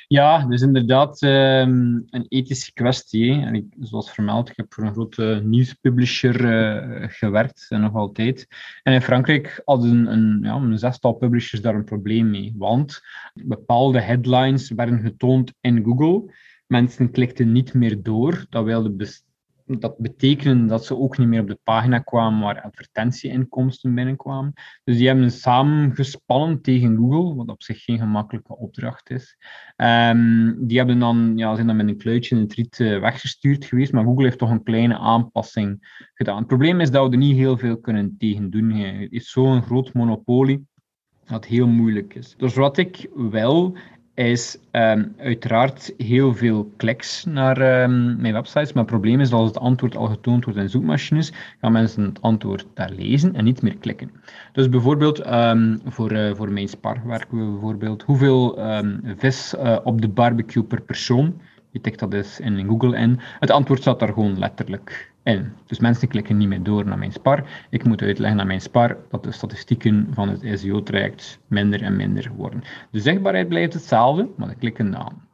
Ja, 0.09 0.45
dus 0.45 0.61
inderdaad 0.61 1.21
um, 1.21 2.05
een 2.09 2.25
ethische 2.27 2.73
kwestie. 2.73 3.31
En 3.31 3.55
ik, 3.55 3.65
zoals 3.79 4.11
vermeld, 4.11 4.49
ik 4.49 4.57
heb 4.57 4.73
voor 4.73 4.83
een 4.83 4.91
grote 4.91 5.41
nieuwspublisher 5.43 6.41
uh, 6.41 7.03
gewerkt, 7.07 7.65
en 7.69 7.81
nog 7.81 7.95
altijd. 7.95 8.47
En 8.83 8.93
in 8.93 9.01
Frankrijk 9.01 9.61
hadden 9.65 10.11
een, 10.11 10.39
ja, 10.41 10.55
een 10.55 10.79
zestal 10.79 11.13
publishers 11.13 11.61
daar 11.61 11.75
een 11.75 11.83
probleem 11.83 12.29
mee. 12.29 12.53
Want 12.57 13.01
bepaalde 13.33 13.99
headlines 13.99 14.69
werden 14.69 14.99
getoond 14.99 15.53
in 15.61 15.83
Google. 15.83 16.33
Mensen 16.67 17.11
klikten 17.11 17.51
niet 17.51 17.73
meer 17.73 18.03
door. 18.03 18.45
Dat 18.49 18.65
wilde 18.65 18.91
dat 19.77 19.97
betekende 19.97 20.65
dat 20.65 20.85
ze 20.85 20.97
ook 20.97 21.17
niet 21.17 21.27
meer 21.27 21.41
op 21.41 21.47
de 21.47 21.59
pagina 21.63 21.99
kwamen 21.99 22.41
waar 22.41 22.61
advertentieinkomsten 22.61 23.95
binnenkwamen. 23.95 24.53
Dus 24.83 24.97
die 24.97 25.07
hebben 25.07 25.31
samen 25.31 25.95
gespannen 25.95 26.61
tegen 26.61 26.97
Google, 26.97 27.35
wat 27.35 27.49
op 27.49 27.63
zich 27.63 27.83
geen 27.83 27.97
gemakkelijke 27.97 28.57
opdracht 28.57 29.09
is. 29.09 29.37
Um, 29.77 30.67
die 30.67 30.77
hebben 30.77 30.99
dan, 30.99 31.33
ja, 31.35 31.55
zijn 31.55 31.67
dan 31.67 31.75
met 31.75 31.87
een 31.87 31.97
kluitje 31.97 32.35
in 32.35 32.41
het 32.41 32.53
riet 32.53 32.79
uh, 32.79 32.99
weggestuurd 32.99 33.65
geweest, 33.65 33.91
maar 33.91 34.03
Google 34.03 34.23
heeft 34.23 34.37
toch 34.37 34.49
een 34.49 34.63
kleine 34.63 34.97
aanpassing 34.97 35.97
gedaan. 36.13 36.37
Het 36.37 36.47
probleem 36.47 36.79
is 36.79 36.91
dat 36.91 37.05
we 37.05 37.11
er 37.11 37.17
niet 37.17 37.35
heel 37.35 37.57
veel 37.57 37.77
kunnen 37.77 38.15
tegen 38.17 38.49
doen. 38.49 38.71
Het 38.71 39.11
is 39.11 39.31
zo'n 39.31 39.61
groot 39.61 39.93
monopolie 39.93 40.67
dat 41.25 41.45
heel 41.45 41.67
moeilijk 41.67 42.13
is. 42.13 42.35
Dus 42.37 42.55
wat 42.55 42.77
ik 42.77 43.09
wel 43.13 43.77
is 44.19 44.57
um, 44.71 45.13
uiteraard 45.17 45.93
heel 45.97 46.33
veel 46.33 46.71
kliks 46.77 47.25
naar 47.25 47.83
um, 47.83 48.21
mijn 48.21 48.33
websites. 48.33 48.73
Maar 48.73 48.83
het 48.83 48.91
probleem 48.91 49.19
is 49.19 49.29
dat 49.29 49.39
als 49.39 49.47
het 49.47 49.59
antwoord 49.59 49.95
al 49.95 50.05
getoond 50.07 50.45
wordt 50.45 50.59
in 50.59 50.69
zoekmachines, 50.69 51.33
gaan 51.61 51.71
mensen 51.71 52.03
het 52.03 52.21
antwoord 52.21 52.65
daar 52.73 52.91
lezen 52.91 53.35
en 53.35 53.43
niet 53.43 53.61
meer 53.61 53.77
klikken. 53.77 54.11
Dus 54.53 54.69
bijvoorbeeld 54.69 55.27
um, 55.27 55.79
voor, 55.85 56.11
uh, 56.11 56.35
voor 56.35 56.51
mijn 56.51 56.67
spar 56.67 57.01
werken 57.05 57.37
we 57.37 57.51
bijvoorbeeld 57.51 58.03
hoeveel 58.03 58.59
vis 59.17 59.53
uh, 59.53 59.77
op 59.83 60.01
de 60.01 60.09
barbecue 60.09 60.63
per 60.63 60.81
persoon. 60.81 61.41
Je 61.71 61.81
tikt 61.81 61.99
dat 61.99 62.11
dus 62.11 62.39
in 62.39 62.67
Google 62.67 62.97
in. 62.97 63.19
Het 63.39 63.51
antwoord 63.51 63.81
staat 63.81 63.99
daar 63.99 64.13
gewoon 64.13 64.39
letterlijk 64.39 65.11
Dus 65.65 65.79
mensen 65.79 66.07
klikken 66.07 66.37
niet 66.37 66.47
meer 66.47 66.63
door 66.63 66.85
naar 66.85 66.97
mijn 66.97 67.11
spar. 67.11 67.65
Ik 67.69 67.83
moet 67.83 68.01
uitleggen 68.01 68.39
aan 68.39 68.47
mijn 68.47 68.61
spar 68.61 68.97
dat 69.09 69.23
de 69.23 69.31
statistieken 69.31 70.07
van 70.11 70.29
het 70.29 70.59
SEO-traject 70.59 71.39
minder 71.47 71.81
en 71.81 71.95
minder 71.95 72.31
worden. 72.35 72.63
De 72.91 72.99
zichtbaarheid 72.99 73.47
blijft 73.47 73.73
hetzelfde, 73.73 74.29
maar 74.37 74.47
de 74.47 74.55
klikken 74.55 74.97
aan. 74.97 75.27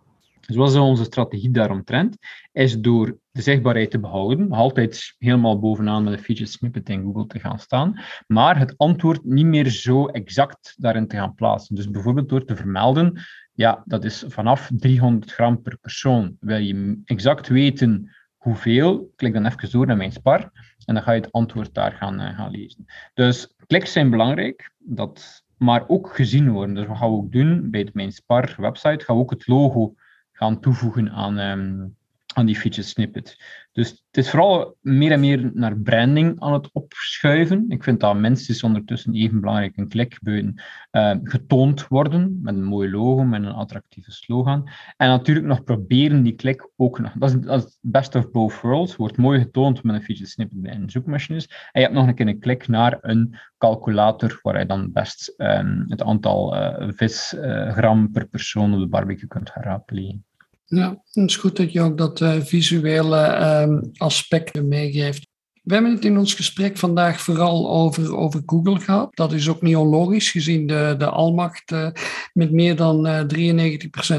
Dus 0.48 0.56
wat 0.56 0.70
is 0.70 0.76
onze 0.76 1.04
strategie 1.04 1.52
daaromtrent? 1.52 2.18
Is 2.52 2.80
door 2.80 3.18
de 3.32 3.42
zichtbaarheid 3.42 3.92
te 3.92 4.00
behouden, 4.00 4.52
altijd 4.52 5.16
helemaal 5.18 5.60
bovenaan 5.60 6.04
met 6.04 6.14
een 6.14 6.20
feature 6.20 6.50
snippet 6.50 6.90
in 6.90 7.04
Google 7.04 7.28
te 7.28 7.40
gaan 7.40 7.60
staan, 7.60 8.00
maar 8.28 8.60
het 8.60 8.78
antwoord 8.78 9.24
niet 9.24 9.46
meer 9.46 9.70
zo 9.70 10.06
exact 10.06 10.76
daarin 10.78 11.08
te 11.08 11.16
gaan 11.16 11.36
plaatsen. 11.36 11.76
Dus 11.76 11.90
bijvoorbeeld 11.90 12.30
door 12.30 12.46
te 12.46 12.56
vermelden, 12.56 13.22
ja, 13.54 13.84
dat 13.86 14.04
is 14.04 14.24
vanaf 14.28 14.70
300 14.74 15.32
gram 15.32 15.62
per 15.62 15.78
persoon. 15.78 16.38
Wil 16.40 16.58
je 16.58 17.02
exact 17.06 17.48
weten 17.48 18.15
hoeveel, 18.46 19.14
klik 19.16 19.34
dan 19.34 19.46
even 19.46 19.72
door 19.72 19.86
naar 19.86 19.98
mijn 19.98 20.12
spar 20.12 20.52
en 20.86 20.94
dan 20.94 21.04
ga 21.04 21.12
je 21.12 21.22
het 21.22 21.32
antwoord 21.32 21.74
daar 21.74 21.92
gaan, 21.92 22.22
uh, 22.22 22.36
gaan 22.38 22.52
lezen. 22.52 22.86
Dus 23.14 23.56
kliks 23.68 23.92
zijn 23.92 24.10
belangrijk, 24.10 24.72
dat, 24.78 25.44
maar 25.58 25.88
ook 25.88 26.16
gezien 26.16 26.50
worden. 26.50 26.76
Dus 26.76 26.86
wat 26.86 26.98
gaan 26.98 27.10
we 27.10 27.18
ook 27.18 27.32
doen 27.32 27.70
bij 27.70 27.84
de 27.84 27.92
Mijn 27.94 28.12
Spar 28.12 28.56
website? 28.58 29.06
Gaan 29.06 29.16
we 29.16 29.22
ook 29.22 29.30
het 29.30 29.48
logo 29.48 29.96
gaan 30.32 30.60
toevoegen 30.60 31.10
aan, 31.12 31.38
um, 31.38 31.96
aan 32.36 32.46
die 32.46 32.56
feature 32.56 32.88
snippet. 32.88 33.38
Dus 33.72 33.90
het 33.90 34.24
is 34.24 34.30
vooral 34.30 34.78
meer 34.82 35.12
en 35.12 35.20
meer 35.20 35.52
naar 35.54 35.78
branding 35.78 36.40
aan 36.40 36.54
het 36.54 36.70
opschuiven. 36.74 37.66
Ik 37.68 37.84
vind 37.84 38.00
dat 38.00 38.16
mensen 38.16 38.68
ondertussen 38.68 39.14
even 39.14 39.40
belangrijk 39.40 39.78
een 39.78 39.88
klikbuiten 39.88 40.62
uh, 40.92 41.16
getoond 41.24 41.88
worden 41.88 42.40
met 42.42 42.56
een 42.56 42.64
mooi 42.64 42.92
logo, 42.92 43.24
met 43.24 43.44
een 43.44 43.52
attractieve 43.52 44.12
slogan. 44.12 44.70
En 44.98 45.08
natuurlijk 45.08 45.46
nog 45.46 45.64
proberen 45.64 46.24
die 46.24 46.36
klik 46.36 46.70
ook 46.76 47.00
nog. 47.00 47.12
Dat 47.12 47.30
is, 47.30 47.40
dat 47.40 47.78
best 47.82 48.16
of 48.16 48.32
both 48.32 48.62
worlds. 48.62 48.96
Wordt 48.96 49.18
mooi 49.18 49.40
getoond 49.40 49.84
met 49.84 49.96
een 49.96 50.04
feature 50.04 50.30
snippet 50.30 50.64
in 50.64 50.90
zoekmachines. 50.90 51.48
En 51.48 51.82
je 51.82 51.88
hebt 51.88 51.94
nog 51.94 52.08
een 52.08 52.16
keer 52.16 52.28
een 52.28 52.40
klik 52.40 52.68
naar 52.68 52.98
een 53.02 53.36
calculator 53.58 54.40
waar 54.42 54.60
je 54.60 54.66
dan 54.66 54.92
best 54.92 55.34
um, 55.38 55.86
het 55.88 56.04
aantal 56.04 56.56
uh, 56.56 56.90
visgram 56.90 58.04
uh, 58.04 58.12
per 58.12 58.28
persoon 58.28 58.74
op 58.74 58.80
de 58.80 58.88
barbecue 58.88 59.28
kunt 59.28 59.50
gaan 59.50 59.64
raadplegen. 59.64 60.26
Ja, 60.68 61.02
het 61.12 61.30
is 61.30 61.36
goed 61.36 61.58
dat 61.58 61.72
je 61.72 61.82
ook 61.82 61.98
dat 61.98 62.20
uh, 62.20 62.36
visuele 62.40 63.52
um, 63.62 63.92
aspect 63.98 64.64
meegeeft. 64.64 65.28
We 65.64 65.74
hebben 65.74 65.92
het 65.92 66.06
in 66.06 66.18
ons 66.18 66.34
gesprek 66.34 66.78
vandaag 66.78 67.22
vooral 67.22 67.70
over, 67.70 68.16
over 68.16 68.42
Google 68.46 68.80
gehad. 68.80 69.16
Dat 69.16 69.34
is 69.34 69.50
ook 69.50 69.62
niet 69.62 69.76
onlogisch, 69.76 70.32
gezien 70.32 70.68
de, 70.68 70.96
de 70.98 71.10
almacht 71.10 71.72
uh, 71.72 71.88
met 72.34 72.52
meer 72.52 72.76
dan 72.76 73.08
uh, 73.08 73.22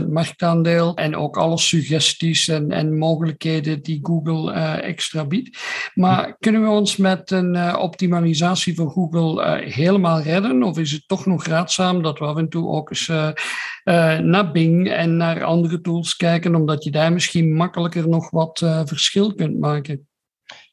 93% 0.02 0.08
marktaandeel 0.08 0.94
en 0.94 1.16
ook 1.16 1.36
alle 1.36 1.58
suggesties 1.58 2.48
en, 2.48 2.70
en 2.70 2.98
mogelijkheden 2.98 3.82
die 3.82 3.98
Google 4.02 4.52
extra 4.80 5.24
biedt. 5.24 5.58
Maar 5.94 6.36
kunnen 6.38 6.62
we 6.62 6.68
ons 6.68 6.96
met 6.96 7.30
een 7.30 7.76
optimalisatie 7.76 8.74
van 8.74 8.90
Google 8.90 9.62
helemaal 9.64 10.20
redden? 10.20 10.62
Of 10.62 10.78
is 10.78 10.92
het 10.92 11.02
toch 11.06 11.26
nog 11.26 11.44
raadzaam 11.44 12.02
dat 12.02 12.18
we 12.18 12.24
af 12.24 12.36
en 12.36 12.48
toe 12.48 12.68
ook 12.68 12.90
eens 12.90 13.10
naar 14.22 14.52
Bing 14.52 14.88
en 14.88 15.16
naar 15.16 15.44
andere 15.44 15.80
tools 15.80 16.16
kijken, 16.16 16.54
omdat 16.54 16.84
je 16.84 16.90
daar 16.90 17.12
misschien 17.12 17.54
makkelijker 17.54 18.08
nog 18.08 18.30
wat 18.30 18.58
verschil 18.84 19.34
kunt 19.34 19.58
maken? 19.58 20.08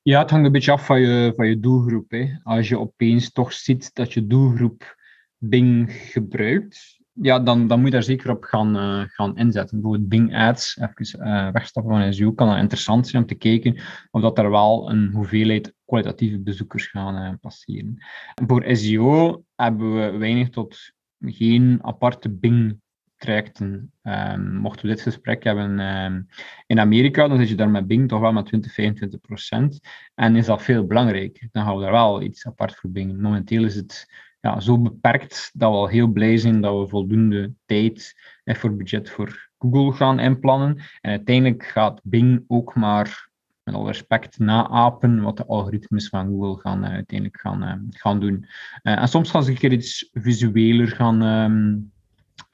Ja, 0.02 0.22
het 0.22 0.30
hangt 0.30 0.46
een 0.46 0.52
beetje 0.52 0.72
af 0.72 0.86
van 0.86 1.02
je, 1.02 1.34
van 1.36 1.48
je 1.48 1.60
doelgroep. 1.60 2.12
Hè. 2.12 2.28
Als 2.44 2.68
je 2.68 2.80
opeens 2.80 3.32
toch 3.32 3.54
ziet 3.54 3.94
dat 3.94 4.14
je 4.14 4.28
doelgroep 4.28 4.96
Bing 5.38 5.92
gebruikt, 5.92 7.02
ja, 7.14 7.40
dan, 7.40 7.68
dan 7.68 7.78
moet 7.78 7.88
je 7.88 7.94
daar 7.94 8.04
zeker 8.04 8.30
op 8.30 8.44
gaan, 8.44 8.76
uh, 8.76 9.04
gaan 9.08 9.38
inzetten. 9.38 9.82
Bijvoorbeeld 9.82 10.10
Bing 10.10 10.36
Ads, 10.36 10.78
even 10.78 11.28
uh, 11.28 11.52
wegstappen 11.52 11.92
van 11.92 12.14
SEO, 12.14 12.32
kan 12.32 12.48
dat 12.48 12.58
interessant 12.58 13.08
zijn 13.08 13.22
om 13.22 13.28
te 13.28 13.36
kijken 13.36 13.82
of 14.12 14.22
dat 14.22 14.38
er 14.38 14.50
wel 14.50 14.90
een 14.90 15.12
hoeveelheid 15.14 15.74
kwalitatieve 15.86 16.40
bezoekers 16.40 16.88
gaan 16.88 17.16
uh, 17.16 17.34
passeren. 17.42 18.04
Voor 18.48 18.66
SEO 18.76 19.44
hebben 19.56 19.96
we 19.96 20.18
weinig 20.18 20.50
tot 20.50 20.78
geen 21.20 21.80
aparte 21.82 22.30
Bing 22.30 22.82
trajecten. 23.24 23.92
Um, 24.04 24.56
mochten 24.56 24.86
we 24.86 24.94
dit 24.94 25.02
gesprek 25.02 25.44
hebben 25.44 25.80
um, 25.80 26.28
in 26.66 26.80
Amerika, 26.80 27.28
dan 27.28 27.38
zit 27.38 27.50
je 27.50 27.56
daar 27.56 27.70
met 27.70 27.88
Bing 27.88 28.08
toch 28.10 28.20
wel 28.20 28.32
met 28.32 28.46
20, 28.46 28.74
25 28.74 29.20
procent. 29.20 29.80
En 30.16 30.36
is 30.36 30.46
dat 30.46 30.62
veel 30.62 30.86
belangrijker. 30.86 31.50
Dan 31.52 31.64
gaan 31.64 31.76
we 31.76 31.82
daar 31.82 31.92
wel 31.92 32.22
iets 32.22 32.48
apart 32.48 32.76
voor 32.76 32.90
Bing. 32.90 33.18
Momenteel 33.18 33.64
is 33.64 33.76
het 33.76 34.14
ja, 34.40 34.60
zo 34.60 34.80
beperkt 34.80 35.52
dat 35.54 35.72
we 35.72 35.78
al 35.78 35.88
heel 35.88 36.08
blij 36.08 36.38
zijn 36.38 36.62
dat 36.62 36.80
we 36.80 36.88
voldoende 36.88 37.54
tijd 37.66 38.22
en 38.44 38.56
voor 38.56 38.76
budget 38.76 39.10
voor 39.10 39.50
Google 39.58 39.92
gaan 39.92 40.20
inplannen. 40.20 40.78
En 41.02 41.10
uiteindelijk 41.12 41.66
gaat 41.66 42.00
Bing 42.04 42.44
ook 42.48 42.76
maar 42.76 43.32
met 43.64 43.76
al 43.76 43.88
respect 43.88 44.40
naapen 44.40 45.22
wat 45.22 45.38
de 45.38 45.46
algoritmes 45.46 46.10
van 46.10 46.28
Google 46.28 46.62
gaan 46.62 46.84
uh, 46.84 46.90
uiteindelijk 46.90 47.40
gaan, 47.40 47.64
uh, 47.64 47.74
gaan 47.90 48.20
doen. 48.20 48.46
En 48.82 49.08
soms 49.08 49.32
gaan 49.32 49.44
ze 49.44 49.52
een 49.52 49.58
keer 49.58 49.72
iets 49.72 50.10
visueler 50.14 50.88
gaan, 50.88 51.22
um, 51.22 51.93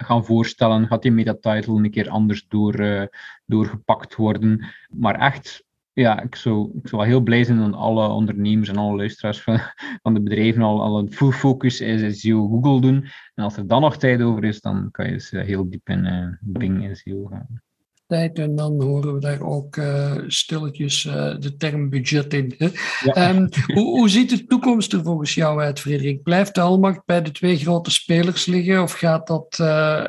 gaan 0.03 0.25
voorstellen, 0.25 0.87
gaat 0.87 1.01
die 1.01 1.11
metatitle 1.11 1.73
een 1.73 1.91
keer 1.91 2.09
anders 2.09 2.47
door, 2.47 2.79
uh, 2.79 3.03
doorgepakt 3.45 4.15
worden. 4.15 4.65
Maar 4.89 5.15
echt, 5.15 5.63
ja, 5.93 6.21
ik 6.21 6.35
zou, 6.35 6.71
ik 6.81 6.87
zou 6.87 7.05
heel 7.05 7.21
blij 7.21 7.43
zijn 7.43 7.59
dat 7.59 7.73
alle 7.73 8.07
ondernemers 8.07 8.69
en 8.69 8.77
alle 8.77 8.95
luisteraars 8.95 9.41
van, 9.41 9.59
de 10.13 10.21
bedrijven 10.21 10.61
al, 10.61 10.81
al 10.81 10.99
een 10.99 11.11
full 11.11 11.31
focus 11.31 11.81
is 11.81 12.21
SEO 12.21 12.47
Google 12.47 12.81
doen. 12.81 13.07
En 13.35 13.43
als 13.43 13.57
er 13.57 13.67
dan 13.67 13.81
nog 13.81 13.97
tijd 13.97 14.21
over 14.21 14.43
is, 14.43 14.61
dan 14.61 14.91
kan 14.91 15.05
je 15.05 15.11
dus 15.11 15.31
heel 15.31 15.69
diep 15.69 15.89
in 15.89 16.05
uh, 16.05 16.27
Bing 16.39 16.97
SEO 16.97 17.25
gaan 17.25 17.61
tijd. 18.09 18.39
En 18.39 18.55
dan 18.55 18.81
horen 18.81 19.13
we 19.13 19.19
daar 19.19 19.41
ook 19.41 19.75
uh, 19.75 20.15
stilletjes 20.27 21.05
uh, 21.05 21.35
de 21.39 21.55
term 21.57 21.89
budget 21.89 22.33
in. 22.33 22.55
Ja. 23.03 23.29
Um, 23.29 23.49
hoe, 23.73 23.83
hoe, 23.83 24.09
ziet 24.09 24.29
de 24.29 24.45
toekomst 24.45 24.93
er 24.93 25.03
volgens 25.03 25.33
jou 25.33 25.61
uit, 25.61 25.79
Frederik? 25.79 26.23
Blijft 26.23 26.55
de 26.55 26.61
almacht 26.61 27.01
bij 27.05 27.21
de 27.21 27.31
twee 27.31 27.57
grote 27.57 27.91
spelers 27.91 28.45
liggen 28.45 28.81
of 28.81 28.91
gaat 28.91 29.27
dat 29.27 29.57
uh, 29.61 30.05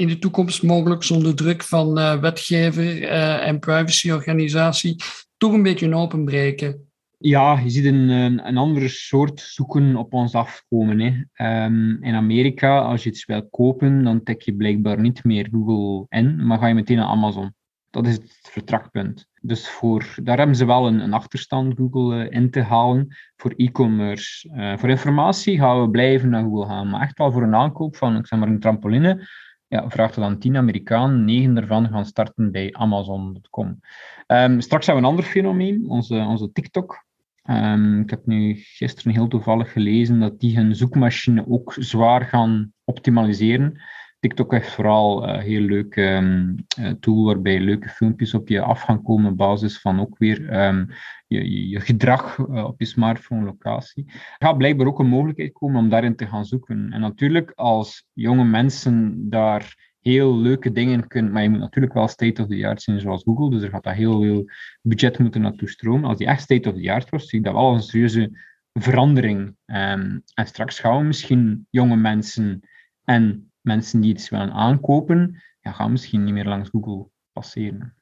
in 0.00 0.08
de 0.08 0.18
toekomst 0.18 0.62
mogelijk 0.62 1.02
zonder 1.02 1.34
druk 1.34 1.62
van 1.62 1.94
wetgever 2.20 3.02
en 3.40 3.58
privacyorganisatie 3.58 5.02
toch 5.36 5.52
een 5.52 5.62
beetje 5.62 5.94
openbreken? 5.94 6.87
Ja, 7.20 7.58
je 7.58 7.70
ziet 7.70 7.84
een, 7.84 8.08
een 8.08 8.56
andere 8.56 8.88
soort 8.88 9.40
zoeken 9.40 9.96
op 9.96 10.12
ons 10.12 10.34
afkomen. 10.34 11.00
Hè. 11.00 11.22
Ehm, 11.32 12.02
in 12.02 12.14
Amerika, 12.14 12.80
als 12.80 13.02
je 13.02 13.10
iets 13.10 13.24
wilt 13.24 13.50
kopen, 13.50 14.04
dan 14.04 14.22
tik 14.22 14.42
je 14.42 14.54
blijkbaar 14.54 15.00
niet 15.00 15.24
meer 15.24 15.48
Google 15.50 16.06
in, 16.08 16.46
maar 16.46 16.58
ga 16.58 16.66
je 16.66 16.74
meteen 16.74 16.96
naar 16.96 17.06
Amazon. 17.06 17.54
Dat 17.90 18.06
is 18.06 18.14
het 18.14 18.48
vertrekpunt. 18.50 19.26
Dus 19.40 19.68
voor, 19.68 20.14
daar 20.22 20.38
hebben 20.38 20.56
ze 20.56 20.64
wel 20.64 20.86
een, 20.86 21.00
een 21.00 21.12
achterstand, 21.12 21.76
Google, 21.76 22.24
uh, 22.24 22.32
in 22.32 22.50
te 22.50 22.62
halen 22.62 23.16
voor 23.36 23.52
e-commerce. 23.56 24.48
Uh, 24.48 24.76
voor 24.76 24.88
informatie 24.88 25.58
gaan 25.58 25.80
we 25.80 25.90
blijven 25.90 26.28
naar 26.28 26.42
Google 26.42 26.66
gaan. 26.66 26.90
Maar 26.90 27.00
echt 27.00 27.18
wel 27.18 27.32
voor 27.32 27.42
een 27.42 27.54
aankoop 27.54 27.96
van, 27.96 28.16
ik 28.16 28.26
zeg 28.26 28.38
maar, 28.38 28.48
een 28.48 28.60
trampoline, 28.60 29.28
ja, 29.66 29.90
vraagt 29.90 30.14
er 30.14 30.20
dan 30.20 30.38
10 30.38 30.56
Amerikanen, 30.56 31.24
9 31.24 31.54
daarvan 31.54 31.88
gaan 31.88 32.04
starten 32.04 32.50
bij 32.50 32.72
Amazon.com. 32.72 33.80
Um, 34.26 34.60
straks 34.60 34.86
hebben 34.86 35.04
we 35.04 35.10
een 35.10 35.16
ander 35.16 35.30
fenomeen, 35.30 35.88
onze, 35.88 36.14
onze 36.14 36.52
TikTok. 36.52 37.06
Um, 37.50 38.00
ik 38.00 38.10
heb 38.10 38.26
nu 38.26 38.54
gisteren 38.54 39.12
heel 39.12 39.28
toevallig 39.28 39.72
gelezen 39.72 40.20
dat 40.20 40.40
die 40.40 40.56
hun 40.56 40.74
zoekmachine 40.74 41.44
ook 41.48 41.74
zwaar 41.78 42.24
gaan 42.24 42.72
optimaliseren. 42.84 43.80
TikTok 44.20 44.52
heeft 44.52 44.70
vooral 44.70 45.28
een 45.28 45.40
heel 45.40 45.60
leuke 45.60 46.02
um, 46.02 46.56
tool 47.00 47.24
waarbij 47.24 47.60
leuke 47.60 47.88
filmpjes 47.88 48.34
op 48.34 48.48
je 48.48 48.60
af 48.60 48.80
gaan 48.80 49.02
komen 49.02 49.30
op 49.30 49.36
basis 49.36 49.80
van 49.80 50.00
ook 50.00 50.18
weer 50.18 50.66
um, 50.66 50.88
je, 51.26 51.68
je, 51.68 51.80
gedrag 51.80 52.38
uh, 52.38 52.64
op 52.64 52.80
je 52.80 52.86
smartphone 52.86 53.44
locatie. 53.44 54.04
Er 54.06 54.46
gaat 54.46 54.58
blijkbaar 54.58 54.86
ook 54.86 54.98
een 54.98 55.06
mogelijkheid 55.06 55.52
komen 55.52 55.80
om 55.80 55.88
daarin 55.88 56.16
te 56.16 56.26
gaan 56.26 56.44
zoeken. 56.44 56.92
En 56.92 57.00
natuurlijk 57.00 57.52
als 57.54 58.06
jonge 58.12 58.44
mensen 58.44 59.16
daar 59.30 59.87
heel 60.08 60.38
leuke 60.38 60.72
dingen 60.72 61.06
kunnen, 61.06 61.32
maar 61.32 61.42
je 61.42 61.50
moet 61.50 61.58
natuurlijk 61.58 61.94
wel 61.94 62.08
state 62.08 62.42
of 62.42 62.48
the 62.48 62.66
art 62.66 62.82
zijn 62.82 63.00
zoals 63.00 63.22
Google, 63.22 63.50
dus 63.50 63.62
er 63.62 63.70
gaat 63.70 63.82
daar 63.82 63.94
heel 63.94 64.20
veel 64.22 64.44
budget 64.82 65.18
moeten 65.18 65.40
naartoe 65.40 65.68
stromen. 65.68 66.08
Als 66.08 66.18
die 66.18 66.26
echt 66.26 66.42
state 66.42 66.68
of 66.68 66.80
the 66.80 66.92
art 66.92 67.10
was, 67.10 67.28
zie 67.28 67.38
ik 67.38 67.44
dat 67.44 67.54
wel 67.54 67.62
als 67.62 67.76
een 67.76 67.88
serieuze 67.88 68.30
verandering. 68.72 69.56
Um, 69.66 70.22
en 70.34 70.46
straks 70.46 70.78
gaan 70.78 70.98
we 70.98 71.04
misschien 71.04 71.66
jonge 71.70 71.96
mensen 71.96 72.60
en 73.04 73.52
mensen 73.60 74.00
die 74.00 74.10
iets 74.10 74.28
willen 74.28 74.52
aankopen, 74.52 75.42
ja, 75.60 75.72
gaan 75.72 75.90
misschien 75.90 76.24
niet 76.24 76.34
meer 76.34 76.48
langs 76.48 76.68
Google 76.68 77.08
passeren. 77.32 77.94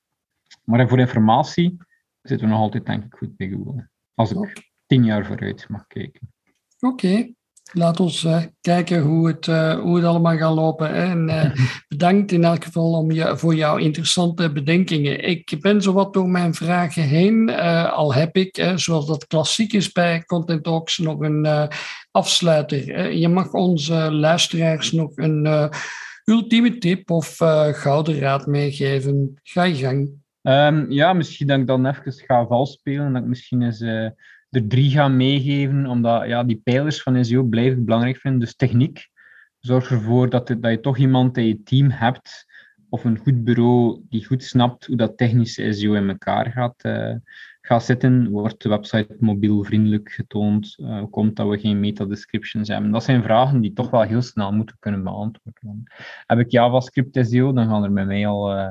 Maar 0.64 0.88
voor 0.88 0.98
informatie 0.98 1.76
zitten 2.22 2.46
we 2.46 2.52
nog 2.52 2.62
altijd, 2.62 2.86
denk 2.86 3.04
ik, 3.04 3.14
goed 3.14 3.36
bij 3.36 3.48
Google. 3.48 3.88
Als 4.14 4.32
ik 4.32 4.70
tien 4.86 5.04
jaar 5.04 5.26
vooruit 5.26 5.68
mag 5.68 5.86
kijken. 5.86 6.32
Oké. 6.80 7.34
Laat 7.72 8.00
ons 8.00 8.24
uh, 8.24 8.42
kijken 8.60 9.02
hoe 9.02 9.26
het, 9.26 9.46
uh, 9.46 9.78
hoe 9.78 9.96
het 9.96 10.04
allemaal 10.04 10.36
gaat 10.36 10.54
lopen. 10.54 10.94
En 10.94 11.28
uh, 11.28 11.50
bedankt 11.88 12.32
in 12.32 12.44
elk 12.44 12.64
geval 12.64 12.92
om 12.92 13.10
je, 13.10 13.36
voor 13.36 13.54
jouw 13.54 13.76
interessante 13.76 14.52
bedenkingen. 14.52 15.24
Ik 15.24 15.56
ben 15.60 15.82
zo 15.82 15.92
wat 15.92 16.12
door 16.12 16.28
mijn 16.28 16.54
vragen 16.54 17.02
heen. 17.02 17.50
al 17.90 18.14
heb 18.14 18.36
ik, 18.36 18.72
zoals 18.74 19.06
dat 19.06 19.26
klassiek 19.26 19.72
is 19.72 19.92
bij 19.92 20.24
Content 20.24 20.64
Talks, 20.64 20.98
nog 20.98 21.20
een 21.20 21.68
afsluiter. 22.10 23.12
je 23.12 23.28
mag 23.28 23.52
onze 23.52 24.12
luisteraars 24.12 24.92
nog 24.92 25.10
een 25.14 25.70
ultieme 26.24 26.78
tip 26.78 27.10
of 27.10 27.36
gouden 27.72 28.18
raad 28.18 28.46
meegeven. 28.46 29.40
Ga 29.42 29.62
je 29.62 29.74
gang. 29.74 30.10
Um, 30.42 30.90
ja, 30.90 31.12
misschien 31.12 31.46
dat 31.46 31.58
ik 31.58 31.66
dan 31.66 31.86
even 31.86 32.12
ga 32.12 32.46
valspelen. 32.46 33.12
Dat 33.12 33.22
ik 33.22 33.28
misschien 33.28 33.62
eens 33.62 33.84
er 34.57 34.68
drie 34.68 34.90
gaan 34.90 35.16
meegeven, 35.16 35.86
omdat 35.86 36.26
ja, 36.26 36.44
die 36.44 36.61
pijlers 36.64 37.02
van 37.02 37.24
SEO 37.24 37.42
blijf 37.42 37.76
belangrijk 37.76 38.16
vinden. 38.16 38.40
Dus 38.40 38.57
techniek, 38.57 39.09
zorg 39.61 39.90
ervoor 39.90 40.30
dat, 40.30 40.46
dat 40.46 40.70
je 40.70 40.80
toch 40.80 40.96
iemand 40.96 41.36
in 41.36 41.46
je 41.46 41.62
team 41.62 41.90
hebt, 41.90 42.46
of 42.88 43.04
een 43.04 43.18
goed 43.18 43.44
bureau 43.44 44.02
die 44.09 44.26
goed 44.26 44.42
snapt 44.42 44.86
hoe 44.86 44.96
dat 44.96 45.16
technische 45.16 45.72
SEO 45.72 45.94
in 45.94 46.09
elkaar 46.09 46.50
gaat, 46.50 46.84
uh, 46.84 47.14
gaat 47.61 47.84
zitten. 47.84 48.30
Wordt 48.30 48.62
de 48.62 48.68
website 48.68 49.16
mobielvriendelijk 49.18 50.11
getoond? 50.11 50.76
Uh, 50.80 51.04
komt 51.11 51.36
dat 51.36 51.48
we 51.48 51.59
geen 51.59 51.80
meta-descriptions 51.80 52.68
hebben? 52.68 52.90
Dat 52.90 53.04
zijn 53.04 53.22
vragen 53.22 53.61
die 53.61 53.72
toch 53.72 53.90
wel 53.90 54.02
heel 54.02 54.22
snel 54.22 54.52
moeten 54.52 54.76
kunnen 54.78 55.02
beantwoorden. 55.02 55.82
Heb 56.26 56.38
ik 56.38 56.50
JavaScript 56.50 57.26
SEO, 57.28 57.52
dan 57.52 57.68
gaan 57.68 57.84
er 57.84 57.92
bij 57.92 58.07
mij 58.07 58.26
al... 58.26 58.57
Uh, 58.57 58.68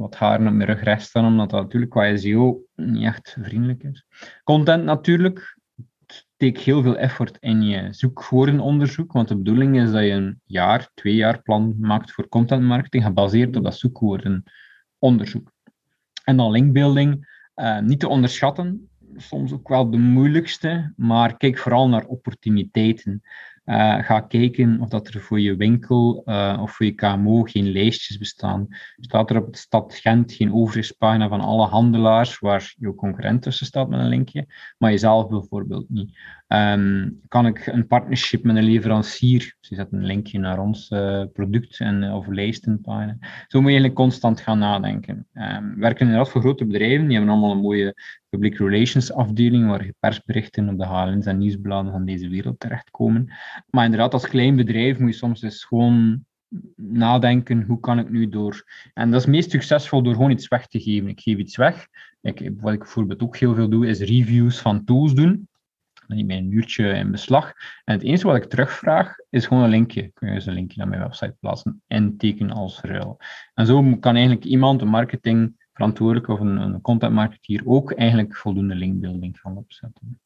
wat 0.00 0.16
haren 0.16 0.46
op 0.46 0.52
mijn 0.52 0.68
rug 0.68 0.82
recht 0.82 1.02
staan, 1.02 1.26
omdat 1.26 1.50
dat 1.50 1.62
natuurlijk 1.62 1.90
qua 1.90 2.16
SEO 2.16 2.62
niet 2.74 3.04
echt 3.04 3.36
vriendelijk 3.40 3.82
is. 3.82 4.06
Content 4.44 4.84
natuurlijk. 4.84 5.58
Steek 6.06 6.58
heel 6.58 6.82
veel 6.82 6.96
effort 6.96 7.36
in 7.40 7.62
je 7.62 7.92
zoekwoordenonderzoek, 7.92 9.12
want 9.12 9.28
de 9.28 9.36
bedoeling 9.36 9.80
is 9.80 9.90
dat 9.90 10.02
je 10.02 10.10
een 10.10 10.40
jaar, 10.44 10.90
twee 10.94 11.14
jaar 11.14 11.42
plan 11.42 11.74
maakt 11.78 12.12
voor 12.12 12.28
content 12.28 12.62
marketing, 12.62 13.04
gebaseerd 13.04 13.56
op 13.56 13.64
dat 13.64 13.78
zoekwoordenonderzoek. 13.78 15.52
En 16.24 16.36
dan 16.36 16.50
linkbuilding, 16.50 17.28
uh, 17.56 17.78
niet 17.80 18.00
te 18.00 18.08
onderschatten, 18.08 18.90
soms 19.16 19.52
ook 19.52 19.68
wel 19.68 19.90
de 19.90 19.98
moeilijkste, 19.98 20.92
maar 20.96 21.36
kijk 21.36 21.58
vooral 21.58 21.88
naar 21.88 22.04
opportuniteiten. 22.04 23.22
Uh, 23.64 24.04
ga 24.04 24.20
kijken 24.20 24.80
of 24.80 24.88
dat 24.88 25.08
er 25.08 25.20
voor 25.20 25.40
je 25.40 25.56
winkel 25.56 26.22
uh, 26.26 26.58
of 26.62 26.72
voor 26.72 26.86
je 26.86 26.92
KMO 26.92 27.42
geen 27.42 27.72
lijstjes 27.72 28.18
bestaan. 28.18 28.66
Staat 28.96 29.30
er 29.30 29.36
op 29.36 29.52
de 29.52 29.58
stad 29.58 29.94
Gent 29.94 30.32
geen 30.32 30.54
overzichtspagina 30.54 31.28
van 31.28 31.40
alle 31.40 31.66
handelaars 31.66 32.38
waar 32.38 32.74
je 32.78 32.94
concurrent 32.94 33.42
tussen 33.42 33.66
staat 33.66 33.88
met 33.88 34.00
een 34.00 34.08
linkje, 34.08 34.46
maar 34.78 34.90
jezelf 34.90 35.28
bijvoorbeeld 35.28 35.88
niet. 35.88 36.18
Um, 36.48 37.20
kan 37.28 37.46
ik 37.46 37.66
een 37.66 37.86
partnership 37.86 38.44
met 38.44 38.56
een 38.56 38.64
leverancier, 38.64 39.56
ze 39.60 39.74
zetten 39.74 39.98
een 39.98 40.06
linkje 40.06 40.38
naar 40.38 40.58
ons 40.58 40.90
uh, 40.90 41.24
product 41.32 41.80
en, 41.80 42.12
of 42.12 42.26
lijstenpagina. 42.26 43.16
Zo 43.20 43.60
moet 43.60 43.70
je 43.70 43.78
eigenlijk 43.78 43.94
constant 43.94 44.40
gaan 44.40 44.58
nadenken. 44.58 45.26
Um, 45.34 45.74
we 45.74 45.80
werken 45.80 46.06
inderdaad 46.06 46.30
voor 46.30 46.40
grote 46.40 46.64
bedrijven, 46.66 47.06
die 47.06 47.16
hebben 47.16 47.32
allemaal 47.32 47.52
een 47.52 47.60
mooie 47.60 47.94
public 48.30 48.58
relations 48.58 49.12
afdeling 49.12 49.66
waar 49.66 49.92
persberichten 49.98 50.68
op 50.68 50.78
de 50.78 50.86
HLN's 50.86 51.26
en 51.26 51.38
nieuwsbladen 51.38 51.92
van 51.92 52.04
deze 52.04 52.28
wereld 52.28 52.60
terechtkomen. 52.60 53.32
Maar 53.70 53.84
inderdaad, 53.84 54.12
als 54.12 54.28
klein 54.28 54.56
bedrijf 54.56 54.98
moet 54.98 55.10
je 55.10 55.16
soms 55.16 55.42
eens 55.42 55.64
gewoon 55.64 56.24
nadenken, 56.76 57.62
hoe 57.62 57.80
kan 57.80 57.98
ik 57.98 58.10
nu 58.10 58.28
door... 58.28 58.64
En 58.94 59.10
dat 59.10 59.20
is 59.20 59.26
meest 59.26 59.50
succesvol 59.50 60.02
door 60.02 60.14
gewoon 60.14 60.30
iets 60.30 60.48
weg 60.48 60.66
te 60.66 60.80
geven. 60.80 61.08
Ik 61.08 61.20
geef 61.20 61.38
iets 61.38 61.56
weg. 61.56 61.88
Ik, 62.20 62.50
wat 62.56 62.72
ik 62.72 62.78
bijvoorbeeld 62.78 63.22
ook 63.22 63.36
heel 63.36 63.54
veel 63.54 63.68
doe, 63.68 63.86
is 63.86 64.00
reviews 64.00 64.58
van 64.58 64.84
tools 64.84 65.14
doen. 65.14 65.48
Dan 66.06 66.16
neem 66.16 66.30
ik 66.30 66.38
een 66.38 66.52
uurtje 66.52 66.92
in 66.92 67.10
beslag. 67.10 67.52
En 67.84 67.94
het 67.94 68.02
enige 68.02 68.26
wat 68.26 68.36
ik 68.36 68.44
terugvraag, 68.44 69.16
is 69.28 69.46
gewoon 69.46 69.62
een 69.62 69.70
linkje. 69.70 70.10
Kun 70.14 70.28
je 70.28 70.34
eens 70.34 70.46
een 70.46 70.54
linkje 70.54 70.78
naar 70.78 70.88
mijn 70.88 71.00
website 71.00 71.36
plaatsen 71.40 71.82
en 71.86 72.16
tekenen 72.16 72.56
als 72.56 72.80
ruil. 72.80 73.16
En 73.54 73.66
zo 73.66 73.96
kan 73.96 74.14
eigenlijk 74.14 74.44
iemand, 74.44 74.80
een 74.80 74.88
marketing 74.88 75.59
verantwoordelijk 75.80 76.28
of 76.28 76.40
een, 76.40 76.56
een 76.56 76.80
content 76.80 77.12
marketeer 77.14 77.62
ook 77.64 77.92
eigenlijk 77.92 78.36
voldoende 78.36 78.74
linkbuilding 78.74 79.38
gaan 79.40 79.56
opzetten. 79.56 80.20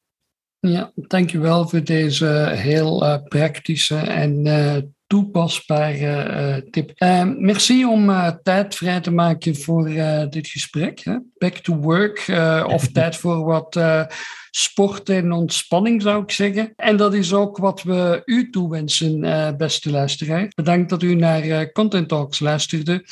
Ja, 0.59 0.92
dankjewel 0.94 1.68
voor 1.68 1.84
deze 1.84 2.26
heel 2.55 3.05
uh, 3.05 3.16
praktische 3.28 3.96
en 3.96 4.46
uh, 4.46 4.76
toepasbare 5.07 6.30
uh, 6.30 6.70
tip. 6.70 6.92
merci 7.38 7.84
om 7.84 8.12
tijd 8.42 8.74
vrij 8.74 9.00
te 9.00 9.11
maken 9.11 9.57
voor 9.57 9.84
dit 10.30 10.48
gesprek. 10.48 11.00
Hè? 11.00 11.16
Back 11.38 11.57
to 11.57 11.76
work 11.76 12.26
of 12.66 12.88
tijd 12.92 13.16
voor 13.16 13.44
wat 13.44 13.80
sport 14.50 15.09
en 15.09 15.32
ontspanning 15.32 16.02
zou 16.02 16.22
ik 16.22 16.30
zeggen. 16.30 16.72
En 16.76 16.96
dat 16.96 17.14
is 17.14 17.32
ook 17.32 17.57
wat 17.57 17.82
we 17.82 18.22
u 18.24 18.50
toewensen, 18.50 19.20
beste 19.57 19.90
luisteraar. 19.90 20.52
Bedankt 20.55 20.90
dat 20.90 21.02
u 21.02 21.14
naar 21.14 21.72
Content 21.72 22.09
Talks 22.09 22.40
luisterde. 22.40 23.05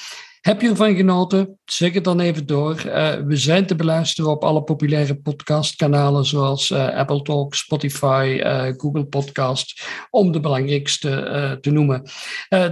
Heb 0.43 0.61
je 0.61 0.68
ervan 0.68 0.95
genoten? 0.95 1.59
Zeg 1.64 1.95
het 1.95 2.05
dan 2.05 2.20
even 2.20 2.47
door. 2.47 2.82
Uh, 2.86 3.14
we 3.14 3.36
zijn 3.36 3.66
te 3.66 3.74
beluisteren 3.74 4.30
op 4.30 4.45
alle 4.45 4.62
populaire 4.62 5.14
podcastkanalen 5.14 6.24
zoals 6.24 6.70
uh, 6.70 6.88
Apple 6.88 7.22
Talk, 7.22 7.55
Spotify, 7.55 8.40
uh, 8.40 8.64
Google 8.76 9.05
Podcast, 9.05 9.86
om 10.11 10.32
de 10.32 10.40
belangrijkste 10.40 11.59
te 11.61 11.70
noemen. 11.70 12.03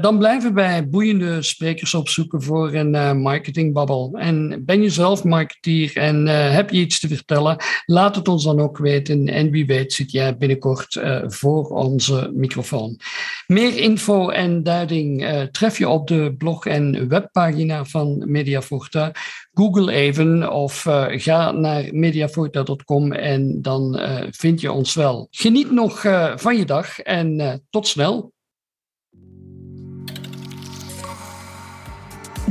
dan 0.00 0.18
blijven 0.18 0.54
wij 0.54 0.88
boeiende 0.88 1.42
sprekers 1.42 1.94
opzoeken 1.94 2.42
voor 2.42 2.74
een 2.74 3.20
marketingbabbel. 3.20 4.10
En 4.18 4.62
ben 4.64 4.82
je 4.82 4.90
zelf 4.90 5.24
marketeer 5.24 5.96
en 5.96 6.26
heb 6.26 6.70
je 6.70 6.80
iets 6.80 7.00
te 7.00 7.08
vertellen? 7.08 7.56
Laat 7.86 8.16
het 8.16 8.28
ons 8.28 8.44
dan 8.44 8.60
ook 8.60 8.78
weten. 8.78 9.26
En 9.26 9.50
wie 9.50 9.66
weet 9.66 9.92
zit 9.92 10.10
jij 10.10 10.36
binnenkort 10.36 11.00
voor 11.26 11.68
onze 11.68 12.30
microfoon. 12.34 13.00
Meer 13.46 13.76
info 13.76 14.28
en 14.28 14.62
duiding 14.62 15.26
tref 15.52 15.78
je 15.78 15.88
op 15.88 16.08
de 16.08 16.34
blog 16.38 16.66
en 16.66 17.08
webpagina 17.08 17.59
van 17.68 18.22
Mediaforta. 18.26 19.12
Google 19.52 19.92
even 19.92 20.52
of 20.52 20.84
uh, 20.84 21.04
ga 21.08 21.50
naar 21.50 21.88
mediaforta.com 21.92 23.12
en 23.12 23.62
dan 23.62 24.00
uh, 24.00 24.22
vind 24.30 24.60
je 24.60 24.72
ons 24.72 24.94
wel. 24.94 25.28
Geniet 25.30 25.70
nog 25.70 26.04
uh, 26.04 26.32
van 26.36 26.56
je 26.56 26.64
dag 26.64 26.98
en 26.98 27.62
tot 27.70 27.86
snel. 27.86 28.32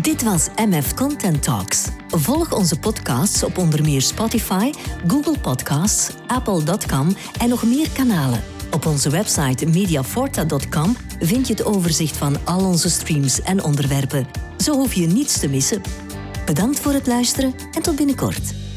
Dit 0.02 0.24
was 0.24 0.48
MF 0.56 0.94
Content 0.94 1.44
Talks. 1.44 1.88
Volg 2.08 2.54
onze 2.54 2.80
podcasts 2.80 3.44
op 3.44 3.58
onder 3.58 3.82
meer 3.82 4.02
Spotify, 4.02 4.72
Google 5.08 5.40
Podcasts, 5.40 6.16
Apple.com 6.28 7.08
en 7.40 7.50
nog 7.50 7.64
meer 7.64 7.90
kanalen. 7.90 8.59
Op 8.72 8.86
onze 8.86 9.10
website 9.10 9.66
mediaforta.com 9.66 10.96
vind 11.20 11.48
je 11.48 11.54
het 11.54 11.66
overzicht 11.66 12.18
van 12.18 12.46
al 12.46 12.66
onze 12.66 12.90
streams 12.90 13.42
en 13.42 13.64
onderwerpen. 13.64 14.28
Zo 14.58 14.74
hoef 14.74 14.94
je 14.94 15.08
niets 15.08 15.40
te 15.40 15.50
missen. 15.50 15.82
Bedankt 16.46 16.80
voor 16.80 16.94
het 16.94 17.08
luisteren 17.08 17.54
en 17.74 17.82
tot 17.82 17.96
binnenkort. 17.96 18.69